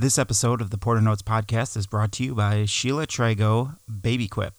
This 0.00 0.16
episode 0.16 0.60
of 0.60 0.70
the 0.70 0.78
Porter 0.78 1.00
Notes 1.00 1.22
podcast 1.22 1.76
is 1.76 1.88
brought 1.88 2.12
to 2.12 2.22
you 2.22 2.32
by 2.32 2.66
Sheila 2.66 3.04
Trago 3.04 3.78
Baby 3.88 4.28
Quip. 4.28 4.54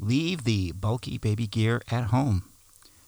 Leave 0.00 0.42
the 0.42 0.72
bulky 0.72 1.16
baby 1.16 1.46
gear 1.46 1.80
at 1.92 2.06
home. 2.06 2.42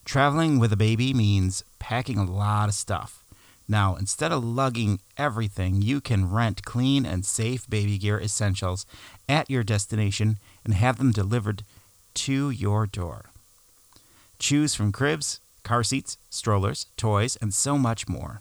Traveling 0.04 0.61
with 0.61 0.72
a 0.72 0.77
baby 0.77 1.12
means 1.12 1.64
packing 1.80 2.19
a 2.19 2.24
lot 2.24 2.69
of 2.69 2.77
stuff. 2.77 3.24
Now, 3.66 3.96
instead 3.96 4.30
of 4.30 4.45
lugging 4.45 5.00
everything, 5.19 5.82
you 5.82 6.00
can 6.00 6.31
rent 6.31 6.65
clean 6.65 7.04
and 7.04 7.27
safe 7.27 7.69
baby 7.69 7.99
gear 7.99 8.21
essentials 8.21 8.87
at 9.29 9.51
your 9.51 9.65
destination 9.65 10.39
and 10.65 10.75
have 10.75 10.99
them 10.99 11.11
delivered 11.11 11.65
to 12.15 12.49
your 12.51 12.87
door. 12.87 13.25
Choose 14.39 14.73
from 14.73 14.93
cribs, 14.93 15.41
car 15.65 15.83
seats, 15.83 16.16
strollers, 16.30 16.87
toys, 16.97 17.34
and 17.41 17.52
so 17.52 17.77
much 17.77 18.09
more. 18.09 18.41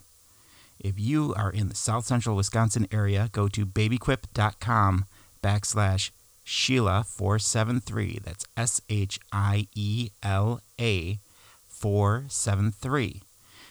If 0.82 0.98
you 0.98 1.32
are 1.36 1.52
in 1.52 1.68
the 1.68 1.76
south 1.76 2.06
central 2.06 2.34
Wisconsin 2.34 2.88
area, 2.90 3.28
go 3.30 3.46
to 3.46 3.64
babyquip.com 3.64 5.04
backslash 5.40 6.10
Sheila 6.42 7.04
473. 7.06 8.18
That's 8.24 8.44
S 8.56 8.80
H 8.88 9.20
I 9.32 9.68
E 9.76 10.10
L 10.24 10.60
A 10.80 11.20
473. 11.68 13.22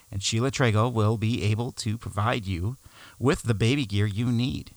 And 0.10 0.24
Sheila 0.24 0.52
Trago 0.52 0.92
will 0.92 1.18
be 1.18 1.44
able 1.44 1.74
to 1.74 1.98
provide 1.98 2.46
you 2.46 2.78
with 3.20 3.44
the 3.44 3.54
baby 3.54 3.86
gear 3.86 4.06
you 4.06 4.32
need. 4.32 4.72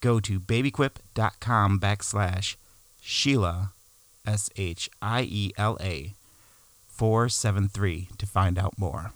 Go 0.00 0.20
to 0.20 0.38
babyquip.com 0.38 1.80
backslash 1.80 2.54
Sheila, 3.00 3.72
S 4.24 4.48
H 4.56 4.88
I 5.02 5.22
E 5.22 5.52
L 5.56 5.76
A 5.80 6.14
473 6.86 8.10
to 8.16 8.26
find 8.26 8.56
out 8.60 8.78
more. 8.78 9.12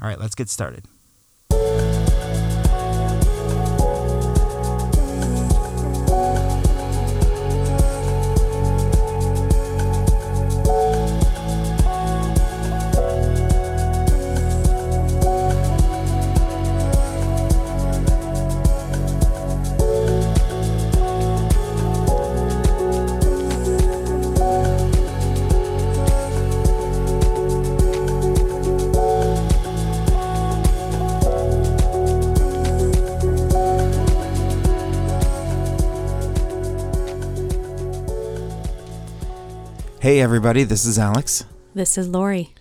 All 0.00 0.08
right, 0.08 0.18
let's 0.18 0.34
get 0.34 0.48
started. 0.48 0.86
Hey, 40.02 40.20
everybody, 40.20 40.64
this 40.64 40.84
is 40.84 40.98
Alex, 40.98 41.44
This 41.76 41.96
is 41.96 42.08
Laurie. 42.08 42.52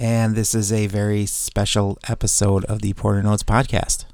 and 0.00 0.34
this 0.34 0.54
is 0.54 0.72
a 0.72 0.86
very 0.86 1.26
special 1.26 1.98
episode 2.08 2.64
of 2.64 2.80
the 2.80 2.94
Porter 2.94 3.22
Notes 3.22 3.42
podcast. 3.42 4.06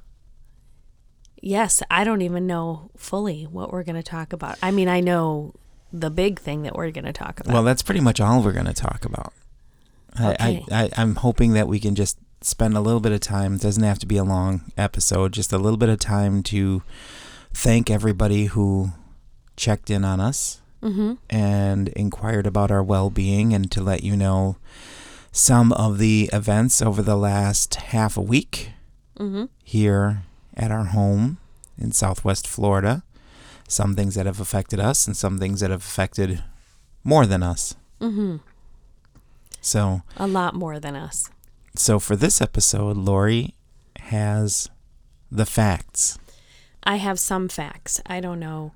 Yes, 1.40 1.80
I 1.92 2.02
don't 2.02 2.22
even 2.22 2.44
know 2.44 2.90
fully 2.96 3.44
what 3.44 3.70
we're 3.70 3.84
going 3.84 3.94
to 3.94 4.02
talk 4.02 4.32
about. 4.32 4.58
I 4.60 4.72
mean, 4.72 4.88
I 4.88 4.98
know 4.98 5.54
the 5.92 6.10
big 6.10 6.40
thing 6.40 6.62
that 6.62 6.74
we're 6.74 6.90
going 6.90 7.04
to 7.04 7.12
talk 7.12 7.38
about. 7.38 7.54
Well, 7.54 7.62
that's 7.62 7.82
pretty 7.82 8.00
much 8.00 8.20
all 8.20 8.42
we're 8.42 8.50
going 8.50 8.66
to 8.66 8.72
talk 8.72 9.04
about. 9.04 9.32
Okay. 10.20 10.64
I, 10.72 10.82
I, 10.82 10.90
I'm 10.96 11.14
hoping 11.14 11.52
that 11.52 11.68
we 11.68 11.78
can 11.78 11.94
just 11.94 12.18
spend 12.40 12.76
a 12.76 12.80
little 12.80 12.98
bit 12.98 13.12
of 13.12 13.20
time. 13.20 13.54
It 13.54 13.60
doesn't 13.60 13.84
have 13.84 14.00
to 14.00 14.06
be 14.06 14.16
a 14.16 14.24
long 14.24 14.72
episode, 14.76 15.30
just 15.30 15.52
a 15.52 15.58
little 15.58 15.78
bit 15.78 15.88
of 15.88 16.00
time 16.00 16.42
to 16.42 16.82
thank 17.54 17.92
everybody 17.92 18.46
who 18.46 18.90
checked 19.54 19.88
in 19.88 20.04
on 20.04 20.18
us 20.18 20.61
mm-hmm. 20.82 21.14
and 21.30 21.88
inquired 21.88 22.46
about 22.46 22.70
our 22.70 22.82
well 22.82 23.10
being 23.10 23.54
and 23.54 23.70
to 23.70 23.80
let 23.80 24.02
you 24.02 24.16
know 24.16 24.56
some 25.30 25.72
of 25.72 25.98
the 25.98 26.28
events 26.32 26.82
over 26.82 27.00
the 27.02 27.16
last 27.16 27.74
half 27.76 28.16
a 28.16 28.20
week 28.22 28.70
Mm-hmm. 29.18 29.44
here 29.62 30.22
at 30.56 30.70
our 30.70 30.84
home 30.86 31.38
in 31.78 31.92
southwest 31.92 32.48
Florida. 32.48 33.02
Some 33.68 33.94
things 33.94 34.14
that 34.16 34.26
have 34.26 34.40
affected 34.40 34.80
us 34.80 35.06
and 35.06 35.16
some 35.16 35.38
things 35.38 35.60
that 35.60 35.70
have 35.70 35.82
affected 35.82 36.42
more 37.04 37.24
than 37.26 37.42
us. 37.42 37.74
Mm-hmm. 38.00 38.36
So, 39.60 40.02
A 40.16 40.26
lot 40.26 40.54
more 40.54 40.80
than 40.80 40.96
us. 40.96 41.30
so 41.76 41.98
for 41.98 42.16
this 42.16 42.40
episode, 42.40 42.96
Laurie 42.96 43.54
has 44.00 44.68
the 45.30 45.46
facts. 45.46 46.18
I 46.82 46.96
have 46.96 47.18
some 47.20 47.48
facts. 47.48 48.00
I 48.06 48.20
don't 48.20 48.40
know 48.40 48.72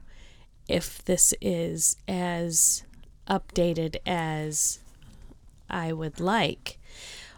if 0.68 1.04
this 1.04 1.34
is 1.40 1.96
as 2.08 2.82
updated 3.28 3.96
as 4.06 4.80
I 5.68 5.92
would 5.92 6.20
like. 6.20 6.78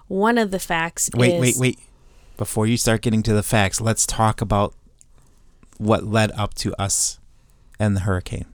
One 0.07 0.39
of 0.39 0.51
the 0.51 0.59
facts 0.59 1.11
Wait, 1.15 1.35
is 1.35 1.41
wait, 1.41 1.57
wait. 1.59 1.79
Before 2.37 2.67
you 2.67 2.77
start 2.77 3.03
getting 3.03 3.23
to 3.25 3.33
the 3.33 3.43
facts, 3.43 3.81
let's 3.81 4.07
talk 4.07 4.41
about 4.41 4.75
what 5.77 6.05
led 6.05 6.33
up 6.33 6.55
to 6.55 6.75
us 6.81 7.19
and 7.79 7.97
the 7.97 8.01
hurricane. 8.01 8.47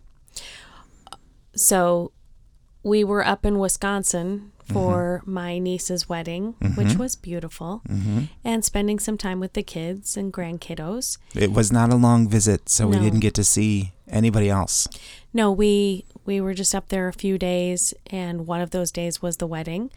So 1.54 2.12
we 2.82 3.04
were 3.04 3.24
up 3.24 3.44
in 3.46 3.58
Wisconsin 3.58 4.52
for 4.64 5.20
mm-hmm. 5.22 5.32
my 5.32 5.58
niece's 5.58 6.08
wedding, 6.08 6.54
mm-hmm. 6.54 6.75
which 6.75 6.97
was 6.97 7.16
beautiful, 7.16 7.82
mm-hmm. 7.88 8.25
and 8.44 8.64
spending 8.64 8.98
some 8.98 9.19
time 9.19 9.41
with 9.41 9.52
the 9.52 9.62
kids 9.62 10.16
and 10.16 10.32
grandkiddos. 10.32 11.19
It 11.34 11.52
was 11.52 11.70
not 11.70 11.92
a 11.92 11.97
long 11.97 12.28
visit, 12.28 12.69
so 12.69 12.86
we 12.86 12.98
didn't 12.98 13.20
get 13.20 13.34
to 13.34 13.44
see 13.44 13.92
anybody 14.08 14.50
else. 14.50 14.88
No, 15.32 15.52
we 15.52 16.04
we 16.25 16.41
were 16.41 16.54
just 16.54 16.75
up 16.75 16.88
there 16.88 17.08
a 17.08 17.12
few 17.12 17.38
days, 17.38 17.94
and 18.06 18.47
one 18.47 18.60
of 18.60 18.70
those 18.70 18.91
days 18.91 19.20
was 19.20 19.36
the 19.36 19.47
wedding, 19.47 19.91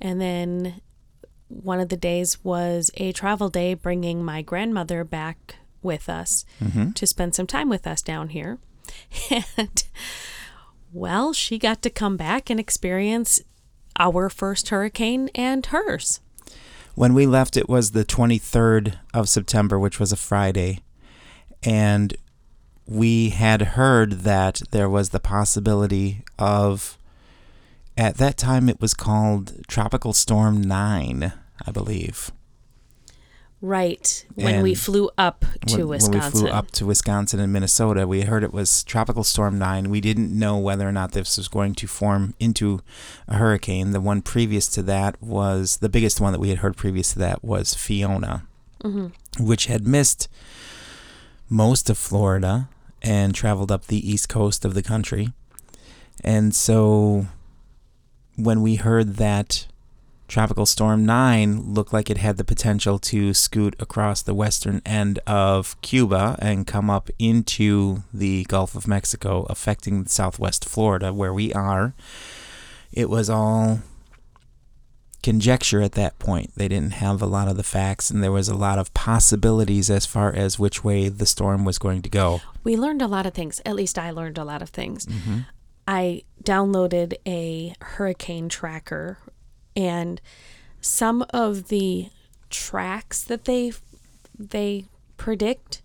and 0.00 0.20
then 0.20 0.80
one 1.48 1.80
of 1.80 1.88
the 1.88 1.96
days 1.96 2.42
was 2.44 2.90
a 2.96 3.12
travel 3.12 3.48
day, 3.48 3.74
bringing 3.74 4.24
my 4.24 4.42
grandmother 4.42 5.04
back 5.04 5.56
with 5.82 6.08
us 6.08 6.44
to 6.94 7.06
spend 7.06 7.34
some 7.34 7.46
time 7.46 7.68
with 7.68 7.86
us 7.86 8.02
down 8.02 8.28
here, 8.28 8.58
and 9.56 9.84
well, 10.92 11.32
she 11.32 11.58
got 11.58 11.82
to 11.82 11.90
come 11.90 12.16
back 12.16 12.48
and 12.48 12.60
experience 12.60 13.40
our 13.98 14.28
first 14.28 14.68
hurricane 14.68 15.30
and 15.34 15.66
hers. 15.66 16.20
When 16.94 17.14
we 17.14 17.26
left, 17.26 17.56
it 17.56 17.68
was 17.68 17.90
the 17.90 18.04
23rd 18.04 18.98
of 19.12 19.28
September, 19.28 19.78
which 19.78 19.98
was 19.98 20.12
a 20.12 20.16
Friday. 20.16 20.80
And 21.62 22.16
we 22.86 23.30
had 23.30 23.62
heard 23.62 24.20
that 24.20 24.62
there 24.70 24.88
was 24.88 25.08
the 25.10 25.20
possibility 25.20 26.22
of, 26.38 26.98
at 27.96 28.16
that 28.18 28.36
time, 28.36 28.68
it 28.68 28.80
was 28.80 28.94
called 28.94 29.66
Tropical 29.66 30.12
Storm 30.12 30.60
9, 30.60 31.32
I 31.66 31.70
believe. 31.72 32.30
Right 33.64 34.26
when 34.34 34.62
we 34.62 34.74
flew 34.74 35.08
up 35.16 35.46
to 35.68 35.78
when, 35.78 35.88
Wisconsin. 35.88 36.20
when 36.20 36.32
we 36.32 36.38
flew 36.38 36.48
up 36.50 36.70
to 36.72 36.84
Wisconsin 36.84 37.40
and 37.40 37.50
Minnesota, 37.50 38.06
we 38.06 38.20
heard 38.20 38.44
it 38.44 38.52
was 38.52 38.84
Tropical 38.84 39.24
Storm 39.24 39.58
9. 39.58 39.88
We 39.88 40.02
didn't 40.02 40.38
know 40.38 40.58
whether 40.58 40.86
or 40.86 40.92
not 40.92 41.12
this 41.12 41.38
was 41.38 41.48
going 41.48 41.74
to 41.76 41.86
form 41.86 42.34
into 42.38 42.82
a 43.26 43.36
hurricane. 43.36 43.92
The 43.92 44.02
one 44.02 44.20
previous 44.20 44.68
to 44.68 44.82
that 44.82 45.20
was 45.22 45.78
the 45.78 45.88
biggest 45.88 46.20
one 46.20 46.34
that 46.34 46.40
we 46.40 46.50
had 46.50 46.58
heard 46.58 46.76
previous 46.76 47.14
to 47.14 47.18
that 47.20 47.42
was 47.42 47.72
Fiona, 47.72 48.42
which 49.40 49.64
had 49.64 49.86
missed 49.86 50.28
most 51.48 51.88
of 51.88 51.96
Florida 51.96 52.68
and 53.00 53.34
traveled 53.34 53.72
up 53.72 53.86
the 53.86 54.10
east 54.10 54.28
coast 54.28 54.66
of 54.66 54.74
the 54.74 54.82
country. 54.82 55.32
And 56.22 56.54
so 56.54 57.28
when 58.36 58.60
we 58.60 58.74
heard 58.74 59.14
that 59.16 59.68
Tropical 60.34 60.66
Storm 60.66 61.06
9 61.06 61.74
looked 61.74 61.92
like 61.92 62.10
it 62.10 62.18
had 62.18 62.38
the 62.38 62.42
potential 62.42 62.98
to 62.98 63.32
scoot 63.32 63.76
across 63.78 64.20
the 64.20 64.34
western 64.34 64.82
end 64.84 65.20
of 65.28 65.80
Cuba 65.80 66.36
and 66.40 66.66
come 66.66 66.90
up 66.90 67.08
into 67.20 68.02
the 68.12 68.42
Gulf 68.48 68.74
of 68.74 68.88
Mexico, 68.88 69.46
affecting 69.48 70.06
southwest 70.06 70.64
Florida, 70.64 71.12
where 71.12 71.32
we 71.32 71.52
are. 71.52 71.94
It 72.92 73.08
was 73.08 73.30
all 73.30 73.78
conjecture 75.22 75.80
at 75.80 75.92
that 75.92 76.18
point. 76.18 76.50
They 76.56 76.66
didn't 76.66 76.94
have 76.94 77.22
a 77.22 77.26
lot 77.26 77.46
of 77.46 77.56
the 77.56 77.62
facts, 77.62 78.10
and 78.10 78.20
there 78.20 78.32
was 78.32 78.48
a 78.48 78.56
lot 78.56 78.80
of 78.80 78.92
possibilities 78.92 79.88
as 79.88 80.04
far 80.04 80.34
as 80.34 80.58
which 80.58 80.82
way 80.82 81.08
the 81.08 81.26
storm 81.26 81.64
was 81.64 81.78
going 81.78 82.02
to 82.02 82.08
go. 82.08 82.40
we 82.64 82.76
learned 82.76 83.02
a 83.02 83.06
lot 83.06 83.24
of 83.24 83.34
things. 83.34 83.60
At 83.64 83.76
least 83.76 83.96
I 83.96 84.10
learned 84.10 84.38
a 84.38 84.44
lot 84.44 84.62
of 84.62 84.70
things. 84.70 85.06
Mm-hmm. 85.06 85.38
I 85.86 86.22
downloaded 86.42 87.14
a 87.24 87.74
hurricane 87.80 88.48
tracker, 88.48 89.18
and 89.76 90.20
some 90.80 91.24
of 91.30 91.68
the 91.68 92.08
tracks 92.50 93.22
that 93.24 93.44
they 93.44 93.72
they 94.38 94.84
predict 95.16 95.82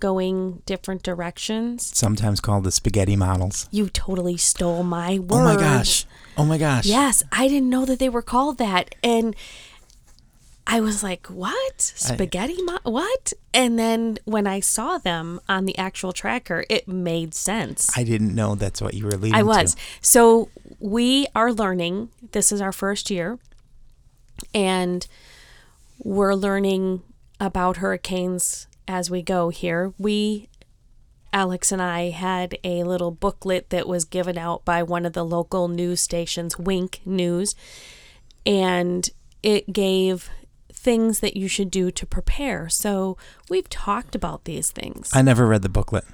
going 0.00 0.62
different 0.66 1.02
directions. 1.02 1.96
Sometimes 1.96 2.40
called 2.40 2.64
the 2.64 2.72
spaghetti 2.72 3.16
models. 3.16 3.68
You 3.70 3.88
totally 3.88 4.36
stole 4.36 4.82
my 4.82 5.18
words. 5.18 5.32
Oh 5.32 5.44
my 5.44 5.56
gosh. 5.56 6.06
Oh 6.36 6.44
my 6.44 6.58
gosh. 6.58 6.86
Yes, 6.86 7.22
I 7.30 7.48
didn't 7.48 7.70
know 7.70 7.84
that 7.84 7.98
they 7.98 8.08
were 8.08 8.22
called 8.22 8.58
that. 8.58 8.94
And 9.02 9.36
I 10.66 10.80
was 10.80 11.02
like, 11.02 11.28
"What? 11.28 11.80
Spaghetti? 11.80 12.60
mo- 12.62 12.78
what?" 12.82 13.32
And 13.54 13.78
then 13.78 14.18
when 14.24 14.46
I 14.46 14.60
saw 14.60 14.98
them 14.98 15.40
on 15.48 15.64
the 15.64 15.76
actual 15.78 16.12
tracker, 16.12 16.64
it 16.68 16.86
made 16.86 17.34
sense. 17.34 17.90
I 17.96 18.04
didn't 18.04 18.34
know 18.34 18.54
that's 18.54 18.82
what 18.82 18.94
you 18.94 19.06
were 19.06 19.12
leading 19.16 19.34
I 19.38 19.42
was. 19.42 19.74
to. 19.74 19.80
So 20.02 20.50
we 20.78 21.26
are 21.34 21.52
learning. 21.52 22.10
This 22.32 22.52
is 22.52 22.60
our 22.60 22.72
first 22.72 23.10
year, 23.10 23.38
and 24.54 25.06
we're 25.98 26.34
learning 26.34 27.02
about 27.40 27.78
hurricanes 27.78 28.66
as 28.86 29.10
we 29.10 29.22
go 29.22 29.48
here. 29.48 29.92
We, 29.98 30.48
Alex 31.32 31.72
and 31.72 31.82
I, 31.82 32.10
had 32.10 32.58
a 32.64 32.84
little 32.84 33.10
booklet 33.10 33.70
that 33.70 33.88
was 33.88 34.04
given 34.04 34.38
out 34.38 34.64
by 34.64 34.82
one 34.82 35.04
of 35.04 35.12
the 35.12 35.24
local 35.24 35.68
news 35.68 36.00
stations, 36.00 36.58
Wink 36.58 37.00
News, 37.04 37.54
and 38.46 39.08
it 39.42 39.72
gave 39.72 40.30
things 40.72 41.20
that 41.20 41.36
you 41.36 41.48
should 41.48 41.70
do 41.70 41.90
to 41.90 42.06
prepare. 42.06 42.68
So 42.68 43.16
we've 43.50 43.68
talked 43.68 44.14
about 44.14 44.44
these 44.44 44.70
things. 44.70 45.10
I 45.12 45.22
never 45.22 45.46
read 45.46 45.62
the 45.62 45.68
booklet. 45.68 46.04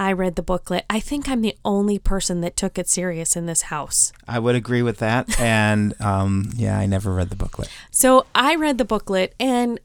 I 0.00 0.12
read 0.12 0.36
the 0.36 0.42
booklet. 0.42 0.86
I 0.88 0.98
think 0.98 1.28
I'm 1.28 1.42
the 1.42 1.56
only 1.62 1.98
person 1.98 2.40
that 2.40 2.56
took 2.56 2.78
it 2.78 2.88
serious 2.88 3.36
in 3.36 3.44
this 3.44 3.62
house. 3.62 4.12
I 4.26 4.38
would 4.38 4.54
agree 4.54 4.80
with 4.82 4.96
that. 4.98 5.28
And 5.40 5.94
um, 6.00 6.50
yeah, 6.56 6.78
I 6.78 6.86
never 6.86 7.12
read 7.12 7.28
the 7.28 7.36
booklet. 7.36 7.68
So 7.90 8.24
I 8.34 8.54
read 8.54 8.78
the 8.78 8.84
booklet, 8.86 9.34
and 9.38 9.78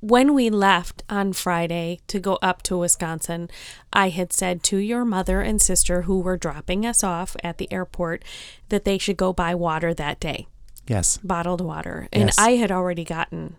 when 0.00 0.32
we 0.32 0.48
left 0.48 1.02
on 1.10 1.32
Friday 1.32 1.98
to 2.06 2.20
go 2.20 2.38
up 2.40 2.62
to 2.62 2.78
Wisconsin, 2.78 3.50
I 3.92 4.10
had 4.10 4.32
said 4.32 4.62
to 4.64 4.76
your 4.76 5.04
mother 5.04 5.40
and 5.40 5.60
sister 5.60 6.02
who 6.02 6.20
were 6.20 6.36
dropping 6.36 6.86
us 6.86 7.02
off 7.02 7.36
at 7.42 7.58
the 7.58 7.70
airport 7.72 8.22
that 8.68 8.84
they 8.84 8.96
should 8.98 9.16
go 9.16 9.32
buy 9.32 9.56
water 9.56 9.92
that 9.92 10.20
day, 10.20 10.46
Yes. 10.86 11.18
bottled 11.24 11.60
water. 11.60 12.06
And 12.12 12.26
Yes. 12.26 12.38
I 12.38 12.50
had 12.52 12.70
already 12.70 13.02
gotten 13.04 13.56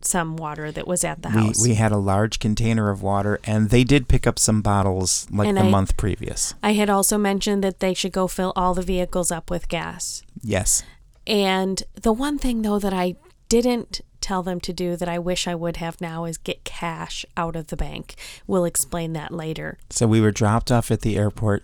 some 0.00 0.36
water 0.36 0.70
that 0.72 0.86
was 0.86 1.02
at 1.04 1.22
the 1.22 1.28
We, 1.28 1.34
house. 1.34 1.62
we 1.62 1.74
had 1.74 1.90
a 1.92 1.96
large 1.98 2.38
container 2.38 2.90
of 2.90 3.02
water, 3.02 3.40
and 3.44 3.70
they 3.70 3.84
did 3.84 4.08
pick 4.08 4.26
up 4.26 4.38
some 4.38 4.62
bottles 4.62 5.26
like 5.30 5.48
And 5.48 5.56
the 5.56 5.62
I- 5.62 5.70
month 5.70 5.96
previous. 5.96 6.54
I 6.62 6.72
had 6.74 6.88
also 6.88 7.18
mentioned 7.18 7.64
that 7.64 7.80
they 7.80 7.94
should 7.94 8.12
go 8.12 8.28
fill 8.28 8.52
all 8.54 8.74
the 8.74 8.82
vehicles 8.82 9.30
up 9.32 9.50
with 9.50 9.68
gas. 9.68 10.22
Yes. 10.42 10.82
And 11.26 11.82
the 12.00 12.12
one 12.12 12.38
thing 12.38 12.62
though 12.62 12.78
that 12.78 12.94
I 12.94 13.16
didn't 13.48 14.00
tell 14.20 14.42
them 14.42 14.60
to 14.60 14.72
do 14.72 14.96
that 14.96 15.08
I 15.08 15.18
wish 15.18 15.46
I 15.48 15.54
would 15.54 15.76
have 15.78 16.00
now 16.00 16.24
is 16.24 16.38
get 16.38 16.64
cash 16.64 17.24
out 17.36 17.56
of 17.56 17.68
the 17.68 17.76
bank. 17.76 18.14
We'll 18.46 18.64
explain 18.64 19.12
that 19.14 19.32
later. 19.32 19.78
So 19.90 20.06
we 20.06 20.20
were 20.20 20.32
dropped 20.32 20.70
off 20.72 20.90
at 20.90 21.00
the 21.02 21.16
airport 21.16 21.62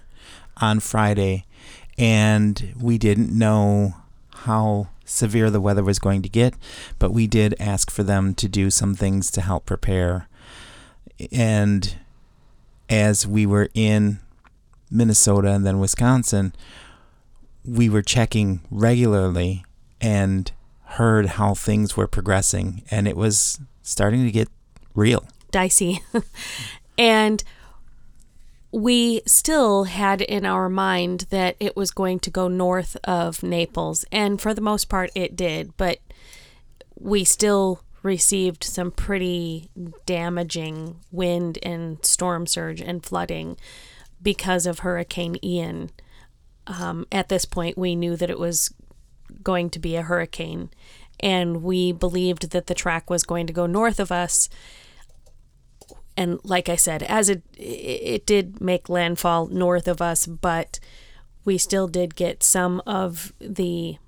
on 0.60 0.80
Friday, 0.80 1.44
and 1.98 2.74
we 2.80 2.98
didn't 2.98 3.36
know 3.36 3.94
how 4.34 4.88
severe 5.04 5.50
the 5.50 5.60
weather 5.60 5.84
was 5.84 5.98
going 5.98 6.22
to 6.22 6.28
get, 6.28 6.54
but 6.98 7.12
we 7.12 7.26
did 7.26 7.54
ask 7.58 7.90
for 7.90 8.02
them 8.02 8.34
to 8.34 8.48
do 8.48 8.70
some 8.70 8.94
things 8.94 9.30
to 9.32 9.40
help 9.40 9.66
prepare. 9.66 10.28
And 11.30 11.96
as 12.88 13.26
we 13.26 13.46
were 13.46 13.68
in 13.74 14.18
Minnesota 14.90 15.50
and 15.50 15.66
then 15.66 15.78
Wisconsin, 15.78 16.54
we 17.64 17.88
were 17.88 18.02
checking 18.02 18.60
regularly 18.70 19.64
and 20.00 20.50
heard 20.84 21.26
how 21.26 21.54
things 21.54 21.96
were 21.96 22.06
progressing, 22.06 22.82
and 22.90 23.08
it 23.08 23.16
was 23.16 23.58
starting 23.82 24.24
to 24.24 24.30
get 24.30 24.48
real. 24.94 25.26
Dicey. 25.50 26.00
and 26.98 27.42
we 28.74 29.22
still 29.24 29.84
had 29.84 30.20
in 30.20 30.44
our 30.44 30.68
mind 30.68 31.26
that 31.30 31.54
it 31.60 31.76
was 31.76 31.92
going 31.92 32.18
to 32.18 32.28
go 32.28 32.48
north 32.48 32.96
of 33.04 33.40
Naples. 33.40 34.04
And 34.10 34.40
for 34.40 34.52
the 34.52 34.60
most 34.60 34.88
part, 34.88 35.12
it 35.14 35.36
did. 35.36 35.76
But 35.76 36.00
we 36.98 37.22
still 37.22 37.84
received 38.02 38.64
some 38.64 38.90
pretty 38.90 39.70
damaging 40.06 40.96
wind 41.12 41.60
and 41.62 42.04
storm 42.04 42.48
surge 42.48 42.80
and 42.80 43.06
flooding 43.06 43.56
because 44.20 44.66
of 44.66 44.80
Hurricane 44.80 45.36
Ian. 45.44 45.90
Um, 46.66 47.06
at 47.12 47.28
this 47.28 47.44
point, 47.44 47.78
we 47.78 47.94
knew 47.94 48.16
that 48.16 48.30
it 48.30 48.40
was 48.40 48.74
going 49.44 49.70
to 49.70 49.78
be 49.78 49.94
a 49.94 50.02
hurricane, 50.02 50.70
and 51.20 51.62
we 51.62 51.92
believed 51.92 52.50
that 52.50 52.66
the 52.66 52.74
track 52.74 53.08
was 53.08 53.22
going 53.22 53.46
to 53.46 53.52
go 53.52 53.66
north 53.66 54.00
of 54.00 54.10
us. 54.10 54.48
And 56.16 56.38
like 56.44 56.68
I 56.68 56.76
said, 56.76 57.02
as 57.02 57.28
it 57.28 57.42
it 57.56 58.26
did 58.26 58.60
make 58.60 58.88
landfall 58.88 59.46
north 59.48 59.88
of 59.88 60.00
us, 60.00 60.26
but 60.26 60.78
we 61.44 61.58
still 61.58 61.88
did 61.88 62.14
get 62.14 62.42
some 62.42 62.82
of 62.86 63.32
the 63.40 63.98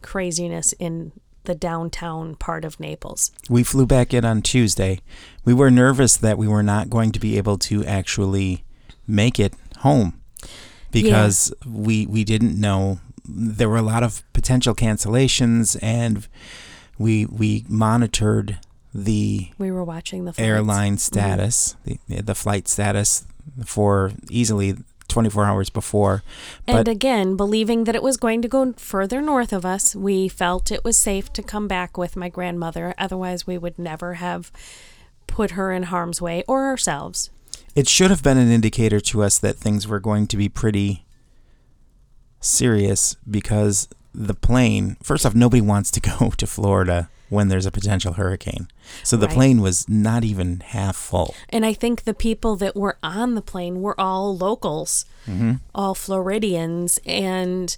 craziness 0.00 0.72
in 0.74 1.12
the 1.44 1.54
downtown 1.54 2.34
part 2.36 2.64
of 2.64 2.78
Naples. 2.78 3.32
We 3.48 3.62
flew 3.62 3.86
back 3.86 4.14
in 4.14 4.24
on 4.24 4.42
Tuesday. 4.42 5.00
We 5.44 5.54
were 5.54 5.70
nervous 5.70 6.16
that 6.16 6.38
we 6.38 6.46
were 6.46 6.62
not 6.62 6.88
going 6.88 7.12
to 7.12 7.20
be 7.20 7.36
able 7.36 7.58
to 7.58 7.84
actually 7.84 8.64
make 9.06 9.40
it 9.40 9.54
home 9.78 10.20
because 10.90 11.52
we 11.66 12.06
we 12.06 12.22
didn't 12.24 12.60
know 12.60 13.00
there 13.24 13.68
were 13.68 13.76
a 13.76 13.82
lot 13.82 14.02
of 14.02 14.22
potential 14.32 14.74
cancellations 14.74 15.76
and 15.82 16.28
we 16.98 17.26
we 17.26 17.64
monitored 17.68 18.58
the 18.94 19.50
We 19.58 19.70
were 19.70 19.84
watching 19.84 20.24
the 20.24 20.32
flights. 20.32 20.46
airline 20.46 20.98
status, 20.98 21.76
mm-hmm. 21.86 22.14
the 22.14 22.22
the 22.22 22.34
flight 22.34 22.68
status 22.68 23.26
for 23.64 24.12
easily 24.30 24.76
24 25.08 25.44
hours 25.44 25.68
before. 25.70 26.22
And 26.66 26.88
again, 26.88 27.36
believing 27.36 27.84
that 27.84 27.94
it 27.94 28.02
was 28.02 28.16
going 28.16 28.40
to 28.42 28.48
go 28.48 28.72
further 28.74 29.20
north 29.20 29.52
of 29.52 29.66
us, 29.66 29.94
we 29.94 30.28
felt 30.28 30.70
it 30.70 30.84
was 30.84 30.98
safe 30.98 31.32
to 31.34 31.42
come 31.42 31.68
back 31.68 31.98
with 31.98 32.16
my 32.16 32.28
grandmother. 32.30 32.94
Otherwise, 32.96 33.46
we 33.46 33.58
would 33.58 33.78
never 33.78 34.14
have 34.14 34.50
put 35.26 35.52
her 35.52 35.70
in 35.72 35.84
harm's 35.84 36.20
way 36.22 36.44
or 36.48 36.66
ourselves. 36.66 37.30
it 37.74 37.88
should 37.88 38.10
have 38.10 38.22
been 38.22 38.36
an 38.38 38.50
indicator 38.50 39.00
to 39.00 39.22
us 39.22 39.38
that 39.38 39.56
things 39.56 39.88
were 39.88 40.00
going 40.00 40.26
to 40.26 40.36
be 40.36 40.48
pretty 40.48 41.04
serious 42.40 43.16
because 43.30 43.88
the 44.14 44.34
plane, 44.34 44.96
first 45.02 45.24
off, 45.24 45.34
nobody 45.34 45.60
wants 45.60 45.90
to 45.90 46.00
go 46.18 46.30
to 46.36 46.46
Florida 46.46 47.08
when 47.32 47.48
there's 47.48 47.64
a 47.64 47.70
potential 47.70 48.12
hurricane. 48.12 48.68
So 49.02 49.16
the 49.16 49.26
Right. 49.26 49.34
plane 49.34 49.62
was 49.62 49.88
not 49.88 50.22
even 50.22 50.60
half 50.60 50.96
full. 50.96 51.34
And 51.48 51.64
I 51.64 51.72
think 51.72 52.04
the 52.04 52.12
people 52.12 52.56
that 52.56 52.76
were 52.76 52.98
on 53.02 53.34
the 53.36 53.40
plane 53.40 53.80
were 53.80 53.98
all 53.98 54.36
locals, 54.36 55.06
mm-hmm. 55.26 55.54
all 55.74 55.94
Floridians, 55.94 57.00
and 57.06 57.74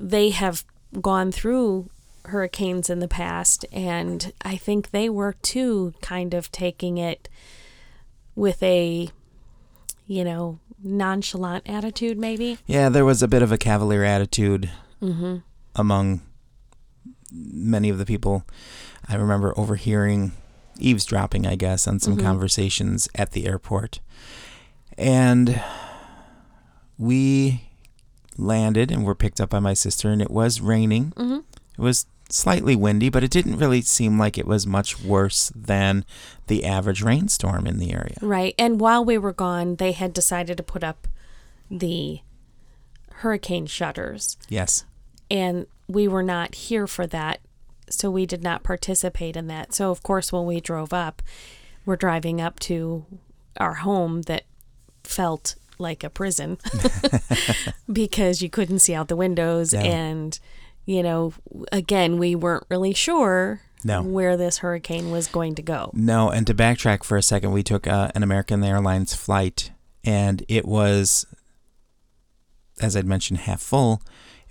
they 0.00 0.30
have 0.30 0.64
gone 1.00 1.30
through 1.30 1.90
hurricanes 2.24 2.90
in 2.90 2.98
the 2.98 3.06
past. 3.06 3.64
And 3.70 4.32
I 4.42 4.56
think 4.56 4.90
they 4.90 5.08
were 5.08 5.36
too 5.42 5.94
kind 6.02 6.34
of 6.34 6.50
taking 6.50 6.98
it 6.98 7.28
with 8.34 8.60
a, 8.64 9.10
you 10.08 10.24
know, 10.24 10.58
nonchalant 10.82 11.68
attitude, 11.68 12.18
maybe. 12.18 12.58
Yeah, 12.66 12.88
there 12.88 13.04
was 13.04 13.22
a 13.22 13.28
bit 13.28 13.42
of 13.42 13.52
a 13.52 13.58
cavalier 13.58 14.02
attitude 14.02 14.68
mm-hmm. 15.00 15.36
among 15.76 16.22
many 17.32 17.88
of 17.88 17.98
the 17.98 18.06
people. 18.06 18.44
I 19.08 19.16
remember 19.16 19.58
overhearing 19.58 20.32
eavesdropping, 20.78 21.46
I 21.46 21.56
guess, 21.56 21.86
on 21.86 21.98
some 21.98 22.16
conversations 22.16 23.08
at 23.14 23.32
the 23.32 23.46
airport. 23.46 24.00
And 24.98 25.62
we 26.98 27.68
landed 28.36 28.90
and 28.90 29.04
were 29.04 29.14
picked 29.14 29.40
up 29.40 29.50
by 29.50 29.60
my 29.60 29.74
sister, 29.74 30.10
and 30.10 30.22
it 30.22 30.30
was 30.30 30.60
raining. 30.60 31.12
Mm-hmm. 31.16 31.40
It 31.78 31.82
was 31.82 32.06
slightly 32.28 32.74
windy, 32.74 33.08
but 33.10 33.22
it 33.22 33.30
didn't 33.30 33.58
really 33.58 33.82
seem 33.82 34.18
like 34.18 34.38
it 34.38 34.46
was 34.46 34.66
much 34.66 35.00
worse 35.02 35.52
than 35.54 36.04
the 36.46 36.64
average 36.64 37.02
rainstorm 37.02 37.66
in 37.66 37.78
the 37.78 37.92
area. 37.92 38.16
Right. 38.20 38.54
And 38.58 38.80
while 38.80 39.04
we 39.04 39.18
were 39.18 39.32
gone, 39.32 39.76
they 39.76 39.92
had 39.92 40.12
decided 40.12 40.56
to 40.56 40.62
put 40.62 40.82
up 40.82 41.08
the 41.70 42.20
hurricane 43.16 43.66
shutters. 43.66 44.36
Yes. 44.48 44.84
And 45.32 45.66
we 45.88 46.06
were 46.06 46.22
not 46.22 46.54
here 46.54 46.86
for 46.86 47.06
that 47.06 47.40
so 47.90 48.10
we 48.10 48.24
did 48.26 48.42
not 48.42 48.62
participate 48.62 49.36
in 49.36 49.46
that 49.48 49.74
so 49.74 49.90
of 49.90 50.02
course 50.02 50.32
when 50.32 50.44
we 50.46 50.60
drove 50.60 50.92
up 50.92 51.22
we're 51.84 51.96
driving 51.96 52.40
up 52.40 52.60
to 52.60 53.04
our 53.58 53.74
home 53.74 54.22
that 54.22 54.42
felt 55.04 55.54
like 55.78 56.04
a 56.04 56.10
prison 56.10 56.58
because 57.92 58.40
you 58.42 58.48
couldn't 58.50 58.78
see 58.78 58.94
out 58.94 59.08
the 59.08 59.16
windows 59.16 59.72
No. 59.72 59.80
and 59.80 60.38
you 60.86 61.02
know 61.02 61.32
again 61.72 62.18
we 62.18 62.34
weren't 62.34 62.64
really 62.70 62.94
sure 62.94 63.62
No. 63.84 64.02
where 64.02 64.36
this 64.36 64.58
hurricane 64.58 65.10
was 65.10 65.26
going 65.28 65.54
to 65.56 65.62
go 65.62 65.90
No, 65.94 66.28
and 66.30 66.46
to 66.46 66.54
backtrack 66.54 67.02
for 67.04 67.16
a 67.16 67.22
second, 67.22 67.52
we 67.52 67.62
took 67.62 67.86
uh, 67.86 68.10
an 68.14 68.22
American 68.22 68.62
Airlines 68.62 69.14
flight, 69.14 69.72
and 70.04 70.44
it 70.48 70.64
was, 70.64 71.26
as 72.80 72.96
I'd 72.96 73.06
mentioned, 73.06 73.40
half 73.40 73.60
full. 73.60 74.02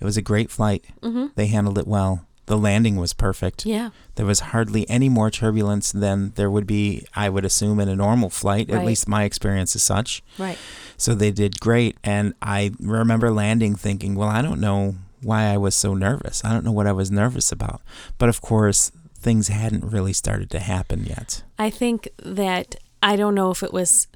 It 0.02 0.04
was 0.04 0.16
a 0.16 0.22
great 0.22 0.50
flight. 0.50 0.84
Mm-hmm. 1.00 1.26
They 1.36 1.46
handled 1.46 1.78
it 1.78 1.86
well. 1.86 2.26
The 2.46 2.58
landing 2.58 2.96
was 2.96 3.12
perfect. 3.12 3.64
yeah 3.64 3.90
There 4.16 4.26
was 4.26 4.40
hardly 4.40 4.82
any 4.90 5.08
more 5.08 5.30
turbulence 5.30 5.92
than 5.92 6.32
there 6.34 6.50
would 6.50 6.66
be, 6.66 7.06
I 7.14 7.28
would 7.28 7.44
assume, 7.44 7.78
in 7.78 7.88
a 7.88 7.94
normal 7.94 8.28
flight. 8.30 8.68
At 8.68 8.84
least 8.84 9.06
my 9.06 9.22
experience 9.22 9.76
is 9.76 9.84
such. 9.84 10.20
right 10.38 10.58
So 10.96 11.14
they 11.14 11.30
did 11.30 11.60
great. 11.60 11.96
And 12.02 12.34
I 12.42 12.72
remember 12.80 13.30
landing 13.30 13.76
thinking, 13.76 14.16
well, 14.16 14.28
I 14.28 14.42
don't 14.42 14.60
know 14.60 14.96
why 15.22 15.44
I 15.44 15.56
was 15.56 15.76
so 15.76 15.94
nervous. 15.94 16.44
I 16.44 16.52
don't 16.52 16.64
know 16.64 16.72
what 16.72 16.88
I 16.88 16.92
was 16.92 17.12
nervous 17.12 17.52
about. 17.52 17.80
But 18.18 18.28
of 18.28 18.40
course, 18.40 18.90
things 19.16 19.46
hadn't 19.46 19.84
really 19.84 20.12
started 20.12 20.50
to 20.50 20.58
happen 20.58 21.04
yet. 21.04 21.44
I 21.60 21.70
think 21.70 22.08
that 22.24 22.74
I 23.04 23.14
don't 23.14 23.36
know 23.36 23.52
if 23.52 23.62
it 23.62 23.72
was 23.72 24.08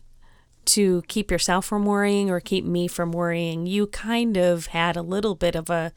to 0.67 1.03
keep 1.09 1.31
yourself 1.31 1.65
from 1.65 1.85
worrying 1.85 2.31
or 2.31 2.41
keep 2.41 2.65
me 2.65 2.89
from 2.89 3.13
worrying. 3.13 3.67
You 3.67 3.87
kind 3.87 4.37
of 4.37 4.67
had 4.67 4.97
a 4.97 5.03
little 5.03 5.35
bit 5.35 5.55
of 5.55 5.71
a 5.71 5.93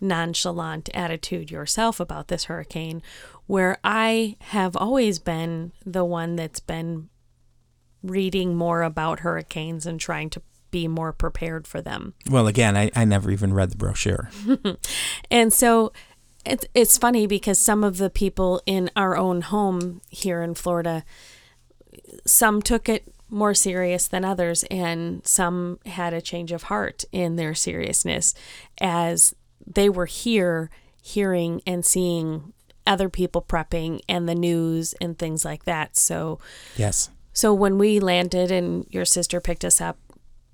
nonchalant 0.00 0.88
attitude 0.94 1.50
yourself 1.50 2.00
about 2.00 2.28
this 2.28 2.44
hurricane, 2.44 3.02
where 3.46 3.78
I 3.82 4.36
have 4.40 4.76
always 4.76 5.18
been 5.18 5.72
the 5.84 6.04
one 6.04 6.36
that's 6.36 6.60
been 6.60 7.08
reading 8.02 8.54
more 8.54 8.82
about 8.82 9.20
hurricanes 9.20 9.86
and 9.86 9.98
trying 9.98 10.30
to 10.30 10.42
be 10.70 10.86
more 10.86 11.12
prepared 11.12 11.66
for 11.66 11.80
them. 11.80 12.14
Well, 12.30 12.46
again, 12.46 12.76
I, 12.76 12.90
I 12.94 13.04
never 13.04 13.30
even 13.30 13.54
read 13.54 13.70
the 13.70 13.76
brochure. 13.76 14.30
and 15.30 15.52
so 15.52 15.92
it's, 16.44 16.66
it's 16.74 16.98
funny 16.98 17.26
because 17.26 17.58
some 17.58 17.82
of 17.82 17.98
the 17.98 18.10
people 18.10 18.62
in 18.66 18.90
our 18.94 19.16
own 19.16 19.40
home 19.40 20.00
here 20.10 20.42
in 20.42 20.54
Florida, 20.54 21.04
some 22.26 22.60
took 22.62 22.88
it 22.88 23.12
more 23.30 23.54
serious 23.54 24.08
than 24.08 24.24
others, 24.24 24.64
and 24.64 25.26
some 25.26 25.78
had 25.86 26.14
a 26.14 26.20
change 26.20 26.52
of 26.52 26.64
heart 26.64 27.04
in 27.12 27.36
their 27.36 27.54
seriousness 27.54 28.34
as 28.80 29.34
they 29.66 29.88
were 29.88 30.06
here 30.06 30.70
hearing 31.02 31.62
and 31.66 31.84
seeing 31.84 32.52
other 32.86 33.08
people 33.08 33.42
prepping 33.42 34.00
and 34.08 34.28
the 34.28 34.34
news 34.34 34.94
and 35.00 35.18
things 35.18 35.44
like 35.44 35.64
that. 35.64 35.96
So, 35.96 36.38
yes. 36.76 37.10
So 37.32 37.52
when 37.54 37.78
we 37.78 38.00
landed 38.00 38.50
and 38.50 38.86
your 38.90 39.04
sister 39.04 39.40
picked 39.40 39.64
us 39.64 39.80
up, 39.80 39.98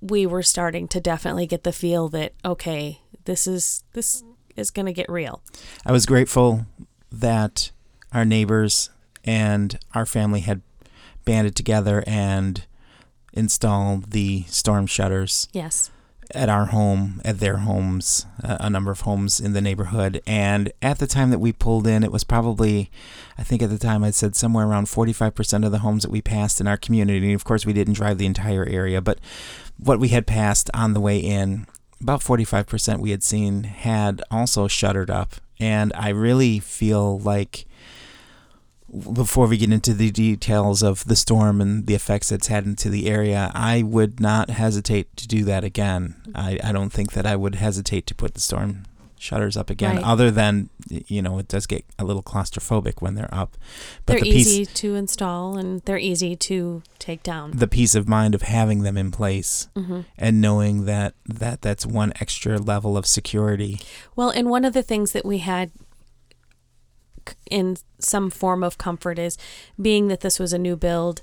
we 0.00 0.26
were 0.26 0.43
starting 0.43 0.87
to 0.88 1.00
definitely 1.00 1.47
get 1.47 1.64
the 1.64 1.73
feel 1.73 2.09
that 2.11 2.35
okay, 2.45 3.00
this 3.25 3.47
is 3.47 3.85
this 3.93 4.23
is 4.57 4.71
going 4.71 4.87
to 4.87 4.93
get 4.93 5.09
real. 5.09 5.43
I 5.87 5.93
was 5.93 6.07
grateful 6.07 6.66
that 7.11 7.71
our 8.12 8.25
neighbors 8.25 8.90
and 9.25 9.78
our 9.95 10.04
family 10.04 10.40
had 10.40 10.61
banded 11.25 11.57
together 11.57 12.04
and 12.07 12.64
installed 13.33 14.12
the 14.12 14.45
storm 14.49 14.87
shutters. 14.87 15.49
Yes. 15.52 15.90
At 16.31 16.49
our 16.49 16.66
home, 16.66 17.21
at 17.25 17.38
their 17.38 17.59
homes, 17.59 18.26
uh, 18.43 18.57
a 18.59 18.71
number 18.71 18.90
of 18.90 19.02
homes 19.02 19.40
in 19.40 19.52
the 19.52 19.61
neighborhood. 19.61 20.23
And 20.26 20.73
at 20.81 20.99
the 20.99 21.07
time 21.07 21.31
that 21.31 21.38
we 21.38 21.52
pulled 21.52 21.87
in, 21.87 22.02
it 22.02 22.11
was 22.11 22.25
probably, 22.25 22.90
I 23.37 23.43
think 23.43 23.62
at 23.62 23.69
the 23.69 23.78
time 23.78 24.02
I 24.02 24.11
said 24.11 24.35
somewhere 24.35 24.66
around 24.66 24.87
45% 24.87 25.66
of 25.66 25.71
the 25.71 25.81
homes 25.81 26.02
that 26.02 26.11
we 26.11 26.23
passed 26.23 26.61
in 26.61 26.66
our 26.66 26.78
community. 26.78 27.26
And 27.26 27.35
of 27.35 27.45
course, 27.45 27.66
we 27.66 27.75
didn't 27.75 27.95
drive 27.95 28.16
the 28.16 28.26
entire 28.26 28.64
area, 28.64 29.02
but 29.02 29.19
what 29.76 30.00
we 30.00 30.09
had 30.09 30.26
passed 30.26 30.71
on 30.73 30.95
the 30.95 31.00
way 31.00 31.19
in, 31.19 31.66
about 32.00 32.21
45% 32.21 33.00
we 33.00 33.11
had 33.11 33.23
seen 33.23 33.64
had 33.64 34.23
also 34.31 34.66
shuttered 34.66 35.11
up. 35.11 35.37
And 35.61 35.93
I 35.95 36.09
really 36.09 36.59
feel 36.59 37.19
like 37.19 37.66
before 39.13 39.47
we 39.47 39.57
get 39.57 39.73
into 39.73 39.95
the 39.95 40.11
details 40.11 40.83
of 40.83 41.05
the 41.05 41.17
storm 41.17 41.61
and 41.61 41.87
the 41.87 41.95
effects 41.95 42.31
it's 42.31 42.47
had 42.47 42.65
into 42.65 42.89
the 42.89 43.09
area, 43.09 43.51
I 43.55 43.83
would 43.83 44.21
not 44.21 44.51
hesitate 44.51 45.17
to 45.17 45.27
do 45.27 45.45
that 45.45 45.65
again. 45.65 46.15
I, 46.35 46.59
I 46.63 46.73
don't 46.73 46.91
think 46.91 47.13
that 47.13 47.27
I 47.27 47.37
would 47.37 47.57
hesitate 47.57 48.07
to 48.07 48.15
put 48.15 48.35
the 48.35 48.41
storm 48.41 48.85
shutters 49.25 49.57
up 49.57 49.71
again, 49.71 49.97
right. 49.97 50.05
other 50.05 50.31
than, 50.31 50.69
you 50.89 51.23
know, 51.23 51.39
it 51.39 51.49
does 51.49 51.67
get 51.67 51.85
a 51.99 52.05
little 52.05 52.23
claustrophobic 52.23 53.01
when 53.01 53.15
they're 53.15 53.33
up. 53.33 53.57
But 54.05 54.15
they're 54.15 54.21
the 54.21 54.31
piece, 54.31 54.47
easy 54.47 54.67
to 54.67 54.95
install 54.95 55.57
and 55.57 55.81
they're 55.83 55.99
easy 55.99 56.37
to 56.37 56.83
take 56.99 57.23
down. 57.23 57.53
The 57.53 57.67
peace 57.67 57.95
of 57.95 58.07
mind 58.07 58.35
of 58.35 58.43
having 58.43 58.83
them 58.83 58.99
in 58.99 59.11
place 59.11 59.69
mm-hmm. 59.75 60.03
and 60.19 60.41
knowing 60.41 60.85
that, 60.85 61.15
that 61.27 61.63
that's 61.63 61.87
one 61.87 62.13
extra 62.21 62.59
level 62.59 62.99
of 62.99 63.07
security. 63.07 63.81
Well, 64.15 64.29
and 64.29 64.51
one 64.51 64.65
of 64.65 64.75
the 64.75 64.83
things 64.83 65.13
that 65.13 65.25
we 65.25 65.39
had 65.39 65.71
in 67.50 67.76
some 67.99 68.31
form 68.31 68.62
of 68.62 68.78
comfort 68.78 69.19
is 69.19 69.38
being 69.81 70.09
that 70.09 70.21
this 70.21 70.38
was 70.38 70.52
a 70.52 70.59
new 70.59 70.76
build, 70.76 71.23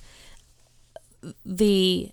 the 1.46 2.12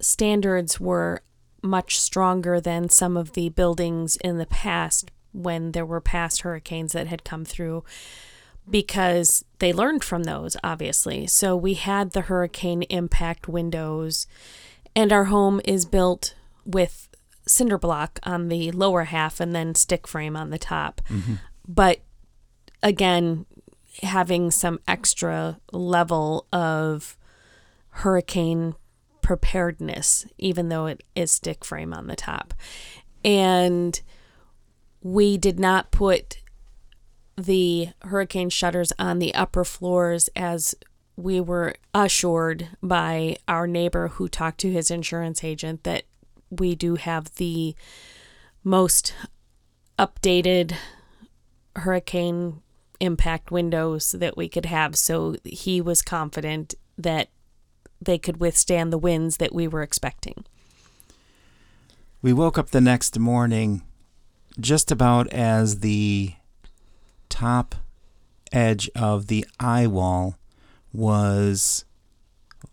standards 0.00 0.78
were 0.78 1.22
much 1.62 1.98
stronger 1.98 2.60
than 2.60 2.88
some 2.88 3.16
of 3.16 3.32
the 3.32 3.48
buildings 3.48 4.16
in 4.16 4.38
the 4.38 4.46
past 4.46 5.10
when 5.32 5.72
there 5.72 5.86
were 5.86 6.00
past 6.00 6.42
hurricanes 6.42 6.92
that 6.92 7.06
had 7.06 7.24
come 7.24 7.44
through 7.44 7.82
because 8.68 9.44
they 9.58 9.72
learned 9.72 10.04
from 10.04 10.24
those, 10.24 10.56
obviously. 10.62 11.26
So 11.26 11.56
we 11.56 11.74
had 11.74 12.12
the 12.12 12.22
hurricane 12.22 12.82
impact 12.84 13.48
windows, 13.48 14.26
and 14.96 15.12
our 15.12 15.24
home 15.24 15.60
is 15.64 15.84
built 15.84 16.34
with 16.64 17.08
cinder 17.46 17.78
block 17.78 18.18
on 18.22 18.48
the 18.48 18.70
lower 18.72 19.04
half 19.04 19.38
and 19.40 19.54
then 19.54 19.74
stick 19.74 20.06
frame 20.06 20.36
on 20.36 20.50
the 20.50 20.58
top. 20.58 21.02
Mm-hmm. 21.10 21.34
But 21.66 22.00
again, 22.84 23.46
having 24.02 24.52
some 24.52 24.78
extra 24.86 25.58
level 25.72 26.46
of 26.52 27.16
hurricane 27.88 28.74
preparedness, 29.22 30.26
even 30.38 30.68
though 30.68 30.86
it 30.86 31.02
is 31.16 31.32
stick 31.32 31.64
frame 31.64 31.94
on 31.94 32.06
the 32.06 32.14
top. 32.14 32.52
And 33.24 34.00
we 35.00 35.38
did 35.38 35.58
not 35.58 35.90
put 35.90 36.38
the 37.36 37.88
hurricane 38.02 38.50
shutters 38.50 38.92
on 38.98 39.18
the 39.18 39.34
upper 39.34 39.64
floors 39.64 40.28
as 40.36 40.74
we 41.16 41.40
were 41.40 41.74
assured 41.94 42.68
by 42.82 43.36
our 43.48 43.66
neighbor 43.66 44.08
who 44.08 44.28
talked 44.28 44.58
to 44.60 44.70
his 44.70 44.90
insurance 44.90 45.42
agent 45.42 45.84
that 45.84 46.02
we 46.50 46.74
do 46.74 46.96
have 46.96 47.34
the 47.36 47.74
most 48.62 49.14
updated 49.98 50.74
hurricane 51.76 52.60
impact 53.00 53.50
windows 53.50 54.12
that 54.12 54.36
we 54.36 54.48
could 54.48 54.66
have. 54.66 54.96
So 54.96 55.36
he 55.44 55.80
was 55.80 56.02
confident 56.02 56.74
that 56.96 57.28
they 58.00 58.18
could 58.18 58.38
withstand 58.38 58.92
the 58.92 58.98
winds 58.98 59.38
that 59.38 59.54
we 59.54 59.66
were 59.66 59.82
expecting. 59.82 60.44
We 62.22 62.32
woke 62.32 62.58
up 62.58 62.70
the 62.70 62.80
next 62.80 63.18
morning 63.18 63.82
just 64.58 64.90
about 64.90 65.28
as 65.32 65.80
the 65.80 66.34
top 67.28 67.74
edge 68.52 68.88
of 68.94 69.26
the 69.26 69.44
eye 69.58 69.86
wall 69.86 70.38
was 70.92 71.84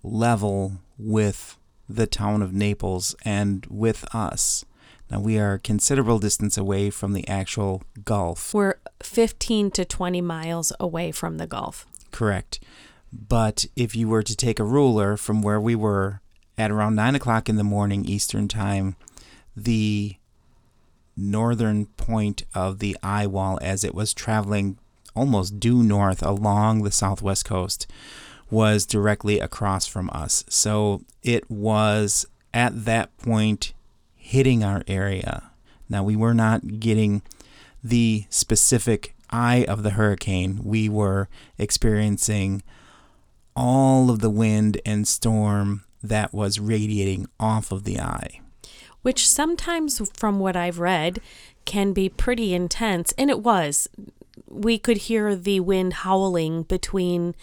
level 0.04 0.80
with 0.98 1.58
the 1.90 2.08
town 2.08 2.42
of 2.42 2.54
Naples 2.54 3.16
and 3.26 3.66
with 3.70 4.06
us. 4.14 4.64
Now 5.10 5.20
we 5.20 5.38
are 5.38 5.56
a 5.56 5.60
considerable 5.60 6.20
distance 6.20 6.58
away 6.58 6.90
from 6.90 7.14
the 7.14 7.28
actual 7.28 7.84
Gulf. 8.06 8.54
We're 8.54 8.76
15 9.04 9.72
to 9.72 9.86
20 9.86 10.22
miles 10.22 10.72
away 10.80 11.12
from 11.12 11.38
the 11.38 11.48
Gulf. 11.48 11.86
Correct. 12.12 12.60
But 13.12 13.66
if 13.76 13.96
you 13.96 14.08
were 14.08 14.24
to 14.24 14.36
take 14.36 14.60
a 14.60 14.64
ruler 14.64 15.18
from 15.18 15.42
where 15.42 15.60
we 15.60 15.76
were 15.76 16.22
at 16.58 16.72
around 16.72 16.96
9 16.96 17.16
o'clock 17.16 17.50
in 17.50 17.58
the 17.58 17.64
morning 17.64 18.06
Eastern 18.06 18.48
Time, 18.48 18.96
the 19.56 20.16
northern 21.18 21.86
point 21.86 22.44
of 22.56 22.80
the 22.80 22.98
eye 23.04 23.28
wall 23.28 23.60
as 23.62 23.84
it 23.84 23.94
was 23.94 24.14
traveling 24.14 24.78
almost 25.14 25.60
due 25.60 25.84
north 25.84 26.24
along 26.24 26.84
the 26.84 26.92
southwest 26.92 27.44
coast 27.44 27.86
was 28.50 28.86
directly 28.86 29.40
across 29.40 29.88
from 29.88 30.10
us. 30.14 30.44
So 30.50 31.02
it 31.24 31.50
was 31.50 32.26
at 32.54 32.86
that 32.86 33.16
point 33.18 33.74
hitting 34.16 34.64
our 34.64 34.84
area. 34.88 35.52
Now, 35.90 36.04
we 36.04 36.16
were 36.16 36.34
not 36.34 36.80
getting 36.80 37.22
the 37.84 38.26
specific 38.30 39.16
eye 39.30 39.66
of 39.68 39.84
the 39.84 39.92
hurricane, 39.92 40.62
we 40.64 40.90
were 40.90 41.30
experiencing 41.58 42.64
all 43.56 44.10
of 44.10 44.20
the 44.20 44.30
wind 44.30 44.80
and 44.86 45.08
storm 45.08 45.84
that 46.04 46.34
was 46.34 46.60
radiating 46.60 47.28
off 47.40 47.72
of 47.72 47.84
the 47.84 48.00
eye. 48.00 48.42
Which 49.02 49.28
sometimes, 49.28 50.02
from 50.16 50.40
what 50.40 50.56
I've 50.56 50.80
read, 50.80 51.20
can 51.66 51.94
be 51.94 52.08
pretty 52.10 52.54
intense. 52.54 53.14
And 53.18 53.30
it 53.30 53.42
was. 53.42 53.88
We 54.48 54.78
could 54.78 54.98
hear 54.98 55.36
the 55.36 55.60
wind 55.60 55.94
howling 55.94 56.64
between 56.64 57.36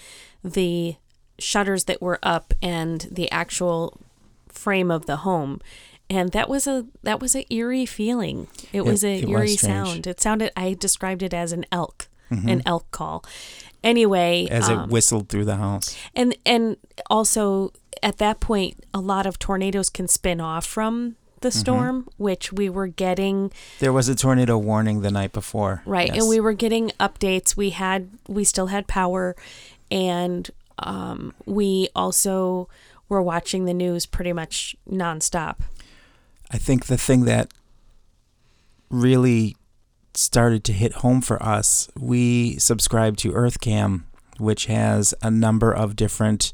the 0.44 0.96
shutters 1.38 1.84
that 1.84 2.02
were 2.02 2.18
up 2.22 2.54
and 2.62 3.08
the 3.10 3.30
actual 3.30 4.00
frame 4.48 4.90
of 4.90 5.06
the 5.06 5.18
home 5.18 5.60
and 6.10 6.32
that 6.32 6.48
was 6.48 6.66
a 6.66 6.86
that 7.02 7.20
was 7.20 7.36
a 7.36 7.52
eerie 7.52 7.86
feeling. 7.86 8.48
It, 8.72 8.78
it 8.78 8.84
was 8.84 9.04
a 9.04 9.18
it 9.18 9.28
eerie 9.28 9.42
was 9.42 9.60
sound. 9.60 10.06
It 10.06 10.20
sounded. 10.20 10.52
I 10.56 10.74
described 10.74 11.22
it 11.22 11.34
as 11.34 11.52
an 11.52 11.66
elk, 11.70 12.08
mm-hmm. 12.30 12.48
an 12.48 12.62
elk 12.64 12.90
call. 12.90 13.24
Anyway, 13.84 14.48
as 14.50 14.68
um, 14.68 14.80
it 14.80 14.88
whistled 14.90 15.28
through 15.28 15.44
the 15.44 15.56
house, 15.56 15.96
and 16.14 16.36
and 16.44 16.76
also 17.10 17.72
at 18.02 18.18
that 18.18 18.40
point, 18.40 18.84
a 18.94 19.00
lot 19.00 19.26
of 19.26 19.38
tornadoes 19.38 19.90
can 19.90 20.08
spin 20.08 20.40
off 20.40 20.64
from 20.64 21.16
the 21.40 21.48
mm-hmm. 21.48 21.58
storm, 21.58 22.00
mm-hmm. 22.00 22.22
which 22.22 22.52
we 22.52 22.68
were 22.68 22.88
getting. 22.88 23.52
There 23.78 23.92
was 23.92 24.08
a 24.08 24.14
tornado 24.14 24.58
warning 24.58 25.02
the 25.02 25.10
night 25.10 25.32
before, 25.32 25.82
right? 25.84 26.08
Yes. 26.08 26.22
And 26.22 26.28
we 26.28 26.40
were 26.40 26.54
getting 26.54 26.90
updates. 27.00 27.56
We 27.56 27.70
had 27.70 28.10
we 28.26 28.44
still 28.44 28.66
had 28.66 28.86
power, 28.86 29.36
and 29.90 30.50
um, 30.78 31.34
we 31.44 31.88
also 31.94 32.68
were 33.08 33.22
watching 33.22 33.64
the 33.64 33.74
news 33.74 34.06
pretty 34.06 34.32
much 34.32 34.76
nonstop. 34.90 35.56
I 36.50 36.58
think 36.58 36.86
the 36.86 36.98
thing 36.98 37.24
that 37.24 37.52
really 38.90 39.56
started 40.14 40.64
to 40.64 40.72
hit 40.72 40.94
home 40.94 41.20
for 41.20 41.42
us, 41.42 41.88
we 41.98 42.58
subscribe 42.58 43.16
to 43.18 43.32
EarthCam, 43.32 44.04
which 44.38 44.66
has 44.66 45.14
a 45.22 45.30
number 45.30 45.72
of 45.72 45.96
different 45.96 46.52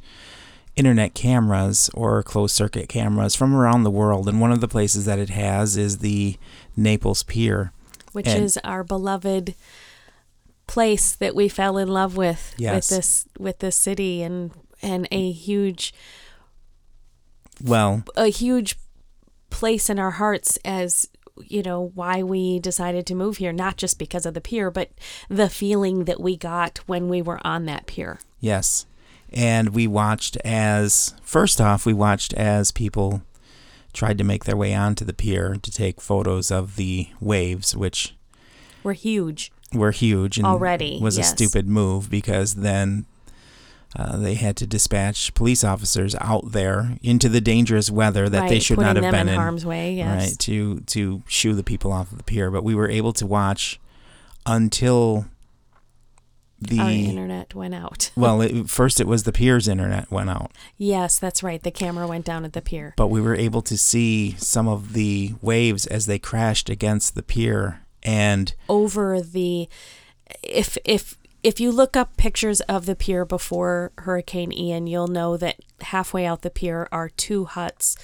internet 0.76 1.14
cameras 1.14 1.88
or 1.94 2.22
closed 2.22 2.54
circuit 2.54 2.88
cameras 2.88 3.34
from 3.34 3.54
around 3.54 3.84
the 3.84 3.90
world. 3.90 4.28
And 4.28 4.40
one 4.40 4.52
of 4.52 4.60
the 4.60 4.68
places 4.68 5.04
that 5.06 5.18
it 5.18 5.30
has 5.30 5.76
is 5.76 5.98
the 5.98 6.36
Naples 6.76 7.22
Pier, 7.22 7.72
which 8.12 8.26
and, 8.26 8.42
is 8.42 8.58
our 8.64 8.82
beloved 8.82 9.54
place 10.66 11.12
that 11.12 11.34
we 11.34 11.48
fell 11.48 11.78
in 11.78 11.88
love 11.88 12.16
with 12.16 12.54
yes. 12.56 12.90
with 12.90 12.96
this 12.96 13.28
with 13.38 13.58
this 13.58 13.76
city 13.76 14.22
and 14.22 14.50
and 14.80 15.06
a 15.10 15.30
huge 15.30 15.92
well 17.62 18.02
a 18.16 18.28
huge 18.28 18.76
place 19.54 19.88
in 19.88 20.00
our 20.00 20.10
hearts 20.10 20.58
as 20.64 21.08
you 21.46 21.62
know 21.62 21.92
why 21.94 22.24
we 22.24 22.58
decided 22.58 23.06
to 23.06 23.14
move 23.14 23.36
here 23.36 23.52
not 23.52 23.76
just 23.76 24.00
because 24.00 24.26
of 24.26 24.34
the 24.34 24.40
pier 24.40 24.68
but 24.68 24.90
the 25.28 25.48
feeling 25.48 26.04
that 26.04 26.20
we 26.20 26.36
got 26.36 26.78
when 26.86 27.08
we 27.08 27.22
were 27.22 27.40
on 27.46 27.64
that 27.64 27.86
pier. 27.86 28.18
Yes. 28.40 28.86
And 29.32 29.68
we 29.68 29.86
watched 29.86 30.36
as 30.44 31.14
first 31.22 31.60
off 31.60 31.86
we 31.86 31.92
watched 31.92 32.32
as 32.34 32.72
people 32.72 33.22
tried 33.92 34.18
to 34.18 34.24
make 34.24 34.44
their 34.44 34.56
way 34.56 34.74
onto 34.74 35.04
the 35.04 35.12
pier 35.12 35.54
to 35.62 35.70
take 35.70 36.00
photos 36.00 36.50
of 36.50 36.74
the 36.74 37.08
waves 37.20 37.76
which 37.76 38.16
were 38.82 38.92
huge. 38.92 39.52
were 39.72 39.92
huge 39.92 40.36
and 40.36 40.46
already 40.46 40.98
was 41.00 41.16
yes. 41.16 41.32
a 41.32 41.36
stupid 41.36 41.68
move 41.68 42.10
because 42.10 42.56
then 42.56 43.06
uh, 43.96 44.16
they 44.16 44.34
had 44.34 44.56
to 44.56 44.66
dispatch 44.66 45.32
police 45.34 45.62
officers 45.62 46.14
out 46.20 46.52
there 46.52 46.96
into 47.02 47.28
the 47.28 47.40
dangerous 47.40 47.90
weather 47.90 48.28
that 48.28 48.40
right, 48.40 48.50
they 48.50 48.58
should 48.58 48.78
not 48.78 48.96
have 48.96 49.12
been 49.12 49.28
in, 49.28 49.36
harm's 49.36 49.64
way. 49.64 49.94
Yes. 49.94 50.30
Right 50.30 50.38
to 50.40 50.80
to 50.80 51.22
shoo 51.26 51.54
the 51.54 51.62
people 51.62 51.92
off 51.92 52.10
of 52.10 52.18
the 52.18 52.24
pier, 52.24 52.50
but 52.50 52.64
we 52.64 52.74
were 52.74 52.88
able 52.88 53.12
to 53.14 53.26
watch 53.26 53.80
until 54.46 55.26
the 56.60 56.80
Our 56.80 56.90
internet 56.90 57.54
went 57.54 57.74
out. 57.74 58.10
well, 58.16 58.40
it, 58.40 58.68
first 58.68 59.00
it 59.00 59.06
was 59.06 59.24
the 59.24 59.32
pier's 59.32 59.68
internet 59.68 60.10
went 60.10 60.30
out. 60.30 60.52
Yes, 60.76 61.18
that's 61.18 61.42
right. 61.42 61.62
The 61.62 61.70
camera 61.70 62.06
went 62.06 62.24
down 62.24 62.44
at 62.44 62.52
the 62.52 62.62
pier. 62.62 62.94
But 62.96 63.08
we 63.08 63.20
were 63.20 63.34
able 63.34 63.62
to 63.62 63.76
see 63.76 64.32
some 64.38 64.66
of 64.66 64.92
the 64.92 65.34
waves 65.40 65.86
as 65.86 66.06
they 66.06 66.18
crashed 66.18 66.68
against 66.68 67.14
the 67.14 67.22
pier 67.22 67.80
and 68.02 68.54
over 68.68 69.20
the 69.20 69.68
if 70.42 70.76
if 70.84 71.16
if 71.44 71.60
you 71.60 71.70
look 71.70 71.94
up 71.96 72.16
pictures 72.16 72.60
of 72.62 72.86
the 72.86 72.96
pier 72.96 73.24
before 73.24 73.92
Hurricane 73.98 74.50
Ian, 74.50 74.86
you'll 74.88 75.06
know 75.06 75.36
that 75.36 75.56
halfway 75.82 76.24
out 76.26 76.42
the 76.42 76.50
pier 76.50 76.88
are 76.90 77.10
two 77.10 77.44
huts 77.44 77.96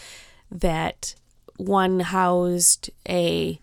that 0.51 1.15
one 1.57 2.01
housed 2.01 2.91
a 3.09 3.59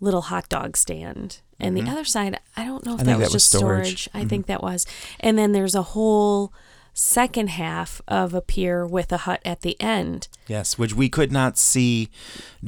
little 0.00 0.22
hot 0.22 0.48
dog 0.48 0.76
stand. 0.76 1.40
And 1.60 1.76
Mhm. 1.76 1.84
the 1.84 1.90
other 1.90 2.04
side, 2.04 2.38
I 2.56 2.64
don't 2.64 2.84
know 2.86 2.94
if 2.96 3.04
that 3.04 3.18
was 3.18 3.28
that 3.28 3.32
was 3.32 3.32
just 3.44 3.48
storage. 3.48 4.02
storage. 4.04 4.08
I 4.14 4.24
Mhm. 4.24 4.28
think 4.28 4.46
that 4.46 4.62
was. 4.62 4.86
And 5.20 5.36
then 5.38 5.52
there's 5.52 5.74
a 5.74 5.82
whole 5.82 6.52
second 6.96 7.48
half 7.50 8.00
of 8.06 8.32
a 8.34 8.40
pier 8.40 8.86
with 8.86 9.10
a 9.12 9.16
hut 9.18 9.40
at 9.44 9.62
the 9.62 9.76
end. 9.80 10.28
yes, 10.46 10.78
which 10.78 10.94
we 10.94 11.08
could 11.08 11.32
not 11.32 11.58
see 11.58 12.08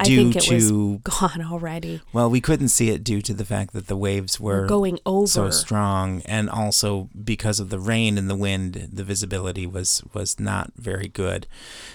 I 0.01 0.05
due 0.05 0.17
think 0.33 0.37
it 0.37 0.53
was 0.53 0.69
to 0.69 0.99
gone 1.05 1.43
already. 1.43 2.01
well, 2.13 2.29
we 2.29 2.41
couldn't 2.41 2.71
see 2.71 2.91
it 2.91 3.05
due 3.05 3.23
to 3.23 3.33
the 3.33 3.45
fact 3.45 3.73
that 3.73 3.87
the 3.87 3.97
waves 3.97 4.41
were 4.41 4.67
going 4.67 4.99
over. 5.07 5.27
so 5.29 5.51
strong 5.51 6.23
and 6.27 6.51
also 6.51 7.09
because 7.25 7.61
of 7.61 7.71
the 7.71 7.79
rain 7.79 8.19
and 8.19 8.29
the 8.29 8.35
wind 8.35 8.89
the 8.93 9.05
visibility 9.05 9.67
was 9.67 10.03
was 10.13 10.41
not 10.41 10.73
very 10.77 11.07
good 11.09 11.47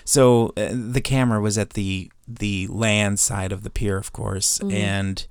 so 0.06 0.54
uh, 0.56 0.70
the 0.72 1.02
camera 1.02 1.42
was 1.42 1.58
at 1.58 1.72
the 1.72 2.10
the 2.28 2.66
land 2.68 3.20
side 3.20 3.52
of 3.52 3.64
the 3.64 3.70
pier 3.70 3.98
of 3.98 4.14
course 4.14 4.60
Mhm. 4.60 4.74
and 4.74 5.28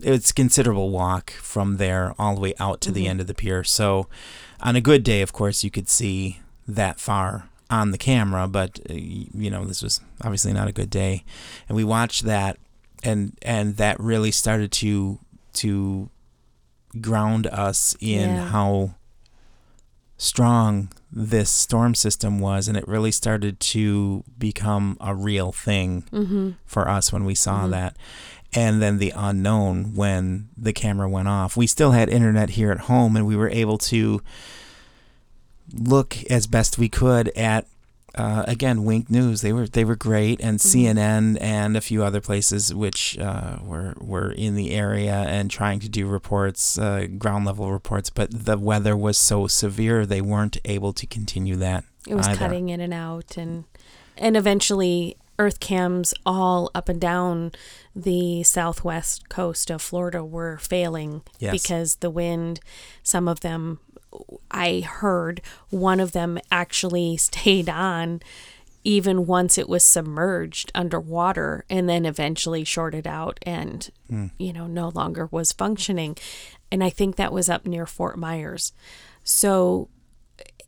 it's 0.00 0.30
a 0.30 0.34
considerable 0.34 0.90
walk 0.90 1.30
from 1.30 1.76
there 1.78 2.14
all 2.18 2.34
the 2.34 2.40
way 2.42 2.54
out 2.60 2.80
to 2.82 2.90
the 2.92 3.06
Mhm. 3.06 3.08
end 3.10 3.20
of 3.22 3.26
the 3.26 3.34
pier 3.34 3.64
so 3.64 4.06
on 4.60 4.76
a 4.76 4.80
good 4.80 5.02
day 5.02 5.22
of 5.22 5.32
course 5.32 5.64
you 5.64 5.70
could 5.70 5.88
see 5.88 6.40
that 6.66 7.00
far 7.00 7.48
on 7.70 7.90
the 7.90 7.98
camera 7.98 8.46
but 8.46 8.78
uh, 8.90 8.92
you 8.94 9.50
know 9.50 9.64
this 9.64 9.82
was 9.82 10.00
obviously 10.22 10.52
not 10.52 10.68
a 10.68 10.72
good 10.72 10.90
day 10.90 11.24
and 11.68 11.76
we 11.76 11.84
watched 11.84 12.24
that 12.24 12.58
and 13.02 13.36
and 13.42 13.76
that 13.78 13.98
really 13.98 14.30
started 14.30 14.70
to 14.70 15.18
to 15.54 16.08
ground 17.00 17.46
us 17.46 17.96
in 18.00 18.30
Yeah. 18.36 18.48
how 18.48 18.94
strong 20.16 20.88
this 21.10 21.50
storm 21.50 21.94
system 21.94 22.38
was 22.38 22.68
and 22.68 22.76
it 22.76 22.86
really 22.86 23.10
started 23.10 23.58
to 23.58 24.22
become 24.38 24.96
a 25.00 25.14
real 25.14 25.50
thing 25.52 26.04
Mm-hmm. 26.12 26.50
for 26.64 26.88
us 26.88 27.12
when 27.12 27.24
we 27.24 27.34
saw 27.34 27.66
Mhm. 27.66 27.70
that 27.70 27.96
and 28.54 28.80
then 28.82 28.98
the 28.98 29.12
unknown 29.16 29.94
when 29.94 30.48
the 30.56 30.72
camera 30.72 31.08
went 31.08 31.28
off 31.28 31.56
we 31.56 31.66
still 31.66 31.90
had 31.92 32.08
internet 32.08 32.50
here 32.50 32.70
at 32.70 32.80
home 32.80 33.16
and 33.16 33.26
we 33.26 33.34
were 33.36 33.48
able 33.50 33.78
to 33.78 34.22
look 35.74 36.16
as 36.30 36.46
best 36.46 36.78
we 36.78 36.88
could 36.88 37.28
at 37.30 37.66
uh, 38.14 38.44
again 38.46 38.84
Wink 38.84 39.08
News 39.08 39.40
they 39.40 39.52
were 39.54 39.66
they 39.66 39.84
were 39.84 39.96
great 39.96 40.38
and 40.42 40.58
Mhm. 40.58 40.94
CNN 40.94 41.38
and 41.40 41.76
a 41.76 41.80
few 41.80 42.04
other 42.04 42.20
places 42.20 42.74
which 42.74 43.18
uh, 43.18 43.56
were 43.62 43.94
were 44.00 44.30
in 44.32 44.54
the 44.54 44.72
area 44.72 45.14
and 45.14 45.50
trying 45.50 45.80
to 45.80 45.88
do 45.88 46.06
reports 46.06 46.76
uh, 46.78 47.06
ground 47.18 47.46
level 47.46 47.72
reports 47.72 48.10
but 48.10 48.28
the 48.44 48.58
weather 48.58 48.94
was 48.96 49.16
so 49.16 49.46
severe 49.46 50.04
they 50.04 50.20
weren't 50.20 50.58
able 50.66 50.92
to 50.92 51.06
continue 51.06 51.56
that 51.56 51.84
It 52.06 52.14
was 52.14 52.26
either. 52.28 52.38
cutting 52.38 52.68
in 52.68 52.80
and 52.82 52.92
out, 52.92 53.36
and 53.38 53.64
and 54.18 54.36
eventually 54.36 55.16
earth 55.38 55.58
cams 55.60 56.12
all 56.26 56.70
up 56.74 56.90
and 56.90 57.00
down 57.00 57.50
the 57.96 58.42
southwest 58.42 59.30
coast 59.30 59.70
of 59.70 59.80
Florida 59.80 60.22
were 60.22 60.58
failing 60.58 61.22
Yes. 61.38 61.52
because 61.62 61.96
the 61.96 62.10
wind. 62.10 62.60
Some 63.02 63.26
of 63.26 63.40
them, 63.40 63.78
I 64.50 64.80
heard 64.80 65.40
one 65.70 66.00
of 66.00 66.12
them 66.12 66.38
actually 66.50 67.16
stayed 67.28 67.68
on 67.68 68.20
even 68.84 69.26
once 69.26 69.58
it 69.58 69.68
was 69.68 69.84
submerged 69.84 70.72
underwater 70.74 71.64
and 71.70 71.88
then 71.88 72.04
eventually 72.04 72.64
shorted 72.64 73.06
out 73.06 73.38
and 73.42 73.90
Hmm. 74.08 74.26
you 74.38 74.52
know 74.52 74.66
no 74.66 74.88
longer 74.88 75.28
was 75.30 75.52
functioning. 75.52 76.16
And 76.70 76.82
i 76.82 76.90
think 76.90 77.16
that 77.16 77.32
was 77.32 77.48
up 77.48 77.66
near 77.66 77.86
fort 77.86 78.18
myers. 78.18 78.72
So 79.24 79.88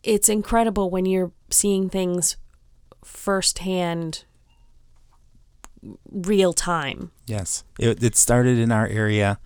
it's 0.02 0.28
incredible 0.28 0.90
when 0.90 1.06
you're 1.06 1.32
seeing 1.50 1.88
things 1.90 2.36
firsthand 3.04 4.24
real 6.10 6.52
time. 6.52 7.10
Yes, 7.26 7.64
it, 7.78 8.02
it 8.02 8.16
started 8.16 8.58
in 8.58 8.70
our 8.72 8.86
area 8.86 9.38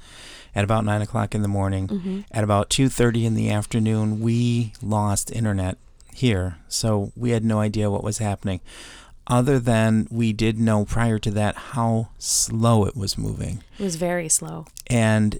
at 0.59 0.65
about 0.65 0.85
nine 0.85 1.01
o'clock 1.01 1.37
in 1.37 1.43
the 1.43 1.49
morning. 1.49 1.87
Mm-hmm. 1.87 2.21
At 2.33 2.43
about 2.43 2.69
two 2.69 2.89
thirty 2.89 3.25
in 3.25 3.35
the 3.35 3.49
afternoon, 3.49 4.19
we 4.19 4.73
lost 4.83 5.31
internet 5.31 5.79
here, 6.13 6.57
so 6.67 7.13
we 7.15 7.31
had 7.31 7.45
no 7.45 7.61
idea 7.61 7.93
what 7.93 8.03
was 8.03 8.19
happening. 8.19 8.61
Other 9.29 9.61
than 9.61 10.09
we 10.11 10.33
did 10.33 10.59
know 10.59 10.85
prior 10.85 11.21
to 11.21 11.31
that 11.31 11.55
how 11.55 12.09
slow 12.19 12.87
it 12.87 12.97
was 12.97 13.17
moving, 13.17 13.63
it 13.79 13.85
was 13.85 13.95
very 13.95 14.29
slow 14.29 14.67
and 14.89 15.39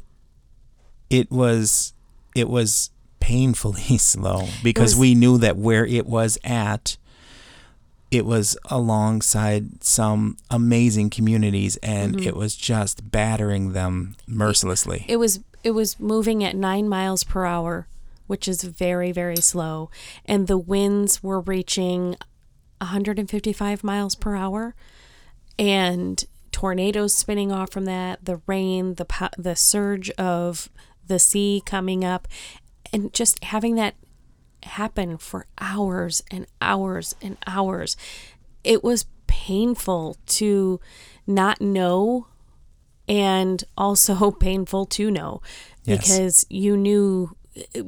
it 1.11 1.33
was 1.33 1.95
it 2.37 2.49
was 2.49 2.91
painfully 3.19 3.99
slow 3.99 4.47
because 4.63 4.95
was- 4.95 5.01
we 5.01 5.17
knew 5.17 5.37
that 5.39 5.57
where 5.57 5.85
it 5.85 6.07
was 6.07 6.39
at 6.45 6.97
it 8.11 8.25
was 8.25 8.57
alongside 8.71 9.85
some 9.85 10.37
amazing 10.51 11.11
communities 11.11 11.77
and 11.83 12.17
Mhm. 12.17 12.27
it 12.27 12.37
was 12.37 12.57
just 12.57 13.11
battering 13.11 13.73
them 13.73 14.17
mercilessly 14.27 15.05
it 15.09 15.17
was 15.17 15.41
it 15.65 15.73
was 15.73 15.99
moving 16.01 16.43
at 16.45 16.57
nine 16.57 16.89
miles 16.89 17.23
per 17.25 17.45
hour 17.45 17.87
which 18.27 18.47
is 18.49 18.63
very 18.63 19.13
very 19.13 19.37
slow 19.37 19.91
and 20.25 20.47
the 20.47 20.59
winds 20.59 21.23
were 21.23 21.41
reaching 21.41 22.17
155 22.81 23.83
miles 23.85 24.15
per 24.15 24.37
hour 24.37 24.75
and 25.59 26.25
tornadoes 26.53 27.15
spinning 27.15 27.53
off 27.53 27.71
from 27.71 27.85
that 27.85 28.25
the 28.25 28.41
rain 28.47 28.95
the 28.95 29.05
po- 29.05 29.29
the 29.37 29.55
surge 29.57 30.11
of 30.11 30.69
the 31.07 31.19
sea 31.19 31.63
coming 31.67 32.05
up 32.05 32.27
and 32.93 33.13
just 33.13 33.43
having 33.45 33.75
that 33.75 33.95
happen 34.63 35.19
for 35.19 35.47
hours 35.61 36.23
and 36.31 36.47
hours 36.61 37.15
and 37.23 37.37
hours. 37.47 37.97
It 38.65 38.83
was 38.83 39.07
painful 39.27 40.17
to 40.27 40.81
not 41.27 41.61
know 41.61 42.27
and 43.09 43.65
also 43.77 44.31
painful 44.49 44.87
to 44.87 45.11
know 45.11 45.41
Yes. 45.85 46.01
because 46.07 46.47
you 46.51 46.77
knew 46.77 47.35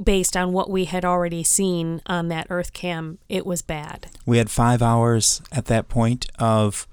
based 0.02 0.36
on 0.36 0.52
what 0.52 0.68
we 0.68 0.86
had 0.86 1.04
already 1.04 1.44
seen 1.44 2.00
on 2.06 2.28
that 2.28 2.46
earth 2.50 2.72
cam 2.72 3.18
it 3.28 3.46
was 3.46 3.62
bad. 3.62 4.06
We 4.26 4.38
had 4.38 4.50
five 4.50 4.82
hours 4.82 5.42
at 5.52 5.66
that 5.66 5.88
point 5.88 6.26
of 6.38 6.88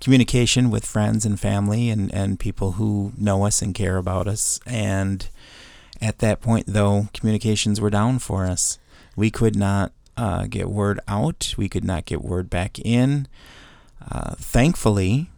communication 0.00 0.70
with 0.70 0.84
friends 0.84 1.24
and 1.24 1.38
family 1.38 1.88
and, 1.88 2.12
and 2.12 2.38
people 2.40 2.72
who 2.72 3.12
know 3.16 3.44
us 3.44 3.62
and 3.62 3.74
care 3.74 3.96
about 3.96 4.26
us. 4.26 4.58
And 4.66 5.28
at 6.00 6.18
that 6.18 6.40
point 6.40 6.66
though 6.68 7.08
communications 7.14 7.80
were 7.80 7.90
down 7.90 8.18
for 8.18 8.44
us 8.46 8.78
we 9.16 9.30
could 9.30 9.56
not 9.56 9.92
uh, 10.16 10.46
get 10.46 10.68
word 10.70 11.00
out. 11.08 11.54
We 11.56 11.68
could 11.68 11.84
not 11.84 12.04
get 12.04 12.22
word 12.22 12.48
back 12.48 12.78
in. 12.78 13.26
Uh, 14.08 14.34
thankfully 14.36 15.30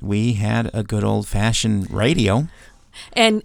we 0.00 0.34
had 0.34 0.70
a 0.72 0.82
good 0.82 1.04
old 1.04 1.26
fashioned 1.26 1.90
radio. 1.90 2.48
And 3.12 3.42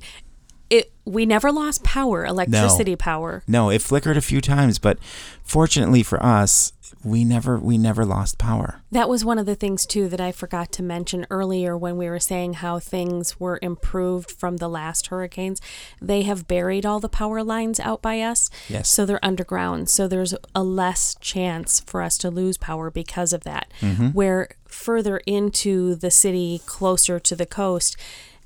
it 0.70 0.92
we 1.06 1.26
never 1.26 1.52
lost 1.52 1.84
power, 1.84 2.26
electricity 2.26 2.96
power. 2.96 3.44
No, 3.48 3.70
it 3.70 3.82
flickered 3.82 4.18
a 4.18 4.22
few 4.22 4.42
times, 4.42 4.80
but 4.80 4.98
fortunately 5.44 6.02
for 6.02 6.24
us, 6.24 6.74
we 7.06 7.24
never 7.24 7.58
we 7.60 7.78
never 7.78 8.04
lost 8.04 8.40
power. 8.40 8.82
That 8.92 9.08
was 9.08 9.24
one 9.24 9.38
of 9.38 9.46
the 9.46 9.56
things 9.56 9.86
too 9.86 10.10
that 10.10 10.20
I 10.20 10.32
forgot 10.32 10.72
to 10.74 10.84
mention 10.84 11.28
earlier 11.30 11.78
when 11.78 11.98
we 11.98 12.10
were 12.10 12.20
saying 12.20 12.56
how 12.56 12.80
things 12.80 13.40
were 13.40 13.60
improved 13.62 14.32
from 14.32 14.58
the 14.58 14.68
last 14.68 15.08
hurricanes. 15.08 15.62
They 16.02 16.24
have 16.24 16.48
buried 16.48 16.86
all 16.86 17.00
the 17.00 17.08
power 17.08 17.44
lines 17.44 17.80
out 17.80 18.02
by 18.02 18.22
us. 18.22 18.50
Yes. 18.68 18.90
So 18.90 19.06
they're 19.06 19.24
underground. 19.24 19.90
So 19.90 20.08
there's 20.08 20.34
a 20.56 20.64
less 20.64 21.16
chance 21.22 21.80
for 21.82 22.02
us 22.02 22.18
to 22.20 22.32
lose 22.32 22.58
power 22.58 22.90
because 22.90 23.34
of 23.34 23.44
that. 23.44 23.72
Mm-hmm. 23.82 24.08
Where 24.08 24.50
further 24.68 25.18
into 25.28 25.96
the 25.96 26.12
city 26.12 26.62
closer 26.66 27.20
to 27.20 27.36
the 27.36 27.46
coast 27.46 27.96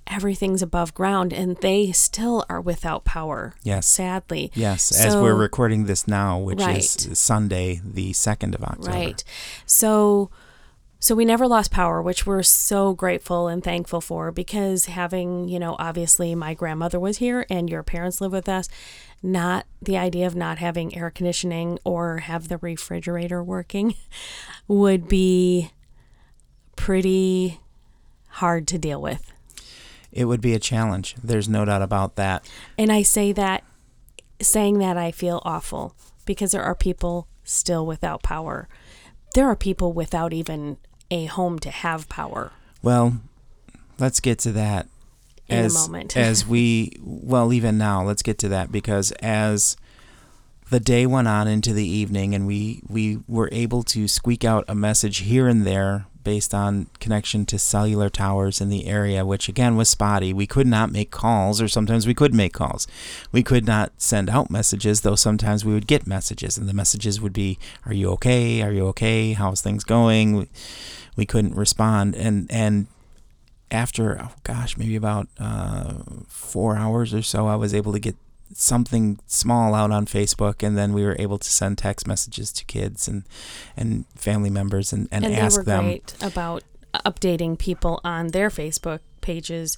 everything's 0.10 0.62
above 0.62 0.94
ground 0.94 1.32
and 1.32 1.56
they 1.58 1.92
still 1.92 2.46
are 2.50 2.60
without 2.60 3.06
power. 3.06 3.54
Yes. 3.64 3.88
Sadly. 3.88 4.52
Yes, 4.56 4.92
as 4.98 5.16
we're 5.16 5.36
recording 5.36 5.86
this 5.86 6.08
now, 6.08 6.38
which 6.40 6.60
Right. 6.60 6.78
is 6.80 7.20
Sunday, 7.20 7.80
the 7.84 8.12
2nd 8.14 8.56
of 8.56 8.64
October. 8.64 8.92
Right. 8.92 9.24
So 9.66 10.30
so 11.02 11.16
we 11.16 11.24
never 11.24 11.48
lost 11.48 11.72
power, 11.72 12.02
which 12.02 12.26
we're 12.26 12.44
so 12.44 12.94
grateful 12.94 13.48
and 13.48 13.64
thankful 13.64 14.02
for 14.02 14.34
because 14.34 14.88
having, 14.88 15.48
you 15.48 15.58
know, 15.58 15.78
obviously 15.80 16.36
my 16.36 16.54
grandmother 16.54 17.00
was 17.00 17.20
here 17.20 17.46
and 17.50 17.70
your 17.70 17.84
parents 17.84 18.20
live 18.20 18.34
with 18.34 18.50
us, 18.50 18.68
not 19.24 19.66
the 19.82 19.98
idea 19.98 20.28
of 20.28 20.36
not 20.36 20.58
having 20.58 20.94
air 20.94 21.10
conditioning 21.10 21.80
or 21.86 22.18
have 22.18 22.50
the 22.50 22.58
refrigerator 22.58 23.42
working 23.42 23.96
would 24.68 25.08
be 25.08 25.72
pretty 26.76 27.62
hard 28.28 28.68
to 28.68 28.78
deal 28.78 29.02
with. 29.02 29.32
It 30.12 30.26
would 30.26 30.42
be 30.42 30.54
a 30.54 30.60
challenge. 30.60 31.16
There's 31.24 31.48
no 31.50 31.66
doubt 31.66 31.82
about 31.82 32.16
that. 32.16 32.50
And 32.78 32.92
I 32.92 33.04
say 33.04 33.32
that, 33.34 33.64
saying 34.42 34.80
that, 34.80 34.98
I 34.98 35.12
feel 35.12 35.42
awful 35.46 35.96
because 36.26 36.52
there 36.52 36.64
are 36.64 36.76
people 36.76 37.28
still 37.44 37.86
without 37.86 38.24
power. 38.24 38.68
There 39.36 39.48
are 39.48 39.56
people 39.56 39.94
without 39.94 40.34
even 40.34 40.78
a 41.12 41.26
home 41.26 41.60
to 41.60 41.70
have 41.70 42.10
power. 42.10 42.52
Well, 42.82 43.20
let's 44.00 44.20
get 44.20 44.40
to 44.40 44.52
that 44.54 44.88
In 45.48 45.66
a 45.66 45.70
moment. 45.74 46.16
as 46.18 46.46
we 46.48 46.94
well 47.02 47.54
even 47.54 47.78
now. 47.78 48.04
Let's 48.04 48.22
get 48.24 48.38
to 48.40 48.50
that 48.50 48.72
because 48.72 49.12
as 49.22 49.76
the 50.70 50.80
day 50.80 51.06
went 51.08 51.28
on 51.28 51.48
into 51.48 51.74
the 51.74 51.88
evening, 51.88 52.36
and 52.36 52.46
we 52.46 52.82
we 52.88 53.20
were 53.28 53.50
able 53.52 53.82
to 53.84 54.08
squeak 54.08 54.44
out 54.46 54.66
a 54.68 54.76
message 54.76 55.20
here 55.20 55.48
and 55.48 55.66
there 55.66 56.06
based 56.24 56.54
on 56.54 56.88
connection 57.00 57.46
to 57.48 57.60
cellular 57.60 58.10
towers 58.10 58.62
in 58.62 58.70
the 58.70 58.88
area, 58.88 59.26
which 59.26 59.50
again 59.50 59.76
was 59.76 59.90
spotty. 59.90 60.34
We 60.34 60.48
could 60.48 60.68
not 60.68 60.92
make 60.92 61.12
calls, 61.12 61.62
or 61.62 61.68
sometimes 61.68 62.06
we 62.06 62.14
could 62.14 62.34
make 62.34 62.54
calls. 62.54 62.88
We 63.32 63.44
could 63.44 63.66
not 63.66 63.92
send 63.98 64.30
out 64.30 64.50
messages, 64.50 65.02
though 65.02 65.16
sometimes 65.16 65.66
we 65.66 65.74
would 65.74 65.88
get 65.88 66.08
messages, 66.08 66.58
and 66.58 66.68
the 66.68 66.74
messages 66.74 67.22
would 67.22 67.34
be, 67.34 67.58
"Are 67.86 67.94
you 67.94 68.10
okay? 68.12 68.62
Are 68.62 68.72
you 68.72 68.88
okay? 68.88 69.34
How's 69.34 69.62
things 69.62 69.84
going?" 69.84 70.36
We, 70.36 70.48
we 71.16 71.26
couldn't 71.26 71.56
respond, 71.56 72.16
and 72.16 72.50
and 72.52 72.88
after 73.72 74.20
oh 74.22 74.32
gosh, 74.44 74.78
maybe 74.78 74.96
about 74.96 75.28
uh, 75.40 75.96
four 76.28 76.76
hours 76.76 77.14
or 77.14 77.22
so, 77.22 77.48
I 77.48 77.56
was 77.56 77.74
able 77.74 77.94
to 77.94 78.00
get 78.00 78.16
something 78.54 79.20
small 79.28 79.74
out 79.74 79.92
on 79.92 80.06
Facebook, 80.06 80.66
and 80.66 80.78
then 80.78 80.94
we 80.94 81.04
were 81.04 81.16
able 81.20 81.38
to 81.38 81.50
send 81.50 81.78
text 81.78 82.08
messages 82.08 82.52
to 82.54 82.66
kids 82.66 83.08
and 83.08 83.24
and 83.78 84.06
family 84.16 84.50
members 84.50 84.92
and, 84.94 85.08
and, 85.12 85.26
and 85.26 85.36
ask 85.36 85.58
were 85.58 85.64
them. 85.64 85.86
great 85.86 86.16
about 86.22 86.64
updating 87.06 87.58
people 87.58 88.02
on 88.04 88.28
their 88.28 88.50
Facebook 88.50 89.00
pages 89.22 89.78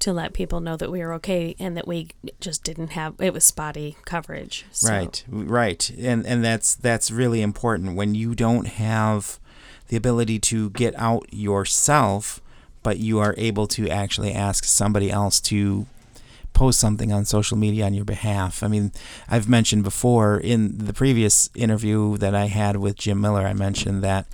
to 0.00 0.12
let 0.12 0.32
people 0.32 0.60
know 0.60 0.76
that 0.76 0.90
we 0.90 0.98
were 0.98 1.12
okay 1.14 1.54
and 1.60 1.76
that 1.76 1.86
we 1.86 2.08
just 2.40 2.64
didn't 2.64 2.88
have 2.88 3.14
it 3.20 3.32
was 3.32 3.44
spotty 3.44 3.96
coverage. 4.04 4.66
So, 4.72 4.92
Right, 4.92 5.24
right, 5.28 5.90
and 5.90 6.26
and 6.26 6.44
that's 6.44 6.74
that's 6.74 7.10
really 7.10 7.40
important 7.40 7.96
when 7.96 8.14
you 8.14 8.34
don't 8.34 8.66
have 8.66 9.38
the 9.88 9.96
ability 9.96 10.38
to 10.40 10.70
get 10.70 10.94
out 10.98 11.26
yourself, 11.32 12.40
but 12.82 12.98
you 12.98 13.20
are 13.20 13.34
able 13.36 13.66
to 13.68 13.88
actually 13.88 14.32
ask 14.32 14.64
somebody 14.64 15.10
else 15.10 15.40
to 15.42 15.86
post 16.52 16.78
something 16.78 17.12
on 17.12 17.24
social 17.24 17.56
media 17.56 17.86
on 17.86 17.94
your 17.94 18.04
behalf. 18.04 18.62
I 18.62 18.68
mean, 18.68 18.92
I've 19.28 19.48
mentioned 19.48 19.84
before 19.84 20.38
in 20.38 20.78
the 20.78 20.92
previous 20.92 21.50
interview 21.54 22.16
that 22.18 22.34
I 22.34 22.46
had 22.46 22.76
with 22.76 22.96
Jim 22.96 23.20
Miller, 23.20 23.46
I 23.46 23.52
mentioned 23.54 24.02
that 24.02 24.26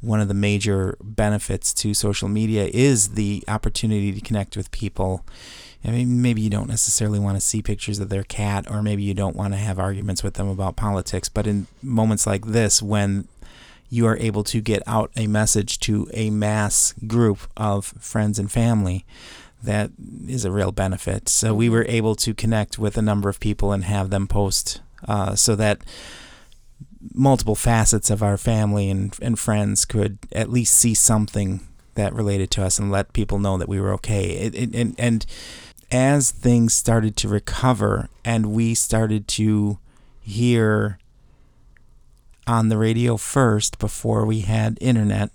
one 0.00 0.20
of 0.20 0.28
the 0.28 0.34
major 0.34 0.96
benefits 1.00 1.72
to 1.74 1.94
social 1.94 2.28
media 2.28 2.68
is 2.72 3.10
the 3.10 3.42
opportunity 3.48 4.12
to 4.12 4.20
connect 4.20 4.56
with 4.56 4.70
people. 4.70 5.24
I 5.84 5.90
mean, 5.90 6.20
maybe 6.20 6.42
you 6.42 6.50
don't 6.50 6.68
necessarily 6.68 7.18
want 7.18 7.36
to 7.36 7.40
see 7.40 7.62
pictures 7.62 7.98
of 7.98 8.08
their 8.08 8.24
cat, 8.24 8.70
or 8.70 8.82
maybe 8.82 9.02
you 9.02 9.14
don't 9.14 9.36
want 9.36 9.52
to 9.54 9.58
have 9.58 9.78
arguments 9.78 10.22
with 10.22 10.34
them 10.34 10.48
about 10.48 10.76
politics. 10.76 11.28
But 11.28 11.46
in 11.46 11.66
moments 11.82 12.26
like 12.26 12.46
this, 12.46 12.82
when 12.82 13.28
you 13.88 14.06
are 14.06 14.16
able 14.16 14.42
to 14.44 14.60
get 14.60 14.82
out 14.86 15.10
a 15.16 15.26
message 15.26 15.78
to 15.80 16.08
a 16.12 16.30
mass 16.30 16.92
group 17.06 17.38
of 17.56 17.86
friends 18.00 18.38
and 18.38 18.50
family, 18.50 19.04
that 19.66 19.90
is 20.26 20.44
a 20.44 20.50
real 20.50 20.72
benefit. 20.72 21.28
So 21.28 21.54
we 21.54 21.68
were 21.68 21.84
able 21.88 22.14
to 22.16 22.34
connect 22.34 22.78
with 22.78 22.96
a 22.96 23.02
number 23.02 23.28
of 23.28 23.38
people 23.38 23.72
and 23.72 23.84
have 23.84 24.10
them 24.10 24.26
post 24.26 24.80
uh, 25.06 25.34
so 25.34 25.54
that 25.56 25.82
multiple 27.14 27.54
facets 27.54 28.10
of 28.10 28.22
our 28.22 28.36
family 28.36 28.90
and, 28.90 29.16
and 29.20 29.38
friends 29.38 29.84
could 29.84 30.18
at 30.32 30.50
least 30.50 30.74
see 30.74 30.94
something 30.94 31.60
that 31.94 32.12
related 32.12 32.50
to 32.52 32.64
us 32.64 32.78
and 32.78 32.90
let 32.90 33.12
people 33.12 33.38
know 33.38 33.56
that 33.56 33.68
we 33.68 33.80
were 33.80 33.92
okay. 33.92 34.30
It, 34.30 34.54
it, 34.54 34.74
and, 34.74 34.94
and 34.98 35.26
as 35.90 36.30
things 36.30 36.74
started 36.74 37.16
to 37.18 37.28
recover 37.28 38.08
and 38.24 38.52
we 38.52 38.74
started 38.74 39.28
to 39.28 39.78
hear 40.20 40.98
on 42.46 42.68
the 42.68 42.78
radio 42.78 43.16
first 43.16 43.78
before 43.78 44.24
we 44.24 44.40
had 44.40 44.78
internet, 44.80 45.30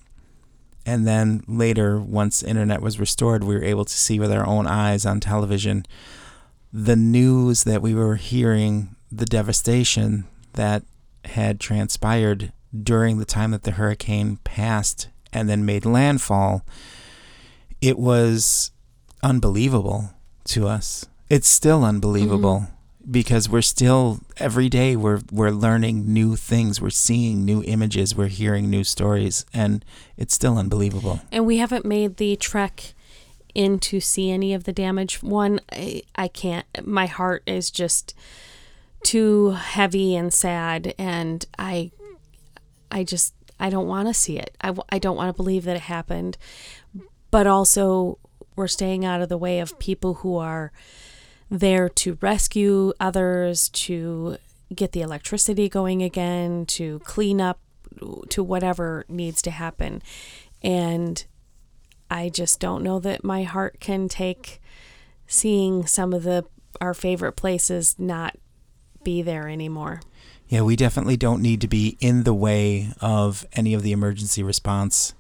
and 0.91 1.07
then 1.07 1.41
later, 1.47 2.01
once 2.01 2.43
internet 2.43 2.81
was 2.81 2.99
restored, 2.99 3.45
we 3.45 3.55
were 3.55 3.63
able 3.63 3.85
to 3.85 3.93
see 3.93 4.19
with 4.19 4.29
our 4.29 4.45
own 4.45 4.67
eyes 4.67 5.05
on 5.05 5.21
television 5.21 5.85
the 6.73 6.97
news 6.97 7.63
that 7.63 7.81
we 7.81 7.95
were 7.95 8.17
hearing, 8.17 8.93
the 9.09 9.25
devastation 9.25 10.25
that 10.51 10.83
had 11.23 11.61
transpired 11.61 12.51
during 12.77 13.19
the 13.19 13.25
time 13.25 13.51
that 13.51 13.63
the 13.63 13.71
hurricane 13.71 14.37
passed 14.43 15.07
and 15.31 15.47
then 15.47 15.65
made 15.65 15.85
landfall. 15.85 16.65
It 17.79 17.97
was 17.97 18.71
unbelievable 19.23 20.09
to 20.43 20.67
us. 20.67 21.05
It's 21.29 21.47
still 21.47 21.85
unbelievable 21.85 22.65
mm-hmm. 22.65 22.75
Because 23.09 23.49
we're 23.49 23.61
still 23.61 24.19
every 24.37 24.69
day 24.69 24.95
we're 24.95 25.21
we're 25.31 25.51
learning 25.51 26.13
new 26.13 26.35
things, 26.35 26.81
we're 26.81 26.89
seeing 26.89 27.45
new 27.45 27.63
images, 27.63 28.15
we're 28.15 28.27
hearing 28.27 28.69
new 28.69 28.83
stories 28.83 29.45
and 29.53 29.83
it's 30.17 30.33
still 30.33 30.57
unbelievable. 30.57 31.21
And 31.31 31.45
we 31.45 31.57
haven't 31.57 31.85
made 31.85 32.17
the 32.17 32.35
trek 32.35 32.93
in 33.53 33.79
to 33.79 33.99
see 33.99 34.31
any 34.31 34.53
of 34.53 34.63
the 34.63 34.73
damage. 34.73 35.21
One, 35.21 35.59
I, 35.71 36.03
I 36.15 36.27
can't. 36.27 36.65
My 36.85 37.05
heart 37.05 37.43
is 37.45 37.71
just 37.71 38.15
too 39.03 39.51
heavy 39.51 40.15
and 40.15 40.33
sad, 40.33 40.93
and 40.97 41.45
I, 41.57 41.91
I 42.91 43.03
just, 43.03 43.33
I 43.59 43.69
don't 43.69 43.87
want 43.87 44.07
to 44.07 44.13
see 44.13 44.37
it. 44.37 44.55
I, 44.61 44.75
I 44.89 44.99
don't 44.99 45.15
want 45.15 45.29
to 45.29 45.33
believe 45.33 45.65
that 45.65 45.75
it 45.75 45.83
happened. 45.83 46.37
But 47.29 47.47
also, 47.47 48.19
we're 48.55 48.67
staying 48.67 49.05
out 49.05 49.21
of 49.21 49.29
the 49.29 49.37
way 49.37 49.59
of 49.59 49.79
people 49.79 50.15
who 50.15 50.37
are 50.37 50.71
there 51.51 51.89
to 51.89 52.17
rescue 52.21 52.93
others, 52.99 53.69
to 53.69 54.37
get 54.73 54.93
the 54.93 55.01
electricity 55.01 55.67
going 55.69 56.01
again, 56.01 56.65
to 56.65 56.99
clean 56.99 57.41
up, 57.41 57.59
to 58.29 58.41
whatever 58.41 59.05
needs 59.09 59.41
to 59.43 59.51
happen. 59.51 60.01
And 60.63 61.23
I 62.09 62.29
just 62.29 62.59
don't 62.59 62.83
know 62.83 62.99
that 62.99 63.23
my 63.23 63.43
heart 63.43 63.79
can 63.81 64.07
take 64.07 64.61
seeing 65.27 65.85
some 65.85 66.13
of 66.13 66.23
the 66.23 66.45
our 66.79 66.93
favorite 66.93 67.33
places 67.33 67.95
not 67.99 68.37
be 69.03 69.21
there 69.21 69.49
anymore. 69.49 70.01
Yeah, 70.47 70.61
we 70.61 70.75
definitely 70.75 71.17
don't 71.17 71.41
need 71.41 71.61
to 71.61 71.67
be 71.67 71.97
in 71.99 72.23
the 72.23 72.33
way 72.33 72.89
of 73.01 73.45
any 73.53 73.73
of 73.73 73.83
the 73.83 73.91
emergency 73.91 74.41
response 74.41 75.13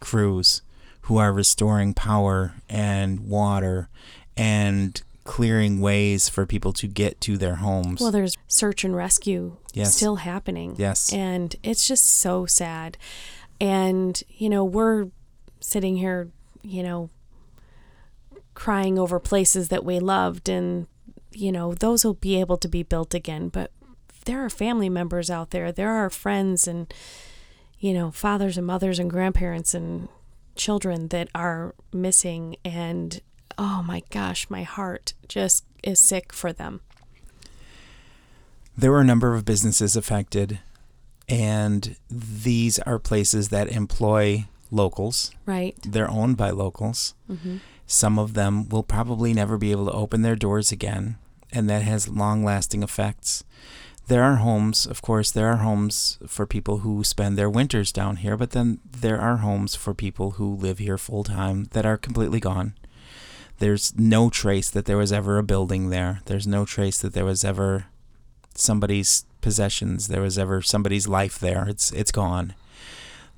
crews 0.00 0.62
who 1.02 1.16
are 1.16 1.32
restoring 1.32 1.94
power 1.94 2.54
and 2.68 3.20
water 3.20 3.88
and 4.36 5.02
clearing 5.28 5.78
ways 5.78 6.26
for 6.30 6.46
people 6.46 6.72
to 6.72 6.86
get 6.88 7.20
to 7.20 7.36
their 7.36 7.56
homes. 7.56 8.00
Well, 8.00 8.10
there's 8.10 8.34
search 8.48 8.82
and 8.82 8.96
rescue 8.96 9.58
Yes. 9.74 9.94
still 9.94 10.16
happening. 10.16 10.74
Yes. 10.78 11.12
And 11.12 11.54
it's 11.62 11.86
just 11.86 12.04
so 12.06 12.46
sad. 12.46 12.96
And, 13.60 14.20
you 14.30 14.48
know, 14.48 14.64
we're 14.64 15.08
sitting 15.60 15.98
here, 15.98 16.30
you 16.62 16.82
know, 16.82 17.10
crying 18.54 18.98
over 18.98 19.20
places 19.20 19.68
that 19.68 19.84
we 19.84 20.00
loved 20.00 20.48
and, 20.48 20.86
you 21.32 21.52
know, 21.52 21.74
those 21.74 22.06
will 22.06 22.14
be 22.14 22.40
able 22.40 22.56
to 22.56 22.66
be 22.68 22.82
built 22.82 23.12
again. 23.12 23.50
But 23.50 23.70
there 24.24 24.42
are 24.42 24.50
family 24.50 24.88
members 24.88 25.28
out 25.30 25.50
there, 25.50 25.70
there 25.70 25.92
are 25.92 26.08
friends 26.08 26.66
and, 26.66 26.92
you 27.78 27.92
know, 27.92 28.10
fathers 28.10 28.56
and 28.56 28.66
mothers 28.66 28.98
and 28.98 29.10
grandparents 29.10 29.74
and 29.74 30.08
children 30.56 31.08
that 31.08 31.28
are 31.34 31.74
missing. 31.92 32.56
And 32.64 33.20
oh 33.58 33.82
my 33.82 34.02
gosh, 34.10 34.48
my 34.48 34.62
heart 34.62 35.14
just 35.26 35.64
is 35.82 36.00
sick 36.00 36.32
for 36.32 36.52
them. 36.52 36.80
There 38.76 38.92
were 38.92 39.00
a 39.00 39.04
number 39.04 39.34
of 39.34 39.44
businesses 39.44 39.96
affected, 39.96 40.60
and 41.28 41.96
these 42.08 42.78
are 42.80 42.98
places 42.98 43.48
that 43.48 43.68
employ 43.68 44.46
locals. 44.70 45.32
Right. 45.46 45.76
They're 45.82 46.10
owned 46.10 46.36
by 46.36 46.50
locals. 46.50 47.14
Mm-hmm. 47.30 47.56
Some 47.86 48.18
of 48.18 48.34
them 48.34 48.68
will 48.68 48.82
probably 48.84 49.34
never 49.34 49.58
be 49.58 49.72
able 49.72 49.86
to 49.86 49.92
open 49.92 50.22
their 50.22 50.36
doors 50.36 50.70
again, 50.70 51.16
and 51.50 51.68
that 51.68 51.82
has 51.82 52.08
long 52.08 52.44
lasting 52.44 52.82
effects. 52.82 53.44
There 54.06 54.22
are 54.22 54.36
homes, 54.36 54.86
of 54.86 55.02
course, 55.02 55.30
there 55.30 55.48
are 55.48 55.56
homes 55.56 56.18
for 56.26 56.46
people 56.46 56.78
who 56.78 57.04
spend 57.04 57.36
their 57.36 57.50
winters 57.50 57.92
down 57.92 58.16
here, 58.16 58.36
but 58.38 58.52
then 58.52 58.80
there 58.88 59.20
are 59.20 59.38
homes 59.38 59.74
for 59.74 59.92
people 59.92 60.32
who 60.32 60.54
live 60.54 60.78
here 60.78 60.96
full 60.96 61.24
time 61.24 61.64
that 61.72 61.84
are 61.84 61.98
completely 61.98 62.40
gone. 62.40 62.74
There's 63.58 63.92
no 63.98 64.30
trace 64.30 64.70
that 64.70 64.84
there 64.84 64.96
was 64.96 65.12
ever 65.12 65.38
a 65.38 65.42
building 65.42 65.90
there. 65.90 66.20
There's 66.26 66.46
no 66.46 66.64
trace 66.64 67.00
that 67.00 67.12
there 67.12 67.24
was 67.24 67.44
ever 67.44 67.86
somebody's 68.54 69.24
possessions. 69.40 70.08
There 70.08 70.22
was 70.22 70.38
ever 70.38 70.62
somebody's 70.62 71.08
life 71.08 71.38
there. 71.38 71.66
It's 71.68 71.92
it's 71.92 72.12
gone. 72.12 72.54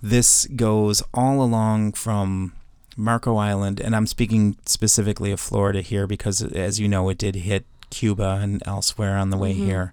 This 0.03 0.47
goes 0.47 1.03
all 1.13 1.43
along 1.43 1.93
from 1.93 2.53
Marco 2.97 3.37
Island, 3.37 3.81
and 3.81 3.95
I'm 3.95 4.07
speaking 4.07 4.57
specifically 4.67 5.31
of 5.31 5.41
Florida 5.41 5.81
here 5.83 6.07
because, 6.07 6.43
as 6.43 6.81
you 6.81 6.89
know, 6.89 7.09
it 7.09 7.19
did 7.19 7.35
hit 7.37 7.65
Cuba 7.91 8.39
and 8.43 8.63
elsewhere 8.67 9.17
on 9.17 9.31
the 9.31 9.37
way 9.37 9.53
Mhm. 9.55 9.65
here. 9.65 9.93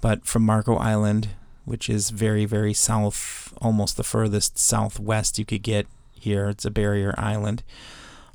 But 0.00 0.26
from 0.26 0.44
Marco 0.44 0.76
Island, 0.76 1.28
which 1.64 1.88
is 1.88 2.10
very, 2.10 2.44
very 2.44 2.74
south, 2.74 3.52
almost 3.60 3.96
the 3.96 4.04
furthest 4.04 4.58
southwest 4.58 5.38
you 5.38 5.44
could 5.44 5.62
get 5.62 5.86
here, 6.14 6.48
it's 6.48 6.64
a 6.64 6.70
barrier 6.70 7.14
island, 7.18 7.62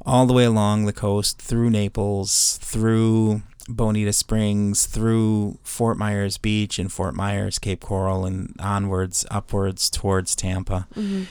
all 0.06 0.26
the 0.26 0.34
way 0.34 0.46
along 0.46 0.86
the 0.86 0.94
coast, 0.94 1.40
through 1.40 1.70
Naples, 1.70 2.58
through 2.62 3.42
Bonita 3.68 4.14
Springs, 4.14 4.86
through 4.86 5.58
Fort 5.64 5.98
Myers 5.98 6.38
Beach 6.38 6.78
and 6.80 6.92
Fort 6.92 7.16
Myers, 7.16 7.58
Cape 7.60 7.82
Coral, 7.82 8.26
and 8.26 8.54
onwards, 8.60 9.26
upwards 9.32 9.90
towards 9.90 10.36
Tampa 10.36 10.88
Mm-hmm. 10.96 11.24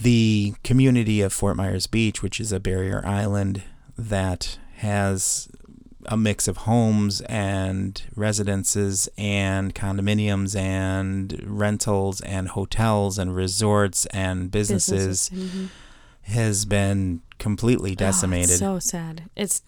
the 0.00 0.54
community 0.64 1.20
of 1.20 1.32
Fort 1.32 1.56
Myers 1.56 1.86
Beach, 1.86 2.22
which 2.22 2.40
is 2.40 2.52
a 2.52 2.60
barrier 2.60 3.02
island 3.06 3.62
that 3.96 4.58
has 4.76 5.48
a 6.06 6.16
mix 6.16 6.48
of 6.48 6.56
homes 6.58 7.20
and 7.22 8.02
residences 8.16 9.08
and 9.16 9.72
condominiums 9.74 10.56
and 10.56 11.40
rentals 11.46 12.20
and 12.22 12.48
hotels 12.48 13.18
and 13.18 13.36
resorts 13.36 14.04
and 14.06 14.50
businesses, 14.50 15.30
Mhm. 15.32 15.68
Has 16.22 16.64
been 16.64 17.20
completely 17.38 17.92
Oh, 17.92 17.94
decimated. 17.96 18.50
it's 18.50 18.58
so 18.60 18.78
sad. 18.78 19.24
It's 19.36 19.62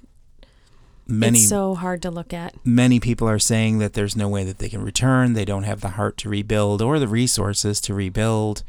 many 1.07 1.38
it's 1.40 1.49
so 1.49 1.75
hard 1.75 2.01
to 2.03 2.11
look 2.11 2.33
at. 2.33 2.55
many 2.64 2.99
people 3.01 3.29
are 3.29 3.38
saying 3.38 3.79
that 3.79 3.93
there's 3.95 4.17
no 4.17 4.29
way 4.29 4.45
that 4.45 4.59
they 4.59 4.69
can 4.69 4.83
return. 4.83 5.33
They 5.35 5.45
don't 5.45 5.64
have 5.64 5.81
the 5.81 5.90
heart 5.90 6.17
to 6.19 6.29
rebuild 6.29 6.81
or 6.81 6.99
the 6.99 7.09
resources 7.09 7.81
to 7.83 7.95
rebuild, 7.95 8.62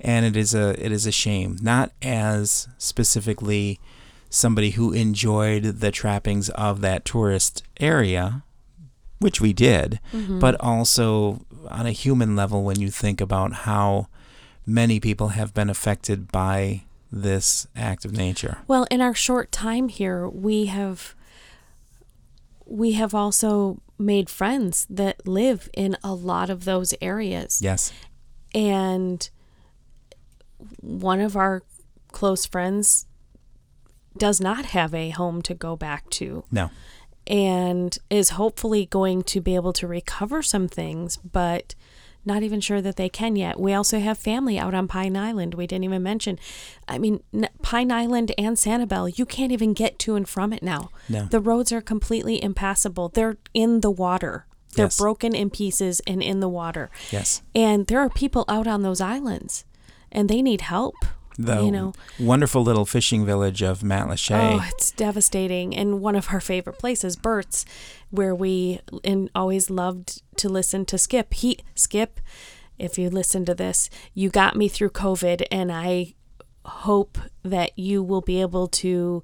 and 0.00 0.26
it 0.26 0.36
is 0.36 0.54
a 0.54 0.70
it 0.84 0.90
is 0.92 1.06
a 1.06 1.12
shame. 1.12 1.56
Not 1.62 1.92
as 2.02 2.68
specifically 2.78 3.78
somebody 4.28 4.70
who 4.70 4.92
enjoyed 4.92 5.62
the 5.80 5.90
trappings 5.92 6.48
of 6.50 6.80
that 6.80 7.04
tourist 7.04 7.62
area, 7.78 8.42
which 9.20 9.40
we 9.40 9.52
did, 9.52 10.00
Mhm. 10.12 10.40
but 10.40 10.60
also 10.60 11.42
on 11.70 11.86
a 11.86 11.92
human 11.92 12.34
level 12.34 12.64
when 12.64 12.80
you 12.80 12.90
think 12.90 13.20
about 13.20 13.52
how 13.68 14.08
many 14.66 14.98
people 14.98 15.28
have 15.28 15.54
been 15.54 15.70
affected 15.70 16.30
by 16.32 16.82
this 17.10 17.66
act 17.76 18.04
of 18.04 18.12
nature. 18.12 18.58
Well, 18.66 18.86
in 18.90 19.00
our 19.00 19.14
short 19.14 19.52
time 19.52 19.88
here, 19.88 20.28
we 20.28 20.66
have 20.66 21.14
we 22.66 22.92
have 22.92 23.14
also 23.14 23.80
made 23.98 24.28
friends 24.28 24.86
that 24.90 25.26
live 25.26 25.70
in 25.74 25.96
a 26.02 26.12
lot 26.14 26.50
of 26.50 26.64
those 26.64 26.92
areas. 27.00 27.60
Yes. 27.62 27.92
And 28.54 29.28
one 30.80 31.20
of 31.20 31.36
our 31.36 31.62
close 32.12 32.44
friends 32.44 33.06
does 34.18 34.40
not 34.40 34.66
have 34.66 34.94
a 34.94 35.10
home 35.10 35.42
to 35.42 35.54
go 35.54 35.76
back 35.76 36.08
to 36.10 36.44
No. 36.50 36.70
and 37.26 37.96
is 38.10 38.30
hopefully 38.30 38.86
going 38.86 39.22
to 39.24 39.40
be 39.40 39.54
able 39.54 39.72
to 39.74 39.86
recover 39.86 40.42
some 40.42 40.68
things, 40.68 41.18
but 41.18 41.74
not 42.26 42.42
even 42.42 42.60
sure 42.60 42.82
that 42.82 42.96
they 42.96 43.08
can 43.08 43.36
yet. 43.36 43.58
We 43.60 43.72
also 43.72 43.98
have 44.00 44.18
family 44.18 44.58
out 44.58 44.74
on 44.74 44.88
Pine 44.88 45.16
Island. 45.16 45.54
We 45.54 45.66
didn't 45.66 45.84
even 45.84 46.02
mention. 46.02 46.38
I 46.88 46.98
mean, 46.98 47.22
Pine 47.62 47.90
Island 47.92 48.32
and 48.36 48.56
Sanibel, 48.56 49.16
you 49.16 49.24
can't 49.24 49.52
even 49.52 49.72
get 49.72 49.98
to 50.00 50.16
and 50.16 50.28
from 50.28 50.52
it 50.52 50.62
now. 50.62 50.90
No. 51.08 51.24
The 51.26 51.40
roads 51.40 51.72
are 51.72 51.80
completely 51.80 52.42
impassable. 52.42 53.08
They're 53.08 53.36
in 53.54 53.80
the 53.80 53.90
water. 53.90 54.46
They're 54.74 54.86
Yes. 54.86 54.98
broken 54.98 55.34
in 55.34 55.48
pieces 55.50 56.00
and 56.06 56.22
in 56.22 56.40
the 56.40 56.48
water. 56.48 56.90
Yes. 57.10 57.40
And 57.54 57.86
there 57.86 58.00
are 58.00 58.10
people 58.10 58.44
out 58.48 58.66
on 58.66 58.82
those 58.82 59.00
islands 59.00 59.64
and 60.12 60.28
they 60.28 60.42
need 60.42 60.60
help. 60.62 60.96
The 61.38 61.62
you 61.62 61.70
know. 61.70 61.92
wonderful 62.18 62.62
little 62.62 62.86
fishing 62.86 63.24
village 63.24 63.62
of 63.62 63.80
Matlacha. 63.80 64.58
Oh, 64.58 64.64
it's 64.68 64.90
devastating. 64.90 65.76
And 65.76 66.00
one 66.00 66.16
of 66.16 66.28
our 66.32 66.40
favorite 66.40 66.78
places, 66.78 67.16
Bert's, 67.16 67.64
where 68.10 68.34
we 68.34 68.80
and 69.04 69.30
always 69.34 69.70
loved 69.70 70.22
to 70.38 70.48
listen 70.48 70.84
to 70.86 70.98
Skip. 70.98 71.34
He 71.34 71.58
Skip, 71.74 72.20
if 72.78 72.98
you 72.98 73.10
listen 73.10 73.44
to 73.46 73.54
this, 73.54 73.88
you 74.14 74.30
got 74.30 74.56
me 74.56 74.68
through 74.68 74.90
COVID, 74.90 75.46
and 75.50 75.72
I 75.72 76.14
hope 76.64 77.18
that 77.42 77.78
you 77.78 78.02
will 78.02 78.20
be 78.20 78.40
able 78.40 78.66
to 78.66 79.22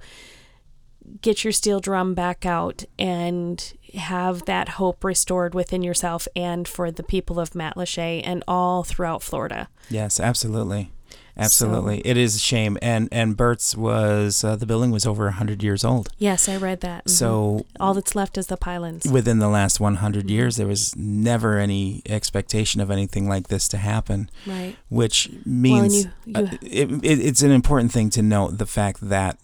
get 1.20 1.44
your 1.44 1.52
steel 1.52 1.80
drum 1.80 2.14
back 2.14 2.46
out 2.46 2.84
and 2.98 3.72
have 3.94 4.44
that 4.44 4.70
hope 4.70 5.04
restored 5.04 5.54
within 5.54 5.82
yourself 5.82 6.28
and 6.34 6.66
for 6.66 6.90
the 6.90 7.02
people 7.02 7.40
of 7.40 7.50
Matlacha 7.50 8.22
and 8.24 8.42
all 8.46 8.84
throughout 8.84 9.22
Florida. 9.22 9.68
Yes, 9.90 10.20
absolutely, 10.20 10.92
absolutely. 11.36 12.00
It 12.06 12.16
is 12.16 12.36
a 12.36 12.38
shame, 12.38 12.76
and 12.82 13.08
and 13.12 13.36
Bert's 13.36 13.76
was 13.76 14.44
uh, 14.44 14.56
the 14.56 14.66
building 14.66 14.90
was 14.90 15.06
over 15.06 15.30
hundred 15.30 15.62
years 15.62 15.84
old. 15.84 16.08
Yes, 16.18 16.48
I 16.48 16.56
read 16.56 16.80
that. 16.80 17.08
So 17.08 17.64
all 17.80 17.94
that's 17.94 18.14
left 18.14 18.36
is 18.38 18.48
the 18.48 18.56
pylons. 18.56 19.06
within 19.10 19.38
the 19.38 19.48
last 19.48 19.80
one 19.80 19.96
hundred 19.96 20.30
years, 20.30 20.56
there 20.56 20.66
was 20.66 20.94
never 20.96 21.58
any 21.58 22.02
expectation 22.06 22.80
of 22.80 22.90
anything 22.90 23.28
like 23.28 23.48
this 23.48 23.68
to 23.68 23.76
happen, 23.78 24.30
Right. 24.46 24.76
which 24.88 25.28
Well, 25.30 25.40
means 25.46 26.04
you, 26.04 26.10
you 26.26 26.34
uh, 26.36 26.48
it, 26.62 26.90
it, 27.02 27.18
it's 27.20 27.42
an 27.42 27.50
important 27.50 27.92
thing 27.92 28.10
to 28.10 28.22
note 28.22 28.58
the 28.58 28.66
fact 28.66 29.00
that 29.08 29.38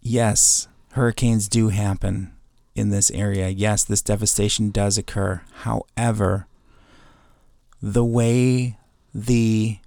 yes, 0.00 0.68
hurricanes 0.92 1.48
do 1.48 1.68
happen 1.68 2.32
in 2.74 2.90
this 2.90 3.10
area. 3.10 3.48
Yes, 3.48 3.84
this 3.84 4.02
devastation 4.02 4.70
does 4.70 4.98
occur. 4.98 5.42
However, 5.62 6.46
the 7.82 8.04
way 8.04 8.78
the 9.24 9.78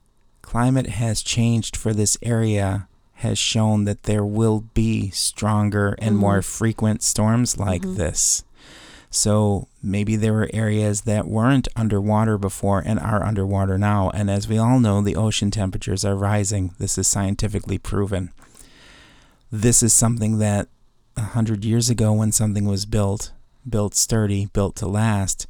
climate 0.41 0.87
has 0.87 1.21
changed 1.21 1.77
for 1.77 1.93
this 1.93 2.17
area 2.23 2.87
has 3.13 3.37
shown 3.37 3.83
that 3.83 4.03
there 4.03 4.25
will 4.25 4.61
be 4.73 5.11
stronger 5.11 5.95
and 5.99 6.17
more 6.17 6.39
Mhm. 6.39 6.45
frequent 6.45 7.03
storms 7.03 7.57
like 7.59 7.83
Mhm. 7.83 7.95
this. 7.95 8.43
So 9.11 9.67
maybe 9.83 10.15
there 10.15 10.33
were 10.33 10.49
areas 10.53 11.01
that 11.01 11.27
weren't 11.27 11.67
underwater 11.75 12.37
before 12.37 12.79
and 12.83 12.99
are 12.99 13.23
underwater 13.23 13.77
now. 13.77 14.09
And 14.11 14.31
as 14.31 14.47
we 14.47 14.57
all 14.57 14.79
know, 14.79 15.01
the 15.01 15.15
ocean 15.15 15.51
temperatures 15.51 16.03
are 16.03 16.15
rising. 16.15 16.71
This 16.79 16.97
is 16.97 17.07
scientifically 17.07 17.77
proven. 17.77 18.29
This 19.51 19.83
is 19.83 19.93
something 19.93 20.39
that 20.39 20.69
a 21.17 21.21
hundred 21.21 21.65
years 21.65 21.89
ago, 21.89 22.13
when 22.13 22.31
something 22.31 22.65
was 22.65 22.85
built, 22.85 23.31
built 23.67 23.93
sturdy, 23.93 24.47
built 24.53 24.75
to 24.77 24.87
last, 24.87 25.45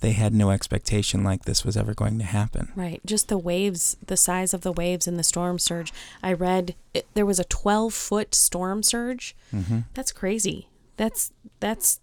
they 0.00 0.12
had 0.12 0.32
no 0.34 0.50
expectation 0.50 1.22
like 1.22 1.44
this 1.44 1.64
was 1.64 1.76
ever 1.76 1.94
going 1.94 2.18
to 2.18 2.24
happen. 2.24 2.72
Right. 2.74 3.00
Just 3.04 3.28
the 3.28 3.38
waves, 3.38 3.96
the 4.06 4.16
size 4.16 4.52
of 4.54 4.62
the 4.62 4.72
waves 4.72 5.06
in 5.06 5.16
the 5.16 5.22
storm 5.22 5.58
surge. 5.58 5.92
I 6.22 6.32
read 6.32 6.74
it, 6.94 7.06
there 7.14 7.26
was 7.26 7.38
a 7.38 7.44
12 7.44 7.92
foot 7.94 8.34
storm 8.34 8.82
surge. 8.82 9.36
hmm 9.50 9.80
That's 9.94 10.12
crazy. 10.12 10.68
That's, 10.96 11.32
that's, 11.60 12.00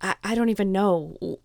I, 0.00 0.14
I 0.22 0.34
don't 0.34 0.48
even 0.48 0.72
know, 0.72 1.38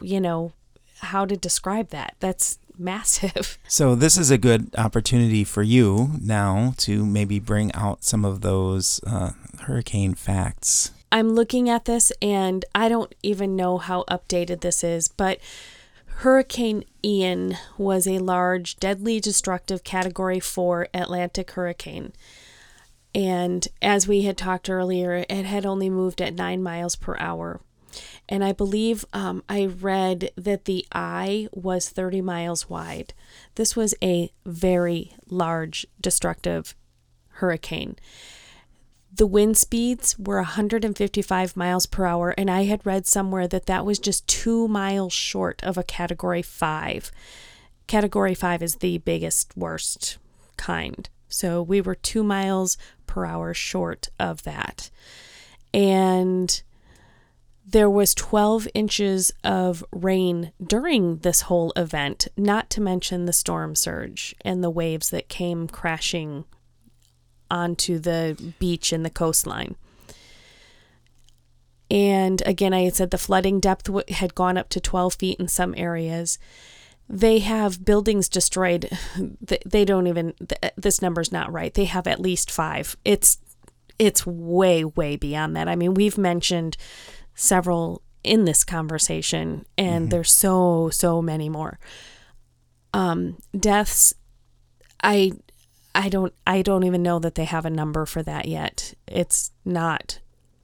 you 0.00 0.20
know, 0.20 0.52
how 1.00 1.24
to 1.26 1.36
describe 1.36 1.90
that. 1.90 2.16
That's 2.20 2.58
massive. 2.78 3.58
So 3.68 3.94
this 3.96 4.16
is 4.16 4.30
a 4.30 4.38
good 4.38 4.74
opportunity 4.78 5.42
for 5.42 5.62
you 5.62 6.12
now 6.20 6.74
to 6.78 7.04
maybe 7.04 7.40
bring 7.40 7.72
out 7.74 8.04
some 8.04 8.24
of 8.24 8.40
those 8.40 9.00
uh, 9.06 9.32
hurricane 9.62 10.14
facts. 10.14 10.92
I'm 11.12 11.34
looking 11.34 11.68
at 11.68 11.84
this 11.84 12.12
and 12.20 12.64
I 12.74 12.88
don't 12.88 13.14
even 13.22 13.56
know 13.56 13.78
how 13.78 14.04
updated 14.10 14.60
this 14.60 14.82
is, 14.82 15.08
but 15.08 15.38
Hurricane 16.18 16.84
Ian 17.04 17.56
was 17.76 18.06
a 18.06 18.18
large, 18.18 18.76
deadly 18.76 19.20
destructive 19.20 19.84
Category 19.84 20.40
4 20.40 20.88
Atlantic 20.94 21.50
hurricane. 21.52 22.12
And 23.14 23.66
as 23.82 24.08
we 24.08 24.22
had 24.22 24.36
talked 24.36 24.70
earlier, 24.70 25.24
it 25.28 25.44
had 25.44 25.66
only 25.66 25.90
moved 25.90 26.20
at 26.20 26.34
nine 26.34 26.62
miles 26.62 26.96
per 26.96 27.16
hour. 27.18 27.60
And 28.28 28.42
I 28.42 28.52
believe 28.52 29.04
um, 29.12 29.42
I 29.48 29.66
read 29.66 30.30
that 30.36 30.64
the 30.64 30.86
eye 30.92 31.48
was 31.52 31.88
30 31.88 32.22
miles 32.22 32.68
wide. 32.68 33.14
This 33.54 33.76
was 33.76 33.94
a 34.02 34.32
very 34.44 35.14
large, 35.28 35.86
destructive 36.00 36.74
hurricane 37.34 37.96
The 39.16 39.26
wind 39.28 39.56
speeds 39.56 40.18
were 40.18 40.38
155 40.38 41.56
miles 41.56 41.86
per 41.86 42.04
hour, 42.04 42.30
and 42.30 42.50
I 42.50 42.64
had 42.64 42.84
read 42.84 43.06
somewhere 43.06 43.46
that 43.46 43.66
that 43.66 43.86
was 43.86 44.00
just 44.00 44.26
two 44.26 44.66
miles 44.66 45.12
short 45.12 45.62
of 45.62 45.78
a 45.78 45.84
category 45.84 46.42
five. 46.42 47.12
Category 47.86 48.34
five 48.34 48.60
is 48.60 48.76
the 48.76 48.98
biggest, 48.98 49.56
worst 49.56 50.18
kind. 50.56 51.08
So 51.28 51.62
we 51.62 51.80
were 51.80 51.94
two 51.94 52.24
miles 52.24 52.76
per 53.06 53.24
hour 53.24 53.54
short 53.54 54.08
of 54.18 54.42
that. 54.42 54.90
And 55.72 56.60
there 57.64 57.90
was 57.90 58.16
12 58.16 58.66
inches 58.74 59.32
of 59.44 59.84
rain 59.92 60.50
during 60.60 61.18
this 61.18 61.42
whole 61.42 61.72
event, 61.76 62.26
not 62.36 62.68
to 62.70 62.80
mention 62.80 63.26
the 63.26 63.32
storm 63.32 63.76
surge 63.76 64.34
and 64.40 64.62
the 64.62 64.70
waves 64.70 65.10
that 65.10 65.28
came 65.28 65.68
crashing 65.68 66.46
onto 67.50 67.98
the 67.98 68.54
beach 68.58 68.92
and 68.92 69.04
the 69.04 69.10
coastline. 69.10 69.76
And 71.90 72.42
again, 72.46 72.72
I 72.72 72.82
had 72.82 72.96
said 72.96 73.10
the 73.10 73.18
flooding 73.18 73.60
depth 73.60 73.88
had 74.08 74.34
gone 74.34 74.56
up 74.56 74.68
to 74.70 74.80
12 74.80 75.14
feet 75.14 75.40
in 75.40 75.48
some 75.48 75.74
areas. 75.76 76.38
They 77.08 77.40
have 77.40 77.84
buildings 77.84 78.28
destroyed. 78.28 78.90
They 79.66 79.84
don't 79.84 80.06
even, 80.06 80.34
this 80.76 81.02
number's 81.02 81.30
not 81.30 81.52
right. 81.52 81.72
They 81.72 81.84
have 81.84 82.06
at 82.06 82.20
least 82.20 82.50
five. 82.50 82.96
It's, 83.04 83.38
it's 83.98 84.26
way, 84.26 84.84
way 84.84 85.16
beyond 85.16 85.54
that. 85.56 85.68
I 85.68 85.76
mean, 85.76 85.94
we've 85.94 86.18
mentioned 86.18 86.76
several 87.34 88.02
in 88.22 88.46
this 88.46 88.64
conversation, 88.64 89.66
and 89.76 90.04
mm-hmm. 90.04 90.08
there's 90.08 90.32
so, 90.32 90.88
so 90.90 91.20
many 91.20 91.48
more. 91.48 91.78
Um, 92.94 93.36
deaths, 93.56 94.14
I 95.02 95.32
I 95.94 96.08
don't 96.08 96.34
I 96.46 96.62
don't 96.62 96.84
even 96.84 97.02
know 97.02 97.18
that 97.20 97.34
they 97.34 97.44
have 97.44 97.64
a 97.64 97.70
number 97.70 98.06
for 98.06 98.22
that 98.22 98.46
yet. 98.46 98.94
It's 99.06 99.52
not 99.64 100.18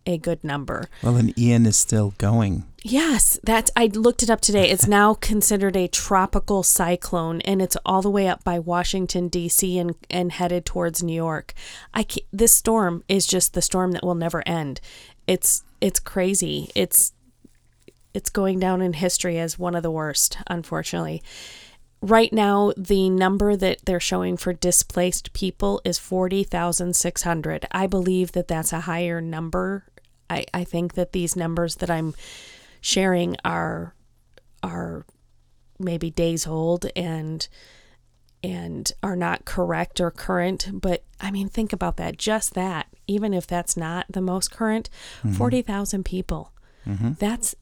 a 0.07 0.19
good 0.19 0.43
number. 0.43 0.88
Well, 1.03 1.16
and 1.16 1.38
Ian 1.38 1.66
is 1.66 1.77
still 1.77 2.14
going. 2.19 2.64
Yes, 2.83 3.38
that 3.45 3.71
I 3.77 3.87
looked 3.87 4.23
it 4.23 4.31
up 4.31 4.40
today. 4.40 4.71
It's 4.71 4.88
now 4.88 5.14
considered 5.21 5.77
a 5.77 5.88
tropical 5.88 6.62
cyclone, 6.62 7.40
and 7.43 7.61
it's 7.61 7.77
all 7.85 8.03
the 8.03 8.11
way 8.11 8.27
up 8.27 8.43
by 8.43 8.59
Washington 8.59 9.29
D.C. 9.29 9.79
and 9.79 9.95
and 10.09 10.33
headed 10.33 10.64
towards 10.64 11.03
New 11.03 11.14
York. 11.14 11.55
I 11.95 12.07
this 12.33 12.55
storm 12.55 13.05
is 13.09 13.27
just 13.27 13.55
the 13.55 13.62
storm 13.62 13.93
that 13.93 14.05
will 14.05 14.14
never 14.14 14.43
end. 14.47 14.81
It's 15.27 15.62
it's 15.81 16.01
crazy. 16.01 16.71
It's 16.75 17.12
it's 18.12 18.31
going 18.31 18.59
down 18.59 18.83
in 18.83 18.95
history 18.95 19.38
as 19.38 19.59
one 19.59 19.77
of 19.77 19.85
the 19.85 19.90
worst, 19.90 20.38
unfortunately 20.49 21.23
right 22.02 22.32
now 22.32 22.72
the 22.76 23.10
number 23.10 23.56
that 23.56 23.84
they're 23.84 24.00
showing 24.00 24.36
for 24.36 24.52
displaced 24.52 25.32
people 25.32 25.80
is 25.84 25.98
40,600. 25.98 27.66
I 27.70 27.86
believe 27.86 28.32
that 28.32 28.48
that's 28.48 28.72
a 28.72 28.80
higher 28.80 29.20
number. 29.20 29.84
I, 30.28 30.46
I 30.54 30.64
think 30.64 30.94
that 30.94 31.12
these 31.12 31.36
numbers 31.36 31.76
that 31.76 31.90
I'm 31.90 32.14
sharing 32.80 33.36
are 33.44 33.94
are 34.62 35.04
maybe 35.78 36.10
days 36.10 36.46
old 36.46 36.86
and 36.94 37.46
and 38.42 38.92
are 39.02 39.16
not 39.16 39.44
correct 39.44 40.00
or 40.00 40.10
current 40.10 40.68
but 40.72 41.02
i 41.20 41.30
mean 41.30 41.48
think 41.48 41.72
about 41.72 41.96
that 41.96 42.16
just 42.16 42.54
that 42.54 42.86
even 43.06 43.34
if 43.34 43.46
that's 43.46 43.76
not 43.76 44.06
the 44.08 44.20
most 44.20 44.50
current 44.50 44.88
mm-hmm. 45.18 45.32
40,000 45.32 46.04
people 46.04 46.52
mm-hmm. 46.86 47.12
that's 47.18 47.54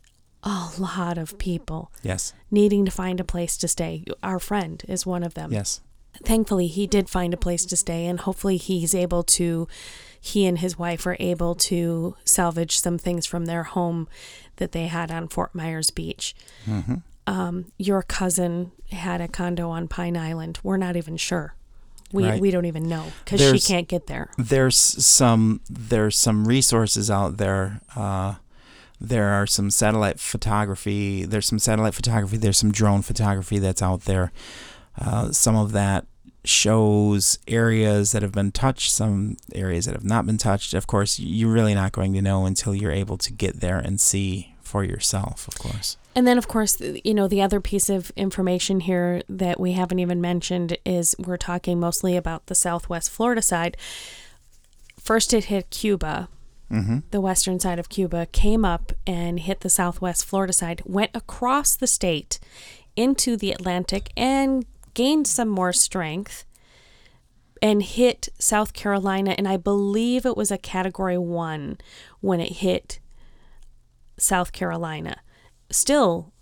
a 0.48 0.70
lot 0.78 1.18
of 1.18 1.38
people. 1.38 1.90
Yes. 2.02 2.32
Needing 2.50 2.84
to 2.84 2.90
find 2.90 3.20
a 3.20 3.24
place 3.24 3.56
to 3.58 3.68
stay. 3.68 4.04
Our 4.22 4.38
friend 4.38 4.82
is 4.88 5.06
one 5.06 5.22
of 5.22 5.34
them. 5.34 5.52
Yes. 5.52 5.80
Thankfully, 6.24 6.66
he 6.66 6.86
did 6.86 7.08
find 7.08 7.32
a 7.32 7.36
place 7.36 7.64
to 7.66 7.76
stay, 7.76 8.06
and 8.06 8.18
hopefully, 8.20 8.56
he's 8.56 8.94
able 8.94 9.22
to, 9.22 9.68
he 10.20 10.46
and 10.46 10.58
his 10.58 10.78
wife 10.78 11.06
are 11.06 11.16
able 11.20 11.54
to 11.54 12.16
salvage 12.24 12.78
some 12.78 12.98
things 12.98 13.26
from 13.26 13.44
their 13.44 13.62
home 13.62 14.08
that 14.56 14.72
they 14.72 14.86
had 14.88 15.12
on 15.12 15.28
Fort 15.28 15.54
Myers 15.54 15.90
Beach. 15.90 16.34
Mm-hmm. 16.66 16.96
Um, 17.26 17.72
your 17.76 18.02
cousin 18.02 18.72
had 18.90 19.20
a 19.20 19.28
condo 19.28 19.68
on 19.68 19.86
Pine 19.86 20.16
Island. 20.16 20.58
We're 20.62 20.78
not 20.78 20.96
even 20.96 21.16
sure. 21.18 21.54
We, 22.10 22.24
right. 22.24 22.40
we 22.40 22.50
don't 22.50 22.64
even 22.64 22.88
know 22.88 23.04
because 23.22 23.40
she 23.40 23.60
can't 23.60 23.86
get 23.86 24.06
there. 24.06 24.30
There's 24.38 24.78
some 24.78 25.60
there's 25.68 26.18
some 26.18 26.48
resources 26.48 27.10
out 27.10 27.36
there. 27.36 27.82
Uh, 27.94 28.36
there 29.00 29.28
are 29.28 29.46
some 29.46 29.70
satellite 29.70 30.18
photography. 30.18 31.24
There's 31.24 31.46
some 31.46 31.58
satellite 31.58 31.94
photography. 31.94 32.36
There's 32.36 32.58
some 32.58 32.72
drone 32.72 33.02
photography 33.02 33.58
that's 33.58 33.82
out 33.82 34.02
there. 34.02 34.32
Uh, 34.98 35.30
some 35.30 35.56
of 35.56 35.72
that 35.72 36.06
shows 36.44 37.38
areas 37.46 38.12
that 38.12 38.22
have 38.22 38.32
been 38.32 38.50
touched, 38.50 38.90
some 38.90 39.36
areas 39.54 39.84
that 39.84 39.94
have 39.94 40.04
not 40.04 40.26
been 40.26 40.38
touched. 40.38 40.74
Of 40.74 40.86
course, 40.86 41.18
you're 41.18 41.52
really 41.52 41.74
not 41.74 41.92
going 41.92 42.12
to 42.14 42.22
know 42.22 42.46
until 42.46 42.74
you're 42.74 42.92
able 42.92 43.18
to 43.18 43.32
get 43.32 43.60
there 43.60 43.78
and 43.78 44.00
see 44.00 44.54
for 44.60 44.84
yourself, 44.84 45.48
of 45.48 45.58
course. 45.58 45.96
And 46.14 46.26
then, 46.26 46.36
of 46.36 46.48
course, 46.48 46.80
you 46.80 47.14
know, 47.14 47.28
the 47.28 47.42
other 47.42 47.60
piece 47.60 47.88
of 47.88 48.10
information 48.16 48.80
here 48.80 49.22
that 49.28 49.60
we 49.60 49.72
haven't 49.72 49.98
even 49.98 50.20
mentioned 50.20 50.76
is 50.84 51.14
we're 51.18 51.36
talking 51.36 51.78
mostly 51.78 52.16
about 52.16 52.46
the 52.46 52.54
southwest 52.54 53.10
Florida 53.10 53.40
side. 53.40 53.76
First, 54.98 55.32
it 55.32 55.44
hit 55.44 55.70
Cuba, 55.70 56.28
mm-hmm. 56.70 56.98
the 57.10 57.20
western 57.20 57.60
side 57.60 57.78
of 57.78 57.88
Cuba, 57.88 58.26
came 58.26 58.64
up 58.64 58.92
and 59.06 59.40
hit 59.40 59.60
the 59.60 59.70
southwest 59.70 60.24
Florida 60.24 60.52
side, 60.52 60.82
went 60.84 61.10
across 61.14 61.76
the 61.76 61.86
state 61.86 62.38
into 62.96 63.36
the 63.36 63.52
Atlantic 63.52 64.10
and 64.16 64.66
gained 64.94 65.26
some 65.26 65.48
more 65.48 65.72
strength 65.72 66.44
and 67.62 67.82
hit 67.82 68.28
South 68.38 68.72
Carolina. 68.72 69.34
And 69.36 69.48
I 69.48 69.56
believe 69.56 70.26
it 70.26 70.36
was 70.36 70.50
a 70.50 70.58
category 70.58 71.18
one 71.18 71.78
when 72.20 72.40
it 72.40 72.54
hit 72.54 73.00
South 74.16 74.52
Carolina. 74.52 75.20
Still 75.70 76.32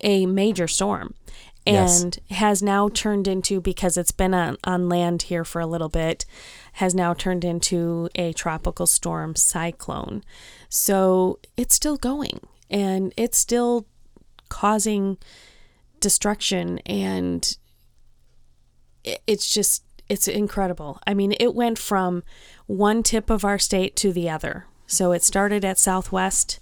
a 0.00 0.26
major 0.26 0.66
storm 0.66 1.14
and 1.66 2.18
yes. 2.28 2.38
has 2.38 2.62
now 2.62 2.88
turned 2.88 3.28
into 3.28 3.60
because 3.60 3.96
it's 3.96 4.12
been 4.12 4.34
on, 4.34 4.56
on 4.64 4.88
land 4.88 5.22
here 5.22 5.44
for 5.44 5.60
a 5.60 5.66
little 5.66 5.88
bit 5.88 6.24
has 6.72 6.94
now 6.94 7.14
turned 7.14 7.44
into 7.44 8.08
a 8.14 8.32
tropical 8.32 8.86
storm 8.86 9.36
cyclone. 9.36 10.22
So 10.68 11.38
it's 11.56 11.74
still 11.74 11.96
going 11.96 12.40
and 12.70 13.12
it's 13.16 13.38
still 13.38 13.86
causing 14.48 15.18
destruction 16.00 16.78
and 16.80 17.56
it's 19.04 19.52
just 19.52 19.84
it's 20.08 20.28
incredible. 20.28 20.98
I 21.06 21.14
mean 21.14 21.34
it 21.38 21.54
went 21.54 21.78
from 21.78 22.22
one 22.66 23.02
tip 23.02 23.30
of 23.30 23.44
our 23.44 23.58
state 23.58 23.96
to 23.96 24.12
the 24.12 24.28
other. 24.30 24.66
So 24.86 25.12
it 25.12 25.22
started 25.22 25.64
at 25.64 25.78
southwest 25.78 26.58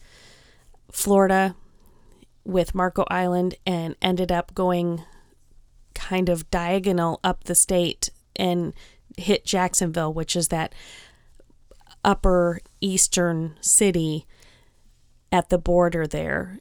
florida 0.90 1.54
with 2.44 2.74
Marco 2.74 3.04
Island 3.08 3.54
and 3.64 3.94
ended 4.02 4.32
up 4.32 4.54
going 4.54 5.04
kind 5.94 6.28
of 6.28 6.50
diagonal 6.50 7.20
up 7.22 7.44
the 7.44 7.54
state 7.54 8.10
and 8.36 8.72
hit 9.16 9.44
Jacksonville, 9.44 10.12
which 10.12 10.36
is 10.36 10.48
that 10.48 10.74
upper 12.04 12.60
eastern 12.80 13.56
city 13.60 14.26
at 15.32 15.48
the 15.48 15.58
border 15.58 16.06
there 16.06 16.58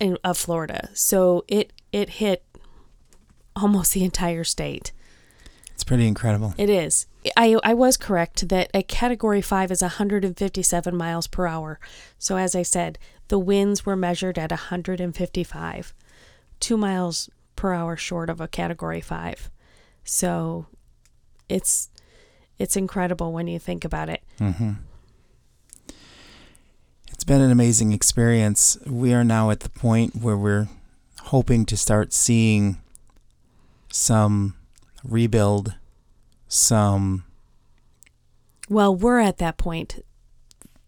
in, 0.00 0.18
of 0.24 0.36
Florida. 0.36 0.90
So 0.94 1.44
it 1.48 1.72
it 1.92 2.10
hit 2.10 2.44
almost 3.54 3.92
the 3.94 4.04
entire 4.04 4.44
state. 4.44 4.92
It's 5.72 5.84
pretty 5.84 6.08
incredible. 6.08 6.54
It 6.58 6.68
is. 6.68 7.06
I, 7.36 7.56
I 7.62 7.72
was 7.72 7.96
correct 7.96 8.48
that 8.48 8.68
a 8.74 8.82
category 8.82 9.40
5 9.40 9.70
is 9.70 9.80
157 9.80 10.96
miles 10.96 11.28
per 11.28 11.46
hour. 11.46 11.78
So, 12.18 12.36
as 12.36 12.56
I 12.56 12.62
said, 12.62 12.98
the 13.28 13.38
winds 13.38 13.86
were 13.86 13.94
measured 13.94 14.38
at 14.38 14.50
155, 14.50 15.94
two 16.58 16.76
miles 16.76 17.30
per 17.54 17.74
hour 17.74 17.96
short 17.96 18.28
of 18.28 18.40
a 18.40 18.48
category 18.48 19.00
5. 19.00 19.50
So, 20.02 20.66
it's 21.48 21.90
it's 22.58 22.76
incredible 22.76 23.32
when 23.32 23.46
you 23.46 23.58
think 23.58 23.84
about 23.84 24.08
it. 24.08 24.22
Mm-hmm. 24.40 24.72
It's 27.12 27.24
been 27.24 27.40
an 27.40 27.50
amazing 27.50 27.92
experience. 27.92 28.78
We 28.86 29.12
are 29.12 29.24
now 29.24 29.50
at 29.50 29.60
the 29.60 29.68
point 29.68 30.16
where 30.16 30.36
we're 30.36 30.68
hoping 31.24 31.66
to 31.66 31.76
start 31.76 32.12
seeing 32.12 32.78
some 33.90 34.54
rebuild, 35.04 35.74
some 36.48 37.24
well, 38.68 38.94
we're 38.94 39.20
at 39.20 39.38
that 39.38 39.56
point. 39.56 40.04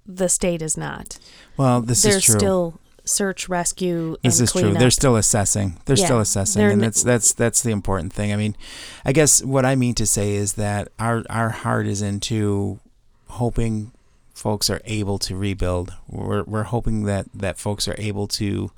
The 0.07 0.29
state 0.29 0.61
is 0.61 0.77
not. 0.77 1.19
Well, 1.57 1.81
this 1.81 2.03
There's 2.03 2.17
is 2.17 2.25
true. 2.25 2.39
still 2.39 2.81
search, 3.11 3.49
rescue, 3.49 4.17
this 4.23 4.41
is 4.41 4.53
true. 4.53 4.73
They're 4.73 4.91
still 4.91 5.17
assessing. 5.17 5.81
They're 5.85 5.97
yeah, 5.97 6.05
still 6.05 6.21
assessing, 6.21 6.61
they're 6.61 6.71
and 6.71 6.83
that's 6.83 7.03
that's 7.03 7.33
that's 7.33 7.63
the 7.63 7.71
important 7.71 8.13
thing. 8.13 8.33
I 8.33 8.37
mean, 8.37 8.57
I 9.05 9.13
guess 9.13 9.43
what 9.45 9.65
I 9.67 9.75
mean 9.75 9.95
to 9.97 10.07
say 10.07 10.35
is 10.35 10.55
that 10.55 10.89
our 10.99 11.25
our 11.29 11.51
heart 11.51 11.87
is 11.87 12.03
into 12.03 12.81
hoping 13.29 13.93
folks 14.35 14.71
are 14.71 14.81
able 14.85 15.19
to 15.19 15.37
rebuild. 15.37 15.95
We're 16.09 16.45
we're 16.45 16.65
hoping 16.65 17.05
that 17.05 17.27
that 17.35 17.59
folks 17.59 17.87
are 17.87 17.97
able 17.99 18.27
to 18.29 18.71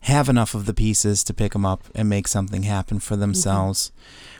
have 0.00 0.28
enough 0.28 0.54
of 0.54 0.66
the 0.66 0.74
pieces 0.74 1.24
to 1.24 1.34
pick 1.34 1.52
them 1.52 1.66
up 1.66 1.82
and 1.94 2.08
make 2.08 2.28
something 2.28 2.62
happen 2.64 3.00
for 3.00 3.16
themselves. 3.16 3.92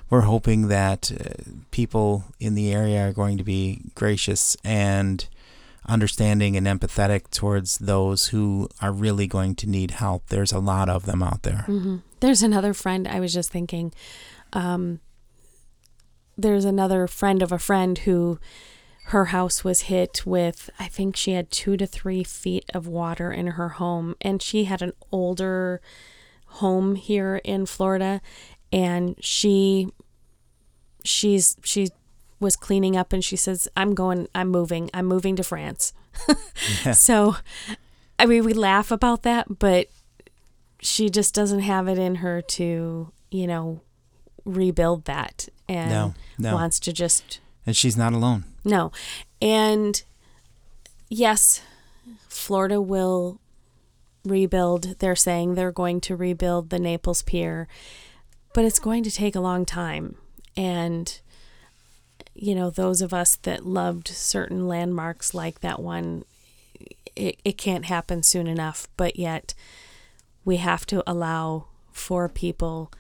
We're 0.08 0.20
hoping 0.20 0.68
that 0.68 1.10
uh, 1.10 1.50
people 1.72 2.24
in 2.38 2.54
the 2.54 2.72
area 2.72 3.08
are 3.08 3.12
going 3.12 3.38
to 3.38 3.44
be 3.44 3.80
gracious 3.94 4.56
and 4.62 5.26
understanding 5.88 6.56
and 6.56 6.66
empathetic 6.66 7.30
towards 7.30 7.78
those 7.78 8.28
who 8.28 8.68
are 8.80 8.92
really 8.92 9.26
going 9.26 9.54
to 9.56 9.68
need 9.68 9.92
help. 9.92 10.28
There's 10.28 10.52
a 10.52 10.58
lot 10.58 10.88
of 10.88 11.06
them 11.06 11.22
out 11.22 11.42
there. 11.42 11.64
Mm-hmm. 11.68 11.96
There's 12.20 12.42
another 12.42 12.74
friend, 12.74 13.06
I 13.06 13.20
was 13.20 13.32
just 13.32 13.50
thinking, 13.50 13.92
um, 14.52 15.00
there's 16.36 16.64
another 16.64 17.06
friend 17.06 17.42
of 17.42 17.52
a 17.52 17.58
friend 17.58 17.98
who 17.98 18.38
her 19.06 19.26
house 19.26 19.62
was 19.62 19.82
hit 19.82 20.26
with, 20.26 20.68
I 20.80 20.88
think 20.88 21.16
she 21.16 21.32
had 21.32 21.50
two 21.50 21.76
to 21.76 21.86
three 21.86 22.24
feet 22.24 22.64
of 22.74 22.88
water 22.88 23.30
in 23.30 23.46
her 23.48 23.70
home. 23.70 24.16
And 24.20 24.42
she 24.42 24.64
had 24.64 24.82
an 24.82 24.92
older 25.12 25.80
home 26.46 26.96
here 26.96 27.40
in 27.44 27.66
Florida. 27.66 28.20
And 28.72 29.14
she, 29.20 29.92
she's, 31.04 31.56
she 31.62 31.90
was 32.40 32.56
cleaning 32.56 32.96
up 32.96 33.12
and 33.12 33.24
she 33.24 33.36
says, 33.36 33.68
I'm 33.76 33.94
going, 33.94 34.28
I'm 34.34 34.48
moving, 34.48 34.90
I'm 34.92 35.06
moving 35.06 35.36
to 35.36 35.42
France. 35.42 35.92
yeah. 36.84 36.92
So, 36.92 37.36
I 38.18 38.26
mean, 38.26 38.44
we 38.44 38.52
laugh 38.52 38.90
about 38.90 39.22
that, 39.22 39.58
but 39.58 39.88
she 40.80 41.08
just 41.08 41.34
doesn't 41.34 41.60
have 41.60 41.88
it 41.88 41.98
in 41.98 42.16
her 42.16 42.42
to, 42.42 43.10
you 43.30 43.46
know, 43.46 43.80
rebuild 44.44 45.06
that 45.06 45.48
and 45.68 45.90
no, 45.90 46.14
no. 46.38 46.54
wants 46.54 46.78
to 46.80 46.92
just. 46.92 47.40
And 47.64 47.76
she's 47.76 47.96
not 47.96 48.12
alone. 48.12 48.44
No. 48.64 48.92
And 49.40 50.02
yes, 51.08 51.62
Florida 52.28 52.80
will 52.80 53.40
rebuild. 54.24 54.98
They're 54.98 55.16
saying 55.16 55.54
they're 55.54 55.72
going 55.72 56.00
to 56.02 56.16
rebuild 56.16 56.70
the 56.70 56.78
Naples 56.78 57.22
Pier, 57.22 57.68
but 58.54 58.64
it's 58.64 58.78
going 58.78 59.02
to 59.04 59.10
take 59.10 59.34
a 59.34 59.40
long 59.40 59.64
time. 59.64 60.16
And, 60.56 61.20
you 62.38 62.54
know, 62.54 62.70
those 62.70 63.02
of 63.02 63.12
us 63.12 63.36
that 63.36 63.66
loved 63.66 64.08
certain 64.08 64.68
landmarks 64.68 65.34
like 65.34 65.60
that 65.60 65.80
one, 65.80 66.24
it, 67.14 67.38
it 67.44 67.58
can't 67.58 67.86
happen 67.86 68.22
soon 68.22 68.46
enough. 68.46 68.88
But 68.96 69.18
yet, 69.18 69.54
we 70.44 70.56
have 70.56 70.86
to 70.86 71.02
allow 71.06 71.66
for 71.92 72.28
people 72.28 72.92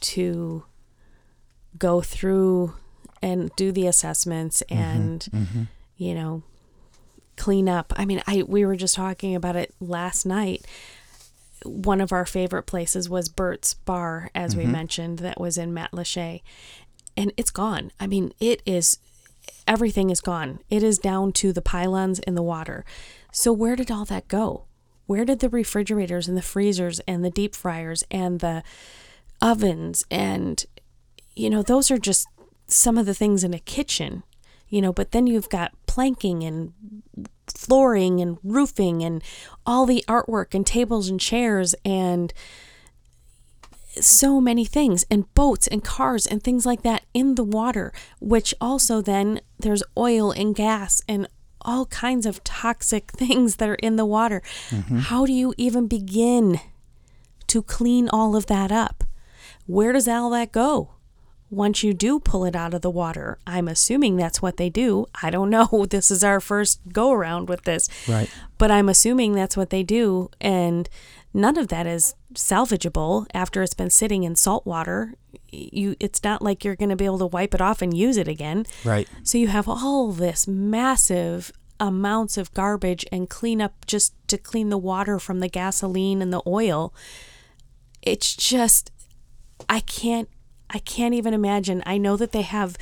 to 0.00 0.64
go 1.78 2.00
through 2.00 2.74
and 3.22 3.50
do 3.56 3.72
the 3.72 3.86
assessments 3.86 4.62
mm-hmm, 4.68 4.82
and 4.82 5.20
mm-hmm, 5.20 5.42
mm-hmm. 5.42 5.62
you 5.96 6.14
know 6.14 6.42
clean 7.36 7.68
up. 7.68 7.92
I 7.96 8.04
mean, 8.04 8.22
I 8.26 8.42
we 8.46 8.64
were 8.66 8.76
just 8.76 8.94
talking 8.94 9.34
about 9.34 9.56
it 9.56 9.74
last 9.80 10.26
night. 10.26 10.66
One 11.64 12.00
of 12.00 12.12
our 12.12 12.26
favorite 12.26 12.64
places 12.64 13.08
was 13.08 13.28
Bert's 13.28 13.74
Bar, 13.74 14.30
as 14.34 14.54
we 14.54 14.62
mm-hmm. 14.62 14.72
mentioned, 14.72 15.18
that 15.20 15.40
was 15.40 15.58
in 15.58 15.72
Matlacha, 15.72 16.40
and 17.18 17.32
it's 17.36 17.50
gone. 17.50 17.90
I 17.98 18.06
mean, 18.06 18.32
it 18.38 18.62
is 18.64 18.98
everything 19.66 20.08
is 20.08 20.20
gone. 20.20 20.60
It 20.70 20.84
is 20.84 20.98
down 20.98 21.32
to 21.32 21.52
the 21.52 21.60
pylons 21.60 22.20
in 22.20 22.36
the 22.36 22.42
water. 22.42 22.84
So 23.32 23.52
where 23.52 23.74
did 23.74 23.90
all 23.90 24.04
that 24.04 24.28
go? 24.28 24.64
Where 25.06 25.24
did 25.24 25.40
the 25.40 25.48
refrigerators 25.48 26.28
and 26.28 26.36
the 26.36 26.42
freezers 26.42 27.00
and 27.00 27.24
the 27.24 27.30
deep 27.30 27.56
fryers 27.56 28.04
and 28.10 28.38
the 28.38 28.62
ovens 29.42 30.04
and 30.10 30.64
you 31.34 31.50
know, 31.50 31.62
those 31.62 31.90
are 31.90 31.98
just 31.98 32.26
some 32.66 32.96
of 32.96 33.06
the 33.06 33.14
things 33.14 33.44
in 33.44 33.54
a 33.54 33.60
kitchen, 33.60 34.22
you 34.68 34.80
know, 34.80 34.92
but 34.92 35.12
then 35.12 35.26
you've 35.26 35.48
got 35.48 35.72
planking 35.86 36.44
and 36.44 36.72
flooring 37.46 38.20
and 38.20 38.38
roofing 38.44 39.02
and 39.02 39.22
all 39.66 39.86
the 39.86 40.04
artwork 40.08 40.54
and 40.54 40.66
tables 40.66 41.08
and 41.08 41.20
chairs 41.20 41.74
and 41.84 42.32
so 44.00 44.40
many 44.40 44.64
things 44.64 45.04
and 45.10 45.32
boats 45.34 45.66
and 45.66 45.82
cars 45.84 46.26
and 46.26 46.42
things 46.42 46.66
like 46.66 46.82
that 46.82 47.04
in 47.14 47.34
the 47.34 47.44
water, 47.44 47.92
which 48.20 48.54
also 48.60 49.00
then 49.00 49.40
there's 49.58 49.82
oil 49.96 50.30
and 50.30 50.54
gas 50.54 51.02
and 51.08 51.28
all 51.62 51.86
kinds 51.86 52.26
of 52.26 52.42
toxic 52.44 53.10
things 53.12 53.56
that 53.56 53.68
are 53.68 53.74
in 53.76 53.96
the 53.96 54.06
water. 54.06 54.42
Mm-hmm. 54.70 54.98
How 54.98 55.26
do 55.26 55.32
you 55.32 55.54
even 55.56 55.86
begin 55.86 56.60
to 57.48 57.62
clean 57.62 58.08
all 58.08 58.36
of 58.36 58.46
that 58.46 58.70
up? 58.70 59.04
Where 59.66 59.92
does 59.92 60.08
all 60.08 60.30
that 60.30 60.52
go? 60.52 60.90
once 61.50 61.82
you 61.82 61.94
do 61.94 62.20
pull 62.20 62.44
it 62.44 62.54
out 62.54 62.74
of 62.74 62.82
the 62.82 62.90
water. 62.90 63.38
I'm 63.46 63.68
assuming 63.68 64.16
that's 64.16 64.42
what 64.42 64.56
they 64.56 64.68
do. 64.68 65.06
I 65.22 65.30
don't 65.30 65.50
know. 65.56 65.86
This 65.88 66.10
is 66.10 66.22
our 66.22 66.40
first 66.40 66.80
go 66.92 67.12
around 67.12 67.48
with 67.48 67.62
this. 67.64 67.88
Right. 68.08 68.30
But 68.58 68.70
I'm 68.70 68.88
assuming 68.88 69.32
that's 69.32 69.56
what 69.56 69.70
they 69.70 69.82
do. 69.82 70.30
And 70.40 70.88
none 71.32 71.58
of 71.58 71.68
that 71.68 71.86
is 71.86 72.14
salvageable 72.34 73.26
after 73.34 73.62
it's 73.62 73.74
been 73.74 73.90
sitting 73.90 74.24
in 74.24 74.36
salt 74.36 74.66
water. 74.66 75.14
You 75.50 75.96
it's 76.00 76.22
not 76.22 76.42
like 76.42 76.64
you're 76.64 76.76
going 76.76 76.90
to 76.90 76.96
be 76.96 77.04
able 77.04 77.18
to 77.18 77.26
wipe 77.26 77.54
it 77.54 77.60
off 77.60 77.82
and 77.82 77.96
use 77.96 78.16
it 78.16 78.28
again. 78.28 78.66
Right. 78.84 79.08
So 79.22 79.38
you 79.38 79.48
have 79.48 79.68
all 79.68 80.12
this 80.12 80.46
massive 80.46 81.52
amounts 81.80 82.36
of 82.36 82.52
garbage 82.54 83.06
and 83.12 83.30
clean 83.30 83.60
up 83.60 83.86
just 83.86 84.14
to 84.28 84.36
clean 84.36 84.68
the 84.68 84.78
water 84.78 85.18
from 85.18 85.40
the 85.40 85.48
gasoline 85.48 86.20
and 86.20 86.32
the 86.32 86.42
oil. 86.46 86.92
It's 88.02 88.34
just 88.34 88.90
I 89.68 89.80
can't 89.80 90.28
I 90.70 90.78
can't 90.78 91.14
even 91.14 91.34
imagine. 91.34 91.82
I 91.86 91.98
know 91.98 92.16
that 92.16 92.32
they 92.32 92.42
have 92.42 92.76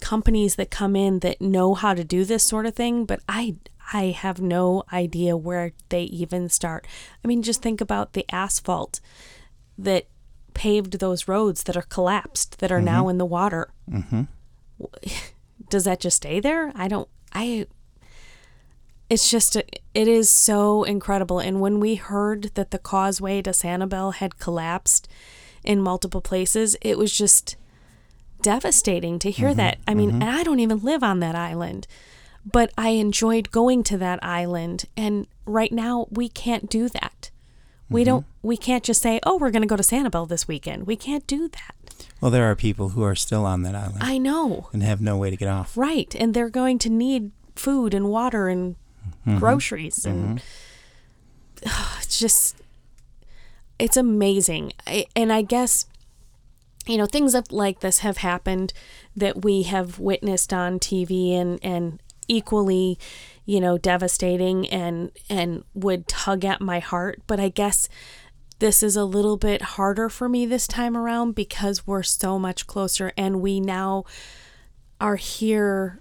companies 0.00 0.56
that 0.56 0.70
come 0.70 0.96
in 0.96 1.20
that 1.20 1.40
know 1.40 1.74
how 1.74 1.94
to 1.94 2.02
do 2.02 2.24
this 2.24 2.42
sort 2.42 2.66
of 2.66 2.74
thing, 2.74 3.04
but 3.04 3.20
I 3.28 3.56
I 3.92 4.06
have 4.06 4.40
no 4.40 4.84
idea 4.92 5.36
where 5.36 5.72
they 5.88 6.02
even 6.04 6.48
start. 6.48 6.86
I 7.24 7.28
mean, 7.28 7.42
just 7.42 7.62
think 7.62 7.80
about 7.80 8.12
the 8.12 8.24
asphalt 8.30 9.00
that 9.78 10.06
paved 10.54 10.98
those 10.98 11.28
roads 11.28 11.64
that 11.64 11.76
are 11.76 11.82
collapsed 11.82 12.58
that 12.60 12.70
are 12.70 12.76
mm-hmm. 12.76 12.84
now 12.86 13.08
in 13.08 13.18
the 13.18 13.26
water. 13.26 13.70
Mm-hmm. 13.90 14.22
Does 15.68 15.84
that 15.84 16.00
just 16.00 16.16
stay 16.16 16.40
there? 16.40 16.72
I 16.74 16.88
don't. 16.88 17.08
I. 17.32 17.66
It's 19.08 19.28
just 19.28 19.56
a, 19.56 19.64
it 19.92 20.06
is 20.06 20.30
so 20.30 20.84
incredible. 20.84 21.40
And 21.40 21.60
when 21.60 21.80
we 21.80 21.96
heard 21.96 22.52
that 22.54 22.70
the 22.70 22.78
causeway 22.78 23.42
to 23.42 23.50
Sanibel 23.50 24.14
had 24.14 24.38
collapsed, 24.38 25.08
in 25.64 25.80
multiple 25.80 26.20
places. 26.20 26.76
It 26.80 26.98
was 26.98 27.16
just 27.16 27.56
devastating 28.42 29.18
to 29.20 29.30
hear 29.30 29.48
mm-hmm, 29.48 29.58
that. 29.58 29.78
I 29.86 29.94
mean, 29.94 30.10
mm-hmm. 30.12 30.22
and 30.22 30.30
I 30.30 30.42
don't 30.42 30.60
even 30.60 30.80
live 30.80 31.02
on 31.02 31.20
that 31.20 31.34
island, 31.34 31.86
but 32.44 32.72
I 32.76 32.90
enjoyed 32.90 33.50
going 33.50 33.82
to 33.84 33.98
that 33.98 34.18
island. 34.22 34.86
And 34.96 35.26
right 35.44 35.72
now, 35.72 36.06
we 36.10 36.28
can't 36.28 36.70
do 36.70 36.88
that. 36.88 37.30
We 37.88 38.02
mm-hmm. 38.02 38.06
don't. 38.06 38.26
We 38.42 38.56
can't 38.56 38.84
just 38.84 39.02
say, 39.02 39.20
"Oh, 39.24 39.36
we're 39.36 39.50
going 39.50 39.62
to 39.62 39.68
go 39.68 39.76
to 39.76 39.82
Sanibel 39.82 40.28
this 40.28 40.46
weekend." 40.46 40.86
We 40.86 40.96
can't 40.96 41.26
do 41.26 41.48
that. 41.48 41.74
Well, 42.20 42.30
there 42.30 42.48
are 42.50 42.54
people 42.54 42.90
who 42.90 43.02
are 43.02 43.16
still 43.16 43.44
on 43.44 43.62
that 43.62 43.74
island. 43.74 43.98
I 44.00 44.18
know. 44.18 44.68
And 44.72 44.82
have 44.82 45.00
no 45.00 45.16
way 45.16 45.30
to 45.30 45.36
get 45.36 45.48
off. 45.48 45.76
Right, 45.76 46.14
and 46.14 46.32
they're 46.32 46.48
going 46.48 46.78
to 46.80 46.90
need 46.90 47.32
food 47.56 47.92
and 47.92 48.08
water 48.08 48.48
and 48.48 48.76
mm-hmm. 49.26 49.38
groceries 49.38 50.06
and 50.06 50.40
mm-hmm. 51.60 51.98
it's 52.00 52.18
just 52.18 52.56
it's 53.78 53.96
amazing. 53.96 54.72
I, 54.86 55.06
and 55.16 55.32
I 55.32 55.42
guess 55.42 55.86
you 56.86 56.96
know 56.96 57.06
things 57.06 57.34
like 57.50 57.80
this 57.80 57.98
have 57.98 58.18
happened 58.18 58.72
that 59.16 59.42
we 59.44 59.62
have 59.64 59.98
witnessed 59.98 60.52
on 60.52 60.78
TV 60.78 61.34
and 61.34 61.58
and 61.62 62.00
equally 62.30 62.98
you 63.44 63.60
know 63.60 63.76
devastating 63.76 64.68
and 64.68 65.10
and 65.28 65.64
would 65.74 66.06
tug 66.06 66.44
at 66.44 66.60
my 66.60 66.78
heart 66.78 67.20
but 67.26 67.40
I 67.40 67.48
guess 67.48 67.88
this 68.58 68.82
is 68.82 68.96
a 68.96 69.04
little 69.04 69.36
bit 69.36 69.62
harder 69.62 70.08
for 70.08 70.28
me 70.28 70.44
this 70.46 70.66
time 70.66 70.96
around 70.96 71.34
because 71.34 71.86
we're 71.86 72.02
so 72.02 72.38
much 72.38 72.66
closer 72.66 73.12
and 73.16 73.40
we 73.40 73.58
now 73.58 74.04
are 75.00 75.16
here 75.16 76.00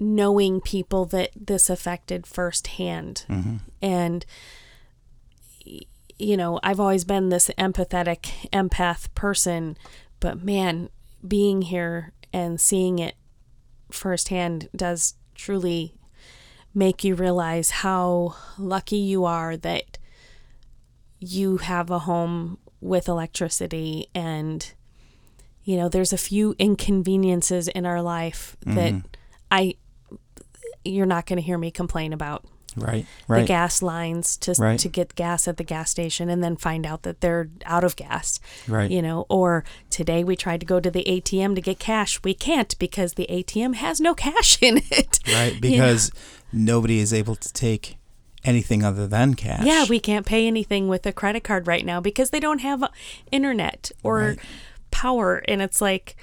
knowing 0.00 0.60
people 0.60 1.04
that 1.04 1.30
this 1.36 1.68
affected 1.68 2.26
firsthand 2.26 3.24
mm-hmm. 3.28 3.56
and 3.82 4.24
you 6.18 6.36
know, 6.36 6.58
I've 6.62 6.80
always 6.80 7.04
been 7.04 7.28
this 7.28 7.48
empathetic 7.58 8.50
empath 8.50 9.12
person, 9.14 9.76
but 10.20 10.42
man, 10.42 10.90
being 11.26 11.62
here 11.62 12.12
and 12.32 12.60
seeing 12.60 12.98
it 12.98 13.14
firsthand 13.90 14.68
does 14.74 15.14
truly 15.38 15.94
make 16.74 17.02
you 17.02 17.14
realize 17.14 17.70
how 17.70 18.34
lucky 18.58 18.98
you 18.98 19.24
are 19.24 19.56
that 19.56 19.96
you 21.18 21.56
have 21.56 21.90
a 21.90 22.00
home 22.00 22.58
with 22.80 23.08
electricity 23.08 24.08
and 24.14 24.74
you 25.64 25.76
know 25.76 25.88
there's 25.88 26.12
a 26.12 26.18
few 26.18 26.54
inconveniences 26.58 27.68
in 27.68 27.86
our 27.86 28.02
life 28.02 28.56
that 28.66 28.92
mm. 28.92 29.04
I 29.50 29.74
you're 30.84 31.06
not 31.06 31.26
going 31.26 31.38
to 31.38 31.42
hear 31.42 31.58
me 31.58 31.70
complain 31.70 32.12
about 32.12 32.44
right, 32.78 33.06
right. 33.26 33.40
the 33.40 33.46
gas 33.46 33.82
lines 33.82 34.36
to 34.38 34.54
right. 34.58 34.78
to 34.80 34.88
get 34.88 35.14
gas 35.14 35.46
at 35.48 35.56
the 35.56 35.64
gas 35.64 35.90
station 35.90 36.28
and 36.28 36.42
then 36.42 36.56
find 36.56 36.86
out 36.86 37.02
that 37.02 37.20
they're 37.20 37.48
out 37.64 37.84
of 37.84 37.96
gas. 37.96 38.40
Right. 38.66 38.90
You 38.90 39.02
know, 39.02 39.26
or 39.28 39.64
today 39.90 40.24
we 40.24 40.36
tried 40.36 40.60
to 40.60 40.66
go 40.66 40.80
to 40.80 40.90
the 40.90 41.04
ATM 41.04 41.54
to 41.54 41.60
get 41.60 41.78
cash. 41.78 42.22
We 42.22 42.34
can't 42.34 42.78
because 42.78 43.14
the 43.14 43.26
ATM 43.28 43.74
has 43.76 44.00
no 44.00 44.14
cash 44.14 44.58
in 44.62 44.78
it. 44.90 45.18
Right, 45.28 45.60
because 45.60 46.10
nobody 46.52 46.98
is 47.00 47.12
able 47.12 47.36
to 47.36 47.52
take 47.52 47.96
anything 48.44 48.84
other 48.84 49.06
than 49.06 49.34
cash. 49.34 49.64
Yeah, 49.64 49.84
we 49.88 49.98
can't 50.00 50.24
pay 50.24 50.46
anything 50.46 50.88
with 50.88 51.04
a 51.06 51.12
credit 51.12 51.44
card 51.44 51.66
right 51.66 51.84
now 51.84 52.00
because 52.00 52.30
they 52.30 52.40
don't 52.40 52.60
have 52.60 52.82
uh, 52.82 52.88
internet 53.32 53.90
or 54.02 54.18
Right. 54.18 54.38
power. 54.90 55.42
And 55.48 55.60
it's 55.60 55.80
like, 55.80 56.16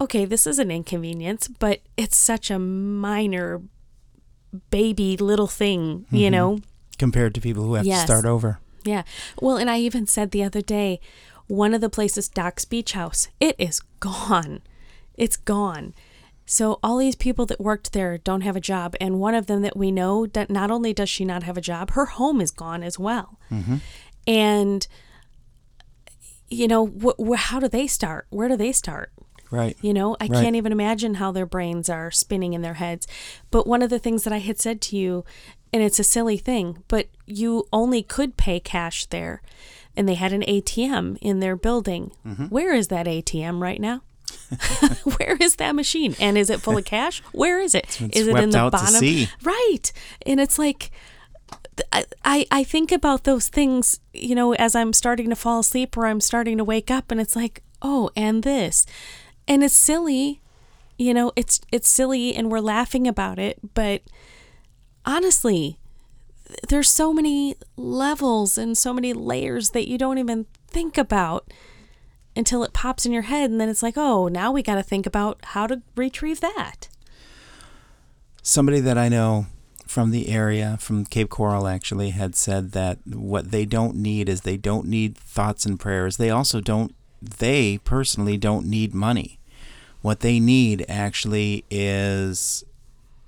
okay, 0.00 0.24
this 0.24 0.46
is 0.46 0.58
an 0.58 0.70
inconvenience, 0.70 1.46
but 1.46 1.80
it's 1.96 2.16
such 2.16 2.50
a 2.50 2.58
minor 2.58 3.60
baby 4.70 5.16
little 5.16 5.46
thing, 5.46 6.00
Mm-hmm. 6.06 6.16
you 6.16 6.30
know? 6.30 6.58
compared 6.98 7.34
to 7.34 7.40
people 7.40 7.62
who 7.64 7.74
have 7.74 7.86
Yes. 7.86 8.00
to 8.00 8.06
start 8.06 8.24
over. 8.24 8.58
Yeah. 8.84 9.02
Well, 9.40 9.56
and 9.56 9.70
I 9.70 9.78
even 9.78 10.06
said 10.06 10.30
the 10.30 10.42
other 10.42 10.60
day, 10.62 10.98
one 11.46 11.72
of 11.74 11.80
the 11.80 11.88
places, 11.90 12.28
Doc's 12.28 12.64
Beach 12.64 12.92
House, 12.92 13.28
it 13.38 13.54
is 13.58 13.80
gone. 14.00 14.60
It's 15.14 15.36
gone. 15.36 15.94
So 16.44 16.78
all 16.82 16.96
these 16.98 17.14
people 17.14 17.44
that 17.46 17.60
worked 17.60 17.92
there 17.92 18.18
don't 18.18 18.40
have 18.40 18.56
a 18.56 18.60
job, 18.60 18.96
and 19.00 19.20
one 19.20 19.34
of 19.34 19.46
them 19.46 19.62
that 19.62 19.76
we 19.76 19.90
know 19.92 20.26
that 20.26 20.48
not 20.50 20.70
only 20.70 20.92
does 20.94 21.08
she 21.10 21.24
not 21.24 21.42
have 21.44 21.56
a 21.56 21.60
job, 21.60 21.90
her 21.90 22.06
home 22.06 22.40
is 22.40 22.50
gone 22.50 22.82
as 22.82 22.98
well. 22.98 23.38
And 24.26 24.86
you 26.48 26.66
know, 26.66 26.86
wh- 26.86 27.22
wh- 27.22 27.36
how 27.38 27.60
do 27.60 27.68
they 27.68 27.86
start? 27.86 28.26
Where 28.30 28.48
do 28.48 28.56
they 28.56 28.72
start? 28.72 29.12
Right. 29.50 29.76
You 29.80 29.94
know, 29.94 30.16
I 30.20 30.26
Right. 30.26 30.42
can't 30.42 30.56
even 30.56 30.72
imagine 30.72 31.14
how 31.14 31.32
their 31.32 31.46
brains 31.46 31.88
are 31.88 32.10
spinning 32.10 32.52
in 32.52 32.62
their 32.62 32.74
heads. 32.74 33.06
But 33.50 33.66
one 33.66 33.82
of 33.82 33.90
the 33.90 33.98
things 33.98 34.24
that 34.24 34.32
I 34.32 34.38
had 34.38 34.58
said 34.60 34.80
to 34.82 34.96
you, 34.96 35.24
and 35.72 35.82
it's 35.82 35.98
a 35.98 36.04
silly 36.04 36.36
thing, 36.38 36.82
but 36.88 37.08
you 37.26 37.66
only 37.72 38.02
could 38.02 38.36
pay 38.36 38.60
cash 38.60 39.06
there. 39.06 39.40
And 39.96 40.08
they 40.08 40.14
had 40.14 40.32
an 40.32 40.42
ATM 40.46 41.16
in 41.20 41.40
their 41.40 41.56
building. 41.56 42.12
Mm-hmm. 42.26 42.44
Where 42.46 42.72
is 42.74 42.88
that 42.88 43.06
ATM 43.06 43.60
right 43.60 43.80
now? 43.80 44.02
Where 45.18 45.36
is 45.40 45.56
that 45.56 45.74
machine? 45.74 46.14
And 46.20 46.38
is 46.38 46.50
it 46.50 46.60
full 46.60 46.76
of 46.78 46.84
cash? 46.84 47.20
Where 47.32 47.60
is 47.60 47.74
it? 47.74 48.00
Is 48.12 48.26
it 48.28 48.36
in 48.36 48.50
the 48.50 48.58
bottom? 48.70 48.94
Right. 49.42 49.92
And 50.24 50.40
it's 50.40 50.58
like 50.58 50.90
I, 51.92 52.04
I 52.24 52.46
I 52.50 52.64
think 52.64 52.92
about 52.92 53.24
those 53.24 53.48
things, 53.48 54.00
you 54.12 54.34
know, 54.34 54.52
as 54.54 54.74
I'm 54.74 54.92
starting 54.92 55.30
to 55.30 55.36
fall 55.36 55.60
asleep 55.60 55.96
or 55.96 56.06
I'm 56.06 56.20
starting 56.20 56.58
to 56.58 56.64
wake 56.64 56.90
up 56.90 57.10
and 57.10 57.20
it's 57.20 57.34
like, 57.36 57.62
oh, 57.82 58.10
and 58.16 58.42
this. 58.42 58.86
And 59.48 59.64
it's 59.64 59.74
silly, 59.74 60.40
you 60.98 61.12
know, 61.12 61.32
it's 61.34 61.60
it's 61.72 61.88
silly 61.88 62.36
and 62.36 62.50
we're 62.50 62.60
laughing 62.60 63.08
about 63.08 63.38
it, 63.38 63.58
but 63.74 64.02
honestly, 65.06 65.80
there's 66.68 66.88
so 66.88 67.12
many 67.12 67.56
levels 67.76 68.58
and 68.58 68.76
so 68.76 68.92
many 68.92 69.12
layers 69.12 69.70
that 69.70 69.88
you 69.88 69.98
don't 69.98 70.18
even 70.18 70.46
think 70.66 70.98
about 70.98 71.50
until 72.36 72.62
it 72.62 72.72
pops 72.72 73.04
in 73.04 73.12
your 73.12 73.22
head 73.22 73.50
and 73.50 73.60
then 73.60 73.68
it's 73.68 73.82
like, 73.82 73.96
oh, 73.96 74.28
now 74.28 74.52
we 74.52 74.62
got 74.62 74.76
to 74.76 74.82
think 74.82 75.06
about 75.06 75.38
how 75.42 75.66
to 75.66 75.82
retrieve 75.96 76.40
that. 76.40 76.88
Somebody 78.42 78.80
that 78.80 78.96
I 78.96 79.08
know 79.08 79.46
from 79.86 80.10
the 80.10 80.28
area, 80.28 80.76
from 80.80 81.04
Cape 81.04 81.30
Coral 81.30 81.66
actually, 81.66 82.10
had 82.10 82.36
said 82.36 82.72
that 82.72 82.98
what 83.06 83.50
they 83.50 83.64
don't 83.64 83.96
need 83.96 84.28
is 84.28 84.42
they 84.42 84.56
don't 84.58 84.86
need 84.86 85.16
thoughts 85.16 85.64
and 85.64 85.80
prayers. 85.80 86.18
They 86.18 86.30
also 86.30 86.60
don't, 86.60 86.94
they 87.20 87.78
personally 87.78 88.36
don't 88.36 88.66
need 88.66 88.94
money. 88.94 89.38
What 90.02 90.20
they 90.20 90.38
need 90.38 90.84
actually 90.88 91.64
is 91.70 92.64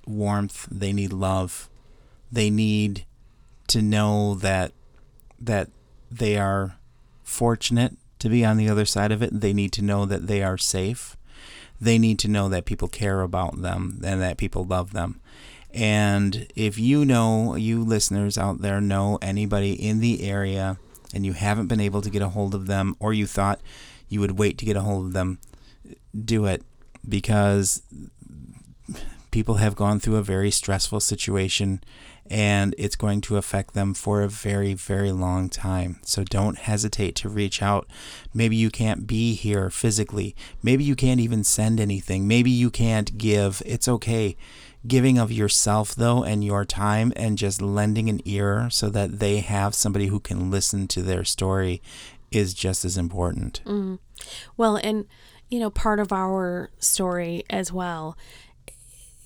warmth. 0.07 0.67
They 0.71 0.93
need 0.93 1.13
love. 1.13 1.69
They 2.31 2.49
need 2.49 3.05
to 3.67 3.81
know 3.81 4.35
that 4.35 4.71
that 5.39 5.69
they 6.09 6.37
are 6.37 6.75
fortunate 7.23 7.97
to 8.19 8.29
be 8.29 8.45
on 8.45 8.57
the 8.57 8.69
other 8.69 8.85
side 8.85 9.11
of 9.11 9.23
it. 9.23 9.41
They 9.41 9.53
need 9.53 9.71
to 9.73 9.81
know 9.81 10.05
that 10.05 10.27
they 10.27 10.43
are 10.43 10.57
safe. 10.57 11.17
They 11.79 11.97
need 11.97 12.19
to 12.19 12.27
know 12.27 12.47
that 12.49 12.65
people 12.65 12.87
care 12.87 13.21
about 13.21 13.61
them 13.61 14.01
and 14.05 14.21
that 14.21 14.37
people 14.37 14.63
love 14.63 14.93
them. 14.93 15.19
And 15.73 16.47
if 16.55 16.77
you 16.77 17.05
know, 17.05 17.55
you 17.55 17.83
listeners 17.83 18.37
out 18.37 18.61
there 18.61 18.79
know 18.79 19.17
anybody 19.21 19.73
in 19.73 19.99
the 19.99 20.23
area 20.23 20.77
and 21.13 21.25
you 21.25 21.33
haven't 21.33 21.67
been 21.67 21.79
able 21.79 22.01
to 22.01 22.09
get 22.09 22.21
a 22.21 22.29
hold 22.29 22.55
of 22.55 22.67
them 22.67 22.95
or 22.99 23.13
you 23.13 23.25
thought 23.25 23.61
you 24.07 24.19
would 24.19 24.37
wait 24.37 24.57
to 24.57 24.65
get 24.65 24.77
a 24.77 24.81
hold 24.81 25.07
of 25.07 25.13
them, 25.13 25.39
do 26.25 26.45
it 26.45 26.63
because 27.07 27.83
people 29.31 29.55
have 29.55 29.75
gone 29.75 29.99
through 29.99 30.17
a 30.17 30.23
very 30.23 30.51
stressful 30.51 30.99
situation 30.99 31.81
and 32.29 32.73
it's 32.77 32.95
going 32.95 33.19
to 33.19 33.35
affect 33.35 33.73
them 33.73 33.93
for 33.93 34.21
a 34.21 34.29
very, 34.29 34.73
very 34.73 35.11
long 35.11 35.49
time. 35.49 35.99
So 36.03 36.23
don't 36.23 36.57
hesitate 36.57 37.15
to 37.17 37.29
reach 37.29 37.61
out. 37.61 37.87
Maybe 38.33 38.55
you 38.55 38.69
can't 38.69 39.05
be 39.05 39.33
here 39.33 39.69
physically. 39.69 40.35
Maybe 40.63 40.83
you 40.83 40.95
can't 40.95 41.19
even 41.19 41.43
send 41.43 41.79
anything. 41.79 42.27
Maybe 42.27 42.49
you 42.49 42.69
can't 42.69 43.17
give. 43.17 43.61
It's 43.65 43.87
okay. 43.87 44.37
Giving 44.85 45.17
of 45.19 45.31
yourself, 45.31 45.93
though, 45.93 46.23
and 46.23 46.43
your 46.43 46.65
time, 46.65 47.13
and 47.15 47.37
just 47.37 47.61
lending 47.61 48.09
an 48.09 48.19
ear 48.25 48.69
so 48.69 48.89
that 48.89 49.19
they 49.19 49.39
have 49.39 49.75
somebody 49.75 50.07
who 50.07 50.19
can 50.19 50.49
listen 50.49 50.87
to 50.89 51.01
their 51.01 51.23
story 51.23 51.81
is 52.31 52.53
just 52.53 52.83
as 52.83 52.97
important. 52.97 53.61
Mm-hmm. 53.65 53.95
Well, 54.57 54.77
and 54.77 55.05
you 55.49 55.59
know, 55.59 55.69
part 55.69 55.99
of 55.99 56.13
our 56.13 56.71
story 56.79 57.43
as 57.49 57.71
well, 57.71 58.17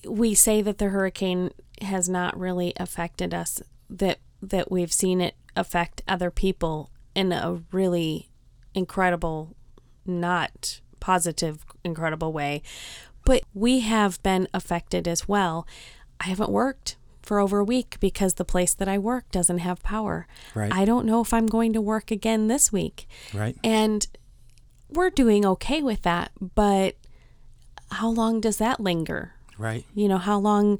we 0.07 0.33
say 0.33 0.61
that 0.61 0.79
the 0.79 0.89
hurricane 0.89 1.51
has 1.81 2.09
not 2.09 2.37
really 2.37 2.73
affected 2.77 3.33
us 3.33 3.61
that 3.89 4.19
that 4.41 4.71
we've 4.71 4.93
seen 4.93 5.21
it 5.21 5.35
affect 5.55 6.01
other 6.07 6.31
people 6.31 6.89
in 7.13 7.31
a 7.31 7.61
really 7.71 8.29
incredible 8.73 9.55
not 10.05 10.81
positive 10.99 11.65
incredible 11.83 12.33
way. 12.33 12.61
But 13.25 13.43
we 13.53 13.81
have 13.81 14.21
been 14.23 14.47
affected 14.53 15.07
as 15.07 15.27
well. 15.27 15.67
I 16.19 16.25
haven't 16.25 16.51
worked 16.51 16.95
for 17.21 17.39
over 17.39 17.59
a 17.59 17.65
week 17.65 17.97
because 17.99 18.35
the 18.35 18.45
place 18.45 18.73
that 18.73 18.87
I 18.87 18.97
work 18.97 19.29
doesn't 19.31 19.57
have 19.57 19.81
power. 19.83 20.27
Right. 20.53 20.71
I 20.71 20.85
don't 20.85 21.05
know 21.05 21.21
if 21.21 21.33
I'm 21.33 21.47
going 21.47 21.73
to 21.73 21.81
work 21.81 22.11
again 22.11 22.47
this 22.47 22.71
week. 22.71 23.07
Right? 23.33 23.57
And 23.63 24.07
we're 24.89 25.09
doing 25.09 25.45
okay 25.45 25.81
with 25.81 26.03
that, 26.03 26.31
but 26.53 26.95
how 27.91 28.09
long 28.09 28.39
does 28.39 28.57
that 28.57 28.79
linger? 28.79 29.33
Right. 29.57 29.85
You 29.93 30.07
know, 30.07 30.17
how 30.17 30.37
long 30.37 30.79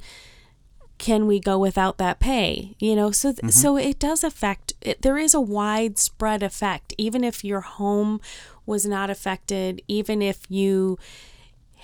can 0.97 1.27
we 1.27 1.39
go 1.39 1.57
without 1.57 1.97
that 1.97 2.19
pay? 2.19 2.75
You 2.79 2.95
know, 2.95 3.11
so 3.11 3.33
mm-hmm. 3.33 3.49
so 3.49 3.77
it 3.77 3.99
does 3.99 4.23
affect 4.23 4.73
it, 4.81 5.01
there 5.01 5.17
is 5.17 5.33
a 5.33 5.41
widespread 5.41 6.43
effect 6.43 6.93
even 6.97 7.23
if 7.23 7.43
your 7.43 7.61
home 7.61 8.21
was 8.65 8.85
not 8.85 9.09
affected, 9.09 9.81
even 9.87 10.21
if 10.21 10.49
you 10.49 10.97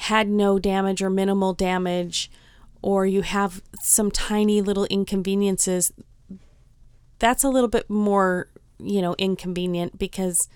had 0.01 0.27
no 0.27 0.59
damage 0.59 1.01
or 1.01 1.09
minimal 1.09 1.53
damage 1.53 2.31
or 2.81 3.05
you 3.05 3.21
have 3.21 3.61
some 3.81 4.09
tiny 4.09 4.61
little 4.61 4.85
inconveniences 4.85 5.91
that's 7.19 7.43
a 7.43 7.49
little 7.49 7.69
bit 7.69 7.87
more, 7.87 8.47
you 8.79 8.99
know, 8.99 9.15
inconvenient 9.19 9.99
because 9.99 10.49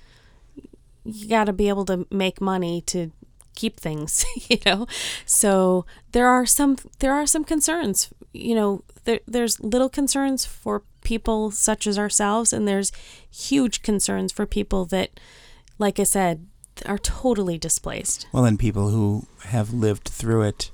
you 1.04 1.30
got 1.30 1.43
to 1.43 1.54
be 1.54 1.70
able 1.70 1.86
to 1.86 2.08
make 2.10 2.41
money 2.41 2.82
to 2.82 3.12
keep 3.54 3.80
things 3.80 4.26
you 4.50 4.58
know? 4.66 4.88
So 5.26 5.86
there 6.12 6.28
are 6.28 6.46
some 6.46 6.78
there 7.00 7.14
are 7.14 7.28
some 7.28 7.43
concerns 7.43 8.10
you 8.36 8.54
know 8.54 8.84
there, 9.06 9.20
there's 9.28 9.60
little 9.62 9.89
concerns 9.89 10.46
for 10.46 10.84
people 11.04 11.52
such 11.52 11.88
as 11.88 11.98
ourselves 11.98 12.52
and 12.52 12.68
there's 12.68 12.91
huge 13.30 13.82
concerns 13.82 14.32
for 14.32 14.46
people 14.46 14.86
that 14.86 15.20
like 15.80 16.00
i 16.00 16.04
said 16.04 16.46
are 16.86 16.98
totally 16.98 17.58
displaced 17.58 18.28
Well, 18.32 18.46
and 18.46 18.60
people 18.60 18.90
who 18.90 19.26
have 19.46 19.74
lived 19.74 20.08
through 20.10 20.42
it, 20.44 20.72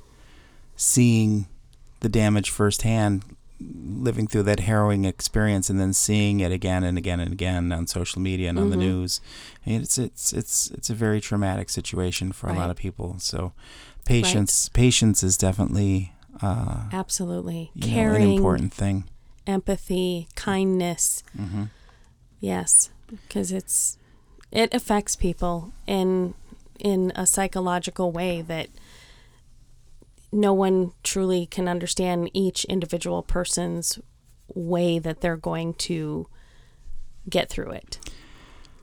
seeing 0.76 1.47
the 1.99 2.10
damage 2.10 2.49
firsthand, 2.49 3.24
living 3.60 4.28
through 4.28 4.43
that 4.43 4.62
harrowing 4.62 5.06
experience, 5.06 5.70
and 5.70 5.80
then 5.80 5.93
seeing 5.93 6.39
it 6.39 6.52
again 6.52 6.84
and 6.84 6.97
again 6.97 7.20
and 7.20 7.32
again 7.32 7.72
on 7.72 7.86
social 7.88 8.20
media 8.22 8.49
and 8.49 8.58
on 8.58 8.70
the 8.72 8.78
news. 8.78 9.22
It's 9.66 9.97
it's 9.99 10.34
it's 10.34 10.72
it's 10.72 10.89
a 10.89 10.95
very 10.95 11.22
traumatic 11.22 11.70
situation 11.70 12.32
for 12.32 12.49
a 12.49 12.54
lot 12.54 12.72
of 12.72 12.76
people. 12.78 13.18
So, 13.20 13.54
patience 14.06 14.70
patience 14.70 15.22
is 15.22 15.38
definitely 15.38 16.14
uh, 16.41 16.86
absolutely 16.91 17.70
you 17.76 17.82
know, 17.82 17.88
an 17.88 17.93
caring 17.93 18.34
important 18.34 18.74
thing. 18.74 19.04
empathy 19.45 20.28
kindness 20.36 21.24
hmm 21.36 21.66
Yes, 22.39 22.89
because 23.06 23.52
it's 23.52 23.97
it 24.52 24.74
affects 24.74 25.16
people 25.16 25.74
in 25.88 26.34
in 26.80 27.12
a 27.16 27.28
psychological 27.28 28.12
way 28.12 28.41
that 28.41 28.68
no 30.32 30.54
one 30.54 30.91
truly 31.04 31.45
can 31.45 31.68
understand 31.68 32.32
each 32.34 32.66
individual 32.66 33.22
person's 33.22 33.99
way 34.54 34.97
that 34.97 35.22
they're 35.22 35.38
going 35.38 35.74
to 35.76 36.28
get 37.30 37.49
through 37.49 37.70
it. 37.72 37.99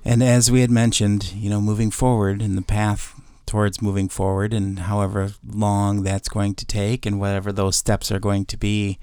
And 0.04 0.22
as 0.22 0.50
we 0.50 0.60
had 0.60 0.70
mentioned, 0.70 1.32
you 1.32 1.50
know, 1.50 1.60
moving 1.60 1.90
forward 1.90 2.40
in 2.40 2.54
the 2.54 2.62
path 2.62 3.20
towards 3.46 3.82
moving 3.82 4.08
forward 4.08 4.52
and 4.52 4.80
however 4.80 5.32
long 5.44 6.02
that's 6.02 6.28
going 6.28 6.54
to 6.54 6.66
take 6.66 7.04
and 7.04 7.18
whatever 7.18 7.50
those 7.50 7.76
steps 7.76 8.12
are 8.12 8.20
going 8.20 8.44
to 8.44 8.56
be, 8.56 8.98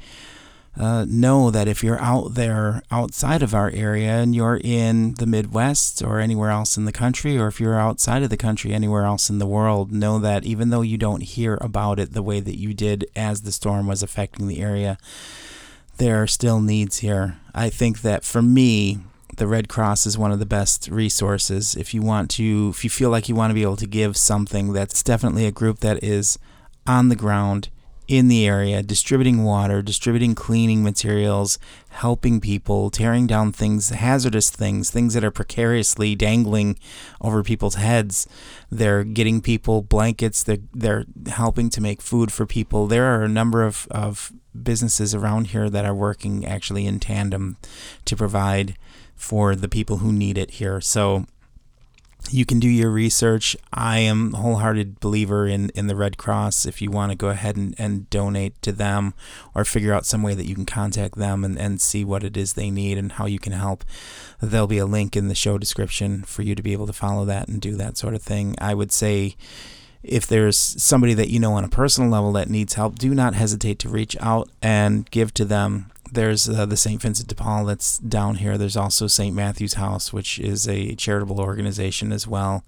uh, 0.77 1.05
know 1.07 1.51
that 1.51 1.67
if 1.67 1.83
you're 1.83 1.99
out 1.99 2.33
there 2.33 2.81
outside 2.91 3.41
of 3.41 3.53
our 3.53 3.69
area 3.69 4.09
and 4.09 4.35
you're 4.35 4.59
in 4.63 5.13
the 5.15 5.25
Midwest 5.25 6.01
or 6.01 6.19
anywhere 6.19 6.49
else 6.49 6.75
in 6.75 6.85
the 6.85 6.91
country, 6.91 7.37
or 7.37 7.47
if 7.47 7.59
you're 7.59 7.79
outside 7.79 8.23
of 8.23 8.29
the 8.29 8.37
country 8.37 8.73
anywhere 8.73 9.03
else 9.03 9.29
in 9.29 9.39
the 9.39 9.45
world, 9.45 9.91
know 9.91 10.19
that 10.19 10.45
even 10.45 10.69
though 10.69 10.81
you 10.81 10.97
don't 10.97 11.23
hear 11.23 11.57
about 11.61 11.99
it 11.99 12.13
the 12.13 12.23
way 12.23 12.39
that 12.39 12.57
you 12.57 12.73
did 12.73 13.05
as 13.15 13.41
the 13.41 13.51
storm 13.51 13.87
was 13.87 14.03
affecting 14.03 14.47
the 14.47 14.61
area, 14.61 14.97
there 15.97 16.21
are 16.21 16.27
still 16.27 16.59
needs 16.59 16.97
here. 16.97 17.37
I 17.53 17.69
think 17.69 18.01
that 18.01 18.25
for 18.25 18.41
me, 18.41 18.99
the 19.37 19.47
Red 19.47 19.69
Cross 19.69 20.05
is 20.05 20.17
one 20.17 20.31
of 20.31 20.39
the 20.39 20.45
best 20.45 20.89
resources. 20.89 21.75
If 21.75 21.93
you 21.93 22.01
want 22.01 22.29
to, 22.31 22.71
if 22.73 22.83
you 22.83 22.89
feel 22.89 23.09
like 23.09 23.29
you 23.29 23.35
want 23.35 23.51
to 23.51 23.55
be 23.55 23.63
able 23.63 23.77
to 23.77 23.87
give 23.87 24.17
something, 24.17 24.73
that's 24.73 25.03
definitely 25.03 25.45
a 25.45 25.51
group 25.51 25.79
that 25.79 26.03
is 26.03 26.37
on 26.87 27.09
the 27.09 27.15
ground 27.15 27.69
in 28.07 28.27
the 28.27 28.47
area, 28.47 28.83
distributing 28.83 29.43
water, 29.43 29.81
distributing 29.81 30.35
cleaning 30.35 30.83
materials, 30.83 31.57
helping 31.89 32.39
people, 32.39 32.89
tearing 32.89 33.25
down 33.25 33.51
things, 33.51 33.89
hazardous 33.89 34.49
things, 34.49 34.91
things 34.91 35.13
that 35.13 35.23
are 35.23 35.31
precariously 35.31 36.15
dangling 36.15 36.77
over 37.21 37.43
people's 37.43 37.75
heads. 37.75 38.27
They're 38.69 39.03
getting 39.03 39.41
people 39.41 39.81
blankets, 39.81 40.43
they're, 40.43 40.57
they're 40.73 41.05
helping 41.27 41.69
to 41.71 41.81
make 41.81 42.01
food 42.01 42.31
for 42.31 42.45
people. 42.45 42.87
There 42.87 43.05
are 43.05 43.23
a 43.23 43.29
number 43.29 43.63
of, 43.63 43.87
of 43.89 44.31
businesses 44.63 45.15
around 45.15 45.47
here 45.47 45.69
that 45.69 45.85
are 45.85 45.95
working 45.95 46.45
actually 46.45 46.85
in 46.85 46.99
tandem 46.99 47.57
to 48.05 48.15
provide 48.15 48.77
for 49.15 49.55
the 49.55 49.69
people 49.69 49.97
who 49.97 50.11
need 50.11 50.37
it 50.37 50.51
here. 50.51 50.81
So 50.81 51.25
you 52.31 52.45
can 52.45 52.59
do 52.59 52.67
your 52.67 52.89
research. 52.89 53.55
I 53.73 53.99
am 53.99 54.33
a 54.33 54.37
wholehearted 54.37 54.99
believer 54.99 55.47
in, 55.47 55.69
in 55.69 55.87
the 55.87 55.95
Red 55.95 56.17
Cross. 56.17 56.65
If 56.65 56.81
you 56.81 56.89
want 56.89 57.11
to 57.11 57.17
go 57.17 57.29
ahead 57.29 57.55
and, 57.55 57.75
and 57.77 58.09
donate 58.09 58.61
to 58.63 58.71
them 58.71 59.13
or 59.53 59.65
figure 59.65 59.93
out 59.93 60.05
some 60.05 60.23
way 60.23 60.33
that 60.33 60.45
you 60.45 60.55
can 60.55 60.65
contact 60.65 61.15
them 61.15 61.43
and, 61.43 61.57
and 61.57 61.79
see 61.79 62.03
what 62.03 62.23
it 62.23 62.35
is 62.35 62.53
they 62.53 62.69
need 62.69 62.97
and 62.97 63.13
how 63.13 63.25
you 63.25 63.39
can 63.39 63.53
help, 63.53 63.83
there'll 64.41 64.67
be 64.67 64.77
a 64.77 64.85
link 64.85 65.15
in 65.15 65.27
the 65.27 65.35
show 65.35 65.57
description 65.57 66.23
for 66.23 66.41
you 66.41 66.55
to 66.55 66.63
be 66.63 66.73
able 66.73 66.87
to 66.87 66.93
follow 66.93 67.25
that 67.25 67.47
and 67.47 67.61
do 67.61 67.75
that 67.75 67.97
sort 67.97 68.13
of 68.13 68.21
thing. 68.21 68.55
I 68.59 68.73
would 68.73 68.91
say 68.91 69.35
if 70.03 70.27
there's 70.27 70.57
somebody 70.57 71.13
that 71.15 71.29
you 71.29 71.39
know 71.39 71.53
on 71.53 71.63
a 71.63 71.69
personal 71.69 72.09
level 72.09 72.31
that 72.33 72.49
needs 72.49 72.75
help, 72.75 72.99
do 72.99 73.13
not 73.13 73.33
hesitate 73.33 73.79
to 73.79 73.89
reach 73.89 74.15
out 74.19 74.49
and 74.61 75.09
give 75.09 75.33
to 75.33 75.45
them 75.45 75.91
there's 76.11 76.47
uh, 76.47 76.65
the 76.65 76.77
St. 76.77 77.01
Vincent 77.01 77.27
de 77.27 77.35
Paul 77.35 77.65
that's 77.65 77.97
down 77.99 78.35
here. 78.35 78.57
There's 78.57 78.77
also 78.77 79.07
St. 79.07 79.35
Matthew's 79.35 79.73
House, 79.75 80.13
which 80.13 80.39
is 80.39 80.67
a 80.67 80.95
charitable 80.95 81.39
organization 81.39 82.11
as 82.11 82.27
well, 82.27 82.63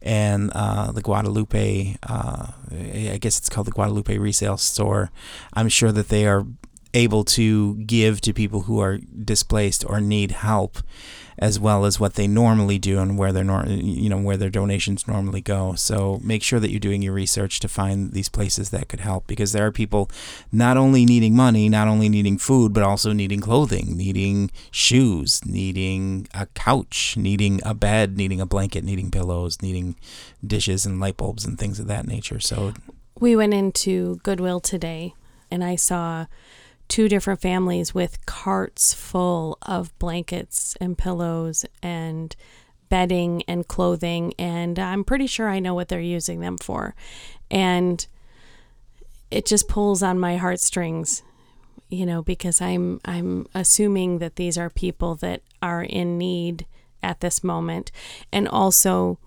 and 0.00 0.50
uh, 0.54 0.92
the 0.92 1.02
Guadalupe. 1.02 1.96
Uh, 2.02 2.48
I 2.70 3.18
guess 3.20 3.38
it's 3.38 3.48
called 3.48 3.66
the 3.66 3.72
Guadalupe 3.72 4.16
Resale 4.16 4.56
Store. 4.56 5.10
I'm 5.52 5.68
sure 5.68 5.92
that 5.92 6.08
they 6.08 6.26
are 6.26 6.46
able 6.94 7.24
to 7.24 7.76
give 7.76 8.20
to 8.20 8.32
people 8.32 8.62
who 8.62 8.80
are 8.80 8.98
displaced 8.98 9.84
or 9.88 10.00
need 10.00 10.30
help 10.30 10.78
as 11.38 11.58
well 11.58 11.84
as 11.84 11.98
what 11.98 12.14
they 12.14 12.26
normally 12.26 12.78
do 12.78 12.98
and 12.98 13.18
where 13.18 13.32
their 13.32 13.44
nor- 13.44 13.66
you 13.66 14.08
know 14.08 14.18
where 14.18 14.36
their 14.36 14.50
donations 14.50 15.06
normally 15.06 15.40
go. 15.40 15.74
So 15.74 16.20
make 16.22 16.42
sure 16.42 16.60
that 16.60 16.70
you're 16.70 16.80
doing 16.80 17.02
your 17.02 17.12
research 17.12 17.60
to 17.60 17.68
find 17.68 18.12
these 18.12 18.28
places 18.28 18.70
that 18.70 18.88
could 18.88 19.00
help 19.00 19.26
because 19.26 19.52
there 19.52 19.66
are 19.66 19.72
people 19.72 20.10
not 20.50 20.76
only 20.76 21.04
needing 21.04 21.34
money, 21.34 21.68
not 21.68 21.88
only 21.88 22.08
needing 22.08 22.38
food, 22.38 22.72
but 22.72 22.82
also 22.82 23.12
needing 23.12 23.40
clothing, 23.40 23.96
needing 23.96 24.50
shoes, 24.70 25.44
needing 25.44 26.26
a 26.34 26.46
couch, 26.46 27.16
needing 27.16 27.60
a 27.64 27.74
bed, 27.74 28.16
needing 28.16 28.40
a 28.40 28.46
blanket, 28.46 28.84
needing 28.84 29.10
pillows, 29.10 29.62
needing 29.62 29.96
dishes 30.46 30.84
and 30.86 31.00
light 31.00 31.16
bulbs 31.16 31.44
and 31.44 31.58
things 31.58 31.78
of 31.78 31.86
that 31.86 32.06
nature. 32.06 32.40
So 32.40 32.74
we 33.18 33.36
went 33.36 33.54
into 33.54 34.16
Goodwill 34.22 34.60
today 34.60 35.14
and 35.50 35.62
I 35.62 35.76
saw 35.76 36.26
two 36.92 37.08
different 37.08 37.40
families 37.40 37.94
with 37.94 38.26
carts 38.26 38.92
full 38.92 39.56
of 39.62 39.98
blankets 39.98 40.76
and 40.78 40.98
pillows 40.98 41.64
and 41.82 42.36
bedding 42.90 43.42
and 43.48 43.66
clothing 43.66 44.34
and 44.38 44.78
I'm 44.78 45.02
pretty 45.02 45.26
sure 45.26 45.48
I 45.48 45.58
know 45.58 45.72
what 45.72 45.88
they're 45.88 46.00
using 46.00 46.40
them 46.40 46.58
for. 46.58 46.94
And 47.50 48.06
it 49.30 49.46
just 49.46 49.68
pulls 49.68 50.02
on 50.02 50.20
my 50.20 50.36
heartstrings, 50.36 51.22
you 51.88 52.04
know, 52.04 52.20
because 52.20 52.60
I'm 52.60 53.00
I'm 53.06 53.46
assuming 53.54 54.18
that 54.18 54.36
these 54.36 54.58
are 54.58 54.68
people 54.68 55.14
that 55.14 55.40
are 55.62 55.82
in 55.82 56.18
need 56.18 56.66
at 57.02 57.20
this 57.20 57.42
moment. 57.42 57.90
And 58.30 58.46
also 58.46 59.18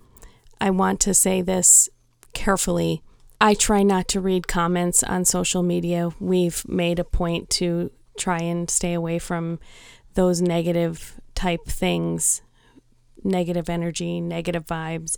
I 0.60 0.70
want 0.70 1.00
to 1.00 1.14
say 1.14 1.42
this 1.42 1.88
carefully 2.32 3.02
I 3.40 3.54
try 3.54 3.82
not 3.82 4.08
to 4.08 4.20
read 4.20 4.48
comments 4.48 5.02
on 5.02 5.24
social 5.24 5.62
media. 5.62 6.10
We've 6.18 6.66
made 6.68 6.98
a 6.98 7.04
point 7.04 7.50
to 7.50 7.90
try 8.16 8.38
and 8.38 8.70
stay 8.70 8.94
away 8.94 9.18
from 9.18 9.58
those 10.14 10.40
negative 10.40 11.20
type 11.34 11.66
things, 11.66 12.40
negative 13.22 13.68
energy, 13.68 14.20
negative 14.20 14.66
vibes. 14.66 15.16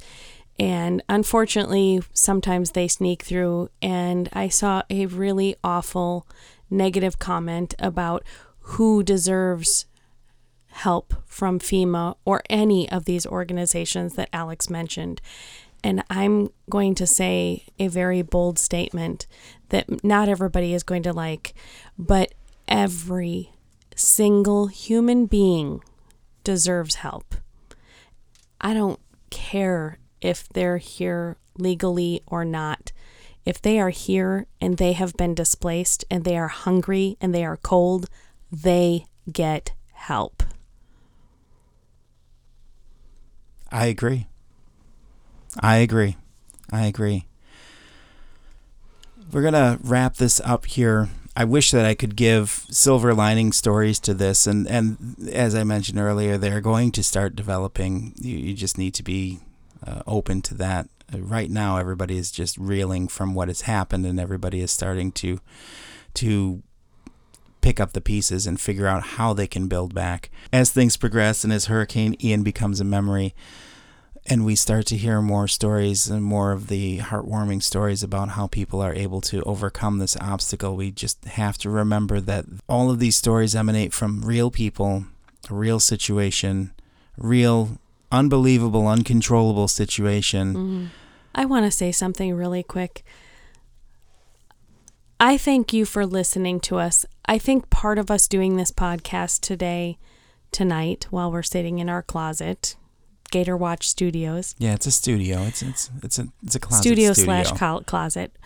And 0.58 1.02
unfortunately, 1.08 2.02
sometimes 2.12 2.72
they 2.72 2.88
sneak 2.88 3.22
through. 3.22 3.70
And 3.80 4.28
I 4.32 4.48
saw 4.48 4.82
a 4.90 5.06
really 5.06 5.54
awful 5.62 6.26
negative 6.68 7.18
comment 7.18 7.74
about 7.78 8.24
who 8.60 9.02
deserves 9.02 9.86
help 10.66 11.14
from 11.26 11.58
FEMA 11.58 12.16
or 12.24 12.42
any 12.50 12.90
of 12.90 13.04
these 13.04 13.26
organizations 13.26 14.14
that 14.14 14.28
Alex 14.32 14.68
mentioned. 14.68 15.20
And 15.82 16.02
I'm 16.10 16.50
going 16.68 16.94
to 16.96 17.06
say 17.06 17.64
a 17.78 17.88
very 17.88 18.22
bold 18.22 18.58
statement 18.58 19.26
that 19.68 20.04
not 20.04 20.28
everybody 20.28 20.74
is 20.74 20.82
going 20.82 21.02
to 21.04 21.12
like, 21.12 21.54
but 21.98 22.34
every 22.66 23.52
single 23.94 24.66
human 24.66 25.26
being 25.26 25.82
deserves 26.44 26.96
help. 26.96 27.36
I 28.60 28.74
don't 28.74 28.98
care 29.30 29.98
if 30.20 30.48
they're 30.48 30.78
here 30.78 31.36
legally 31.56 32.22
or 32.26 32.44
not. 32.44 32.92
If 33.44 33.62
they 33.62 33.78
are 33.80 33.90
here 33.90 34.46
and 34.60 34.76
they 34.76 34.92
have 34.92 35.14
been 35.14 35.34
displaced 35.34 36.04
and 36.10 36.24
they 36.24 36.36
are 36.36 36.48
hungry 36.48 37.16
and 37.20 37.34
they 37.34 37.44
are 37.44 37.56
cold, 37.56 38.08
they 38.50 39.06
get 39.30 39.72
help. 39.92 40.42
I 43.70 43.86
agree. 43.86 44.26
I 45.58 45.78
agree. 45.78 46.16
I 46.70 46.86
agree. 46.86 47.26
We're 49.32 49.42
going 49.42 49.54
to 49.54 49.78
wrap 49.82 50.16
this 50.16 50.40
up 50.44 50.66
here. 50.66 51.08
I 51.36 51.44
wish 51.44 51.70
that 51.70 51.84
I 51.84 51.94
could 51.94 52.16
give 52.16 52.66
silver 52.70 53.14
lining 53.14 53.52
stories 53.52 54.00
to 54.00 54.14
this. 54.14 54.46
And, 54.46 54.66
and 54.66 55.28
as 55.32 55.54
I 55.54 55.64
mentioned 55.64 55.98
earlier, 55.98 56.36
they're 56.36 56.60
going 56.60 56.92
to 56.92 57.02
start 57.02 57.36
developing. 57.36 58.14
You, 58.16 58.36
you 58.36 58.54
just 58.54 58.78
need 58.78 58.94
to 58.94 59.02
be 59.02 59.40
uh, 59.86 60.02
open 60.06 60.42
to 60.42 60.54
that. 60.54 60.88
Uh, 61.12 61.20
right 61.20 61.50
now, 61.50 61.76
everybody 61.76 62.18
is 62.18 62.30
just 62.30 62.56
reeling 62.58 63.08
from 63.08 63.34
what 63.34 63.48
has 63.48 63.62
happened, 63.62 64.04
and 64.04 64.18
everybody 64.18 64.60
is 64.60 64.70
starting 64.70 65.12
to 65.12 65.40
to 66.14 66.62
pick 67.60 67.80
up 67.80 67.92
the 67.92 68.00
pieces 68.00 68.46
and 68.46 68.60
figure 68.60 68.86
out 68.86 69.02
how 69.02 69.32
they 69.32 69.46
can 69.46 69.68
build 69.68 69.94
back. 69.94 70.30
As 70.52 70.70
things 70.70 70.96
progress 70.96 71.44
and 71.44 71.52
as 71.52 71.66
Hurricane 71.66 72.16
Ian 72.22 72.42
becomes 72.42 72.80
a 72.80 72.84
memory, 72.84 73.34
and 74.28 74.44
we 74.44 74.54
start 74.54 74.86
to 74.86 74.96
hear 74.96 75.22
more 75.22 75.48
stories 75.48 76.08
and 76.08 76.22
more 76.22 76.52
of 76.52 76.68
the 76.68 76.98
heartwarming 76.98 77.62
stories 77.62 78.02
about 78.02 78.30
how 78.30 78.46
people 78.46 78.82
are 78.82 78.92
able 78.92 79.22
to 79.22 79.42
overcome 79.44 79.98
this 79.98 80.16
obstacle. 80.18 80.76
We 80.76 80.90
just 80.90 81.24
have 81.24 81.56
to 81.58 81.70
remember 81.70 82.20
that 82.20 82.44
all 82.68 82.90
of 82.90 82.98
these 82.98 83.16
stories 83.16 83.56
emanate 83.56 83.94
from 83.94 84.22
real 84.22 84.50
people, 84.50 85.06
a 85.48 85.54
real 85.54 85.80
situation, 85.80 86.72
real, 87.16 87.78
unbelievable, 88.12 88.86
uncontrollable 88.86 89.68
situation. 89.68 90.54
Mm-hmm. 90.54 90.86
I 91.34 91.46
want 91.46 91.64
to 91.64 91.70
say 91.70 91.90
something 91.90 92.34
really 92.34 92.62
quick. 92.62 93.04
I 95.18 95.38
thank 95.38 95.72
you 95.72 95.84
for 95.84 96.04
listening 96.04 96.60
to 96.60 96.76
us. 96.78 97.06
I 97.26 97.38
think 97.38 97.70
part 97.70 97.98
of 97.98 98.10
us 98.10 98.28
doing 98.28 98.56
this 98.56 98.70
podcast 98.70 99.40
today, 99.40 99.98
tonight, 100.52 101.06
while 101.10 101.32
we're 101.32 101.42
sitting 101.42 101.78
in 101.78 101.88
our 101.88 102.02
closet, 102.02 102.76
Gator 103.30 103.56
Watch 103.56 103.88
Studios. 103.88 104.54
Yeah, 104.58 104.74
it's 104.74 104.86
a 104.86 104.90
studio. 104.90 105.42
It's 105.42 105.62
it's 105.62 105.90
it's 106.02 106.18
a 106.18 106.28
it's 106.42 106.54
a 106.54 106.60
closet 106.60 106.82
studio, 106.82 107.12
studio. 107.12 107.42
slash 107.44 107.84
closet. 107.86 108.36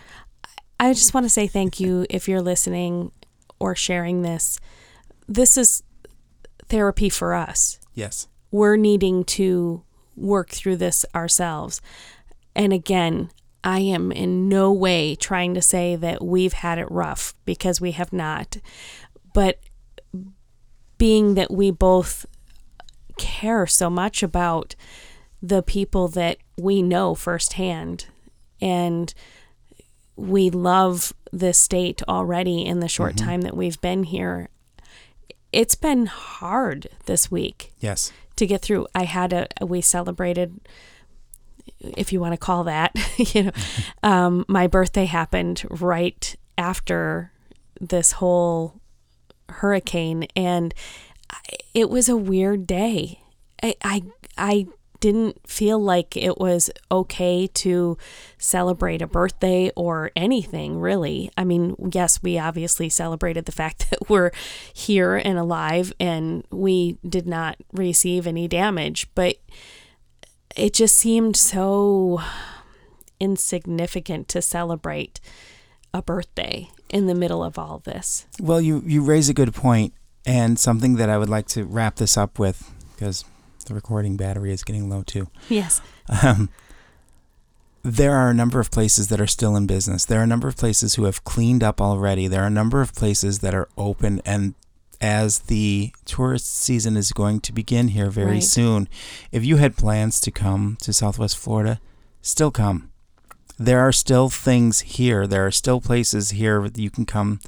I 0.79 0.93
just 0.93 1.13
want 1.13 1.25
to 1.25 1.29
say 1.29 1.47
thank 1.47 1.79
you 1.79 2.05
if 2.09 2.27
you're 2.27 2.41
listening 2.41 3.11
or 3.59 3.75
sharing 3.75 4.21
this. 4.21 4.59
This 5.27 5.57
is 5.57 5.83
therapy 6.67 7.09
for 7.09 7.33
us. 7.33 7.79
Yes. 7.93 8.27
We're 8.51 8.75
needing 8.75 9.23
to 9.25 9.83
work 10.15 10.49
through 10.49 10.77
this 10.77 11.05
ourselves. 11.15 11.81
And 12.55 12.73
again, 12.73 13.31
I 13.63 13.79
am 13.79 14.11
in 14.11 14.49
no 14.49 14.71
way 14.71 15.15
trying 15.15 15.53
to 15.53 15.61
say 15.61 15.95
that 15.95 16.23
we've 16.23 16.53
had 16.53 16.77
it 16.77 16.91
rough 16.91 17.33
because 17.45 17.79
we 17.79 17.91
have 17.91 18.11
not. 18.11 18.57
But 19.33 19.59
being 20.97 21.35
that 21.35 21.51
we 21.51 21.71
both 21.71 22.25
care 23.17 23.65
so 23.67 23.89
much 23.89 24.23
about 24.23 24.75
the 25.41 25.61
people 25.61 26.07
that 26.09 26.37
we 26.57 26.81
know 26.81 27.15
firsthand. 27.15 28.07
And 28.61 29.13
we 30.15 30.49
love 30.49 31.13
the 31.31 31.53
state 31.53 32.01
already 32.07 32.65
in 32.65 32.79
the 32.79 32.87
short 32.87 33.15
mm-hmm. 33.15 33.25
time 33.25 33.41
that 33.41 33.57
we've 33.57 33.81
been 33.81 34.03
here. 34.03 34.49
It's 35.51 35.75
been 35.75 36.05
hard 36.05 36.87
this 37.05 37.29
week 37.29 37.73
yes. 37.79 38.11
to 38.37 38.47
get 38.47 38.61
through. 38.61 38.87
I 38.95 39.03
had 39.03 39.33
a 39.33 39.47
we 39.65 39.81
celebrated 39.81 40.59
if 41.79 42.11
you 42.11 42.19
want 42.19 42.33
to 42.33 42.37
call 42.37 42.63
that 42.63 42.91
you 43.35 43.43
know 43.43 43.51
um, 44.03 44.45
my 44.47 44.67
birthday 44.67 45.05
happened 45.05 45.63
right 45.69 46.35
after 46.57 47.31
this 47.79 48.13
whole 48.13 48.79
hurricane, 49.49 50.27
and 50.35 50.73
it 51.73 51.89
was 51.89 52.09
a 52.09 52.17
weird 52.17 52.67
day. 52.67 53.21
I, 53.61 53.75
I, 53.83 54.03
I 54.37 54.67
didn't 55.03 55.37
feel 55.45 55.79
like 55.79 56.15
it 56.15 56.37
was 56.37 56.69
okay 56.89 57.45
to 57.47 57.97
celebrate 58.37 59.01
a 59.01 59.07
birthday 59.07 59.69
or 59.75 60.11
anything 60.15 60.79
really. 60.79 61.29
I 61.35 61.43
mean, 61.43 61.75
yes, 61.91 62.23
we 62.23 62.39
obviously 62.39 62.87
celebrated 62.87 63.43
the 63.43 63.51
fact 63.51 63.89
that 63.89 64.09
we're 64.09 64.31
here 64.73 65.17
and 65.17 65.37
alive 65.37 65.91
and 65.99 66.45
we 66.51 66.99
did 67.05 67.27
not 67.27 67.57
receive 67.73 68.25
any 68.25 68.47
damage, 68.47 69.07
but 69.13 69.35
it 70.55 70.73
just 70.73 70.97
seemed 70.97 71.35
so 71.35 72.21
insignificant 73.19 74.29
to 74.29 74.41
celebrate 74.41 75.19
a 75.93 76.01
birthday 76.01 76.69
in 76.89 77.07
the 77.07 77.15
middle 77.15 77.43
of 77.43 77.59
all 77.59 77.79
this. 77.79 78.25
Well, 78.39 78.61
you 78.61 78.81
you 78.85 79.03
raise 79.03 79.27
a 79.27 79.33
good 79.33 79.53
point 79.53 79.93
and 80.25 80.57
something 80.59 80.95
that 80.95 81.09
I 81.09 81.17
would 81.17 81.29
like 81.29 81.47
to 81.49 81.63
wrap 81.65 81.95
this 81.97 82.17
up 82.17 82.39
with 82.39 82.71
because 82.95 83.25
the 83.65 83.73
recording 83.73 84.17
battery 84.17 84.51
is 84.51 84.63
getting 84.63 84.89
low 84.89 85.03
too. 85.03 85.27
Yes. 85.49 85.81
Um, 86.23 86.49
there 87.81 88.13
are 88.15 88.29
a 88.29 88.33
number 88.33 88.59
of 88.59 88.71
places 88.71 89.09
that 89.09 89.19
are 89.19 89.27
still 89.27 89.55
in 89.55 89.67
business. 89.67 90.05
There 90.05 90.19
are 90.19 90.23
a 90.23 90.27
number 90.27 90.47
of 90.47 90.55
places 90.55 90.95
who 90.95 91.03
have 91.03 91.23
cleaned 91.25 91.63
up 91.63 91.81
already. 91.81 92.27
There 92.27 92.43
are 92.43 92.47
a 92.47 92.49
number 92.51 92.81
of 92.81 92.93
places 92.95 93.39
that 93.39 93.53
are 93.53 93.67
open 93.77 94.21
and 94.25 94.53
as 95.01 95.39
the 95.39 95.91
tourist 96.05 96.45
season 96.47 96.95
is 96.95 97.11
going 97.11 97.41
to 97.41 97.51
begin 97.51 97.89
here 97.89 98.09
very 98.09 98.35
Right. 98.35 98.43
soon, 98.43 98.87
if 99.33 99.43
you 99.43 99.57
had 99.57 99.75
plans 99.75 100.21
to 100.21 100.31
come 100.31 100.77
to 100.81 100.93
Southwest 100.93 101.37
Florida, 101.37 101.81
still 102.21 102.51
come. 102.51 102.89
There 103.57 103.79
are 103.79 103.91
still 103.91 104.29
things 104.29 104.81
here. 104.81 105.27
There 105.27 105.45
are 105.45 105.51
still 105.51 105.79
places 105.79 106.31
here 106.31 106.61
that 106.61 106.77
you 106.77 106.89
can 106.89 107.05
come. 107.05 107.39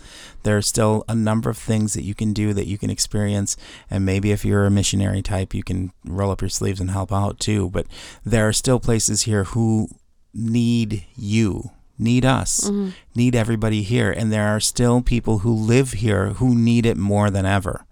There 0.44 0.58
are 0.58 0.62
still 0.62 1.04
a 1.08 1.16
number 1.16 1.50
of 1.50 1.58
things 1.58 1.94
that 1.94 2.04
you 2.04 2.14
can 2.14 2.32
do 2.32 2.54
that 2.54 2.68
you 2.68 2.78
can 2.78 2.90
experience. 2.90 3.58
And 3.90 4.06
maybe 4.06 4.32
if 4.32 4.46
you're 4.46 4.66
a 4.66 4.72
missionary 4.72 5.22
type, 5.22 5.54
you 5.54 5.64
can 5.64 5.92
roll 6.06 6.32
up 6.32 6.42
your 6.42 6.50
sleeves 6.50 6.80
and 6.80 6.92
help 6.92 7.12
out 7.12 7.40
too. 7.40 7.70
But 7.72 7.88
there 8.24 8.48
are 8.48 8.54
still 8.54 8.80
places 8.80 9.24
here 9.24 9.46
who 9.46 9.88
need 10.34 11.06
you, 11.16 11.72
need 11.98 12.24
us, 12.26 12.62
mm-hmm. 12.66 12.90
need 13.16 13.36
everybody 13.36 13.82
here. 13.82 14.12
And 14.12 14.32
there 14.32 14.48
are 14.48 14.60
still 14.60 15.02
people 15.02 15.40
who 15.40 15.54
live 15.54 15.94
here 15.94 16.30
who 16.34 16.54
need 16.54 16.86
it 16.86 16.98
more 16.98 17.30
than 17.32 17.46
ever. 17.46 17.86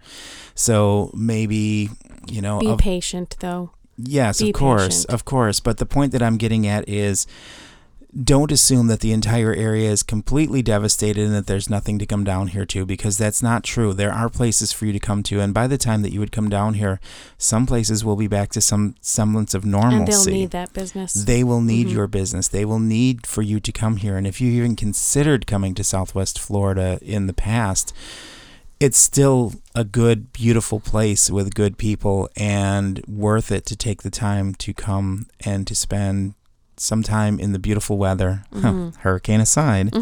So 0.55 1.09
maybe, 1.15 1.89
you 2.27 2.41
know, 2.41 2.59
Be 2.59 2.67
of- 2.67 2.79
patient 2.79 3.37
though. 3.39 3.71
Yes, 3.95 4.41
Be 4.41 4.49
of 4.49 4.55
course, 4.55 5.05
patient. 5.05 5.13
of 5.13 5.25
course. 5.25 5.59
But 5.59 5.77
the 5.77 5.85
point 5.85 6.13
that 6.13 6.21
I'm 6.23 6.37
getting 6.37 6.65
at 6.65 6.89
is 6.89 7.27
don't 8.21 8.51
assume 8.51 8.87
that 8.87 8.99
the 8.99 9.11
entire 9.11 9.53
area 9.53 9.89
is 9.89 10.03
completely 10.03 10.61
devastated 10.61 11.25
and 11.25 11.33
that 11.33 11.47
there's 11.47 11.69
nothing 11.69 11.97
to 11.99 12.05
come 12.05 12.23
down 12.23 12.49
here 12.49 12.65
to 12.67 12.85
because 12.85 13.17
that's 13.17 13.41
not 13.41 13.63
true. 13.63 13.93
There 13.93 14.11
are 14.13 14.29
places 14.29 14.71
for 14.71 14.85
you 14.85 14.93
to 14.93 14.99
come 14.99 15.23
to, 15.23 15.39
and 15.39 15.53
by 15.53 15.65
the 15.67 15.77
time 15.77 16.01
that 16.03 16.13
you 16.13 16.19
would 16.19 16.31
come 16.31 16.49
down 16.49 16.75
here, 16.75 16.99
some 17.37 17.65
places 17.65 18.05
will 18.05 18.15
be 18.15 18.27
back 18.27 18.49
to 18.51 18.61
some 18.61 18.95
semblance 19.01 19.53
of 19.53 19.65
normalcy. 19.65 19.97
And 19.97 20.07
they'll 20.07 20.33
need 20.33 20.51
that 20.51 20.73
business. 20.73 21.13
They 21.13 21.43
will 21.43 21.61
need 21.61 21.87
Mhm. 21.87 21.93
your 21.93 22.07
business. 22.07 22.47
They 22.47 22.65
will 22.65 22.79
need 22.79 23.25
for 23.25 23.41
you 23.41 23.59
to 23.59 23.71
come 23.71 23.97
here. 23.97 24.17
And 24.17 24.27
if 24.27 24.39
you 24.39 24.51
even 24.51 24.75
considered 24.75 25.47
coming 25.47 25.73
to 25.75 25.83
Southwest 25.83 26.37
Florida 26.37 26.99
in 27.01 27.27
the 27.27 27.33
past, 27.33 27.93
it's 28.79 28.97
still 28.97 29.53
a 29.73 29.83
good, 29.83 30.33
beautiful 30.33 30.79
place 30.79 31.31
with 31.31 31.55
good 31.55 31.77
people 31.77 32.29
and 32.35 33.01
worth 33.07 33.51
it 33.51 33.65
to 33.67 33.75
take 33.75 34.03
the 34.03 34.09
time 34.09 34.53
to 34.55 34.73
come 34.73 35.27
and 35.45 35.65
to 35.67 35.73
spend 35.73 36.33
some 36.77 37.03
time 37.03 37.39
in 37.39 37.51
the 37.53 37.59
beautiful 37.59 37.97
weather, 37.97 38.43
Mhm. 38.53 38.95
hurricane 38.97 39.39
aside. 39.41 39.93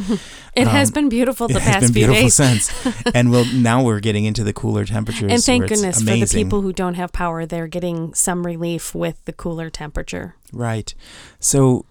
it 0.55 0.67
has 0.67 0.89
Um, 0.89 0.93
been 0.93 1.09
beautiful 1.09 1.47
the 1.47 1.55
it 1.57 1.61
has 1.61 1.73
past 1.73 1.81
been 1.87 1.93
few 1.93 2.05
beautiful 2.07 2.23
days. 2.23 2.33
since. 2.35 2.71
and 3.13 3.29
we'll, 3.31 3.45
now 3.53 3.83
we're 3.83 3.99
getting 3.99 4.25
into 4.25 4.43
the 4.43 4.53
cooler 4.53 4.85
temperatures. 4.85 5.31
And 5.31 5.43
thank 5.43 5.67
goodness 5.67 5.99
for 5.99 6.05
the 6.15 6.25
people 6.27 6.61
who 6.61 6.71
don't 6.73 6.93
have 6.95 7.11
power, 7.11 7.45
they're 7.45 7.67
getting 7.67 8.13
some 8.13 8.45
relief 8.45 8.93
with 8.95 9.23
the 9.25 9.33
cooler 9.33 9.69
temperature. 9.69 10.35
Right. 10.53 10.93
So 11.39 11.85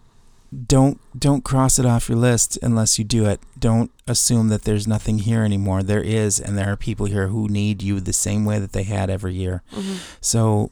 don't 0.67 0.99
don't 1.17 1.45
cross 1.45 1.79
it 1.79 1.87
off 1.87 2.09
your 2.09 2.19
list 2.19 2.59
unless 2.61 2.99
you 2.99 3.05
do 3.05 3.25
it. 3.27 3.41
Don't 3.59 3.93
assume 4.09 4.49
that 4.49 4.65
there's 4.65 4.85
nothing 4.89 5.19
here 5.21 5.45
anymore. 5.45 5.85
There 5.85 6.03
is 6.03 6.41
and 6.41 6.59
there 6.59 6.73
are 6.73 6.77
people 6.77 7.07
here 7.07 7.29
who 7.29 7.47
need 7.47 7.83
you 7.83 8.01
the 8.01 8.13
same 8.13 8.45
way 8.45 8.59
that 8.59 8.73
they 8.73 8.83
had 8.83 9.11
every 9.11 9.35
year. 9.35 9.63
Mhm. 9.73 9.99
So 10.21 10.71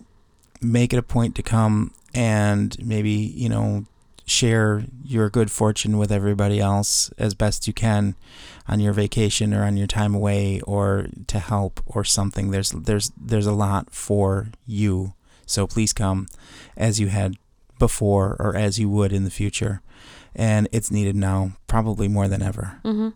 make 0.60 0.92
it 0.92 0.96
a 0.98 1.02
point 1.02 1.36
to 1.36 1.42
come 1.44 1.92
and 2.12 2.76
maybe, 2.84 3.12
you 3.12 3.48
know, 3.48 3.84
share 4.28 4.84
your 5.04 5.30
good 5.30 5.50
fortune 5.50 5.96
with 5.98 6.12
everybody 6.12 6.60
else 6.60 7.10
as 7.18 7.34
best 7.34 7.66
you 7.66 7.72
can 7.72 8.14
on 8.68 8.78
your 8.80 8.92
vacation 8.92 9.54
or 9.54 9.64
on 9.64 9.76
your 9.76 9.86
time 9.86 10.14
away 10.14 10.60
or 10.62 11.06
to 11.26 11.38
help 11.38 11.80
or 11.86 12.04
something. 12.04 12.50
There's 12.50 12.70
there's 12.70 13.10
there's 13.16 13.46
a 13.46 13.52
lot 13.52 13.90
for 13.90 14.48
you. 14.66 15.14
So 15.46 15.66
please 15.66 15.92
come 15.92 16.26
as 16.76 17.00
you 17.00 17.08
had 17.08 17.36
before 17.78 18.36
or 18.38 18.54
as 18.56 18.78
you 18.78 18.88
would 18.90 19.12
in 19.12 19.24
the 19.24 19.30
future. 19.30 19.80
And 20.34 20.68
it's 20.72 20.90
needed 20.90 21.16
now, 21.16 21.52
probably 21.66 22.06
more 22.08 22.28
than 22.28 22.42
ever. 22.42 22.78
hmm 22.82 23.08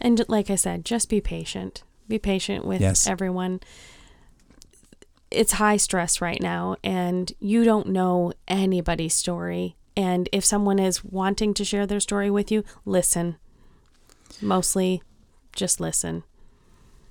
And 0.00 0.22
like 0.28 0.48
I 0.50 0.54
said, 0.56 0.84
just 0.84 1.08
be 1.08 1.20
patient. 1.20 1.82
Be 2.08 2.18
patient 2.18 2.64
with 2.64 2.80
Yes. 2.80 3.06
everyone. 3.06 3.60
It's 5.30 5.52
high 5.52 5.78
stress 5.78 6.20
right 6.20 6.40
now, 6.42 6.76
and 6.84 7.32
you 7.40 7.64
don't 7.64 7.88
know 7.88 8.32
anybody's 8.48 9.14
story. 9.14 9.76
And 9.96 10.28
if 10.32 10.44
someone 10.44 10.78
is 10.78 11.04
wanting 11.04 11.54
to 11.54 11.64
share 11.64 11.86
their 11.86 12.00
story 12.00 12.30
with 12.30 12.50
you, 12.50 12.64
listen. 12.84 13.36
Mostly 14.40 15.02
just 15.54 15.80
listen. 15.80 16.24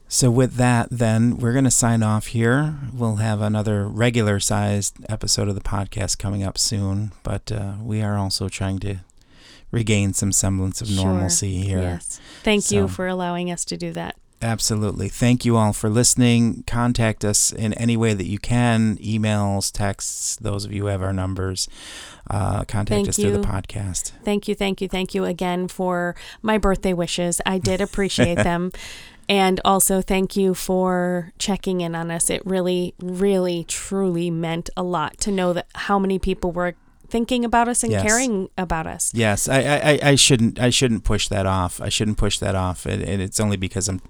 So 0.08 0.30
with 0.30 0.56
that, 0.56 0.90
then 0.92 1.38
we're 1.38 1.54
going 1.54 1.64
to 1.64 1.72
sign 1.72 2.04
off 2.04 2.28
here. 2.28 2.76
We'll 2.94 3.18
have 3.18 3.40
another 3.40 3.88
regular 3.88 4.40
sized 4.42 4.98
episode 5.08 5.48
of 5.48 5.56
the 5.56 5.62
podcast 5.62 6.18
coming 6.18 6.44
up 6.44 6.58
soon, 6.58 7.14
but 7.24 7.50
uh, 7.52 7.76
we 7.82 8.02
are 8.02 8.18
also 8.18 8.50
trying 8.50 8.80
to 8.80 8.98
regain 9.72 10.12
some 10.14 10.34
semblance 10.34 10.82
of 10.82 10.90
Sure. 10.90 11.06
normalcy 11.06 11.60
here. 11.62 11.82
Yes. 11.82 12.20
Thank 12.44 12.72
you 12.72 12.90
for 12.90 13.08
allowing 13.08 13.50
us 13.52 13.64
to 13.66 13.78
do 13.78 13.94
that. 13.94 14.18
Absolutely. 14.42 15.08
Thank 15.08 15.46
you 15.46 15.56
all 15.56 15.72
for 15.72 15.88
listening. 15.90 16.64
Contact 16.66 17.24
us 17.24 17.52
in 17.52 17.74
any 17.74 17.96
way 17.96 18.14
that 18.16 18.26
you 18.26 18.40
can 18.40 18.98
emails, 18.98 19.72
texts, 19.72 20.36
those 20.38 20.66
of 20.66 20.72
you 20.72 20.84
who 20.84 20.88
have 20.88 21.04
our 21.04 21.14
numbers. 21.14 21.68
Uh, 22.30 22.64
contact 22.64 22.90
Thank 22.90 23.10
us 23.10 23.18
through 23.18 23.38
the 23.38 23.48
podcast. 23.48 24.12
Thank 24.24 24.48
you, 24.48 24.56
thank 24.56 24.82
you, 24.82 24.88
thank 24.88 25.14
you 25.14 25.26
again 25.26 25.68
for 25.68 26.16
my 26.42 26.58
birthday 26.58 26.94
wishes. 26.94 27.40
I 27.46 27.60
did 27.60 27.82
appreciate 27.82 28.36
them. 28.44 28.72
And 29.30 29.62
also, 29.64 30.02
thank 30.02 30.36
you 30.36 30.54
for 30.54 31.32
checking 31.38 31.82
in 31.82 31.96
on 31.96 32.12
us. 32.12 32.30
It 32.30 32.46
really, 32.46 32.96
really, 33.00 33.64
truly 33.64 34.30
meant 34.30 34.70
a 34.76 34.84
lot 34.84 35.18
to 35.20 35.32
know 35.32 35.54
that 35.54 35.68
how 35.74 36.00
many 36.00 36.20
people 36.20 36.52
were 36.52 36.76
thinking 37.12 37.46
about 37.46 37.68
us 37.68 37.84
and 37.84 37.92
Yes. 37.92 38.04
caring 38.04 38.50
about 38.58 38.88
us. 38.88 39.12
Yes, 39.14 39.48
I, 39.50 39.60
I, 39.62 40.00
I- 40.12 40.16
shouldn't 40.16 40.60
I 40.60 40.70
shouldn't 40.72 41.04
push 41.04 41.28
that 41.28 41.46
off. 41.46 41.80
I 41.82 41.90
shouldn't 41.90 42.18
push 42.18 42.40
that 42.40 42.56
off. 42.56 42.86
And, 42.86 43.04
and 43.04 43.22
it's 43.22 43.40
only 43.40 43.58
because 43.58 43.88
I'm 43.90 44.02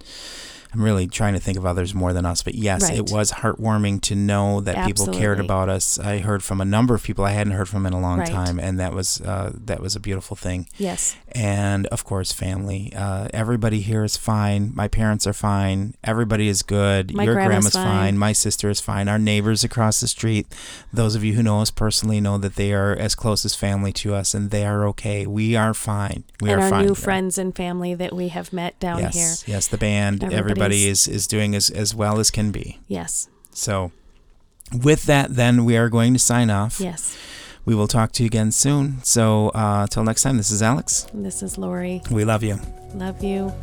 I'm 0.74 0.82
really 0.82 1.08
trying 1.08 1.34
to 1.34 1.40
think 1.40 1.58
of 1.58 1.66
others 1.66 1.94
more 1.94 2.14
than 2.14 2.26
us. 2.26 2.44
But 2.44 2.56
yes, 2.56 2.84
Right. 2.84 2.98
it 2.98 3.12
was 3.12 3.32
heartwarming 3.32 4.02
to 4.04 4.16
know 4.16 4.62
that 4.62 4.86
people 4.88 5.08
cared 5.08 5.40
about 5.40 5.68
us. 5.70 6.00
I 6.00 6.20
heard 6.20 6.44
from 6.44 6.62
a 6.62 6.66
number 6.66 6.96
of 6.96 7.04
people 7.04 7.26
I 7.26 7.32
hadn't 7.32 7.54
heard 7.54 7.68
from 7.68 7.86
in 7.86 7.94
a 7.94 8.00
long 8.00 8.20
Right. 8.20 8.28
time, 8.30 8.60
and 8.60 8.80
that 8.80 8.94
was 8.94 9.20
uh, 9.22 9.52
that 9.66 9.82
was 9.82 9.96
a 9.96 10.00
beautiful 10.00 10.36
thing. 10.38 10.68
Yes. 10.78 11.16
And 11.34 11.88
of 11.88 12.04
course, 12.06 12.32
family. 12.32 12.92
Uh, 12.96 13.28
everybody 13.34 13.82
here 13.82 14.04
is 14.04 14.16
fine. 14.18 14.72
My 14.74 14.88
parents 14.88 15.26
are 15.28 15.34
fine. 15.34 15.94
Everybody 16.04 16.48
is 16.48 16.62
good. 16.62 17.14
My 17.14 17.24
Your 17.24 17.34
grandma's 17.36 17.74
fine. 17.74 17.86
fine. 17.86 18.18
My 18.18 18.32
sister 18.34 18.70
is 18.70 18.80
fine. 18.80 19.08
Our 19.10 19.20
neighbors 19.20 19.64
across 19.64 20.00
the 20.00 20.08
street. 20.08 20.48
Those 20.94 21.16
of 21.16 21.24
you 21.24 21.34
who 21.34 21.44
know 21.44 21.62
us 21.62 21.72
personally 21.72 22.22
know 22.22 22.38
that 22.38 22.56
they 22.56 22.74
are 22.74 22.94
as 22.96 23.16
close 23.16 23.44
as 23.46 23.56
family 23.56 23.92
to 23.94 24.14
us, 24.16 24.34
and 24.34 24.52
they 24.52 24.66
are 24.66 24.86
okay. 24.88 25.26
We 25.26 25.56
are 25.56 25.74
fine. 25.74 26.24
We 26.42 26.50
and 26.52 26.60
are 26.62 26.64
our 26.66 26.70
fine. 26.70 26.86
new 26.86 26.96
friends 26.96 27.38
and 27.38 27.56
family 27.56 27.94
that 27.96 28.14
we 28.14 28.30
have 28.30 28.52
met 28.54 28.80
down 28.80 29.00
yes, 29.00 29.14
here. 29.44 29.56
yes, 29.56 29.68
the 29.68 29.78
band. 29.78 30.24
Everybody 30.24 30.61
Everybody's- 30.66 31.08
is 31.08 31.16
is 31.16 31.28
doing 31.28 31.56
as 31.56 31.70
as 31.70 31.94
well 31.96 32.20
as 32.20 32.32
can 32.32 32.52
be. 32.52 32.80
Yes. 32.88 33.28
So, 33.54 33.92
with 34.72 35.04
that, 35.04 35.36
then 35.36 35.66
we 35.66 35.76
are 35.78 35.90
going 35.90 36.14
to 36.14 36.20
sign 36.20 36.50
off. 36.50 36.80
Yes. 36.80 37.16
We 37.66 37.76
will 37.76 37.88
talk 37.88 38.12
to 38.14 38.24
you 38.24 38.28
again 38.28 38.52
soon. 38.52 39.00
So, 39.04 39.50
uh, 39.50 39.86
till 39.88 40.04
next 40.04 40.24
time. 40.24 40.38
This 40.38 40.52
is 40.52 40.62
Alex. 40.62 41.06
This 41.14 41.44
is 41.44 41.58
Laurie. 41.58 42.02
We 42.10 42.26
love 42.26 42.44
you. 42.44 42.60
Love 42.96 43.24
you. 43.24 43.54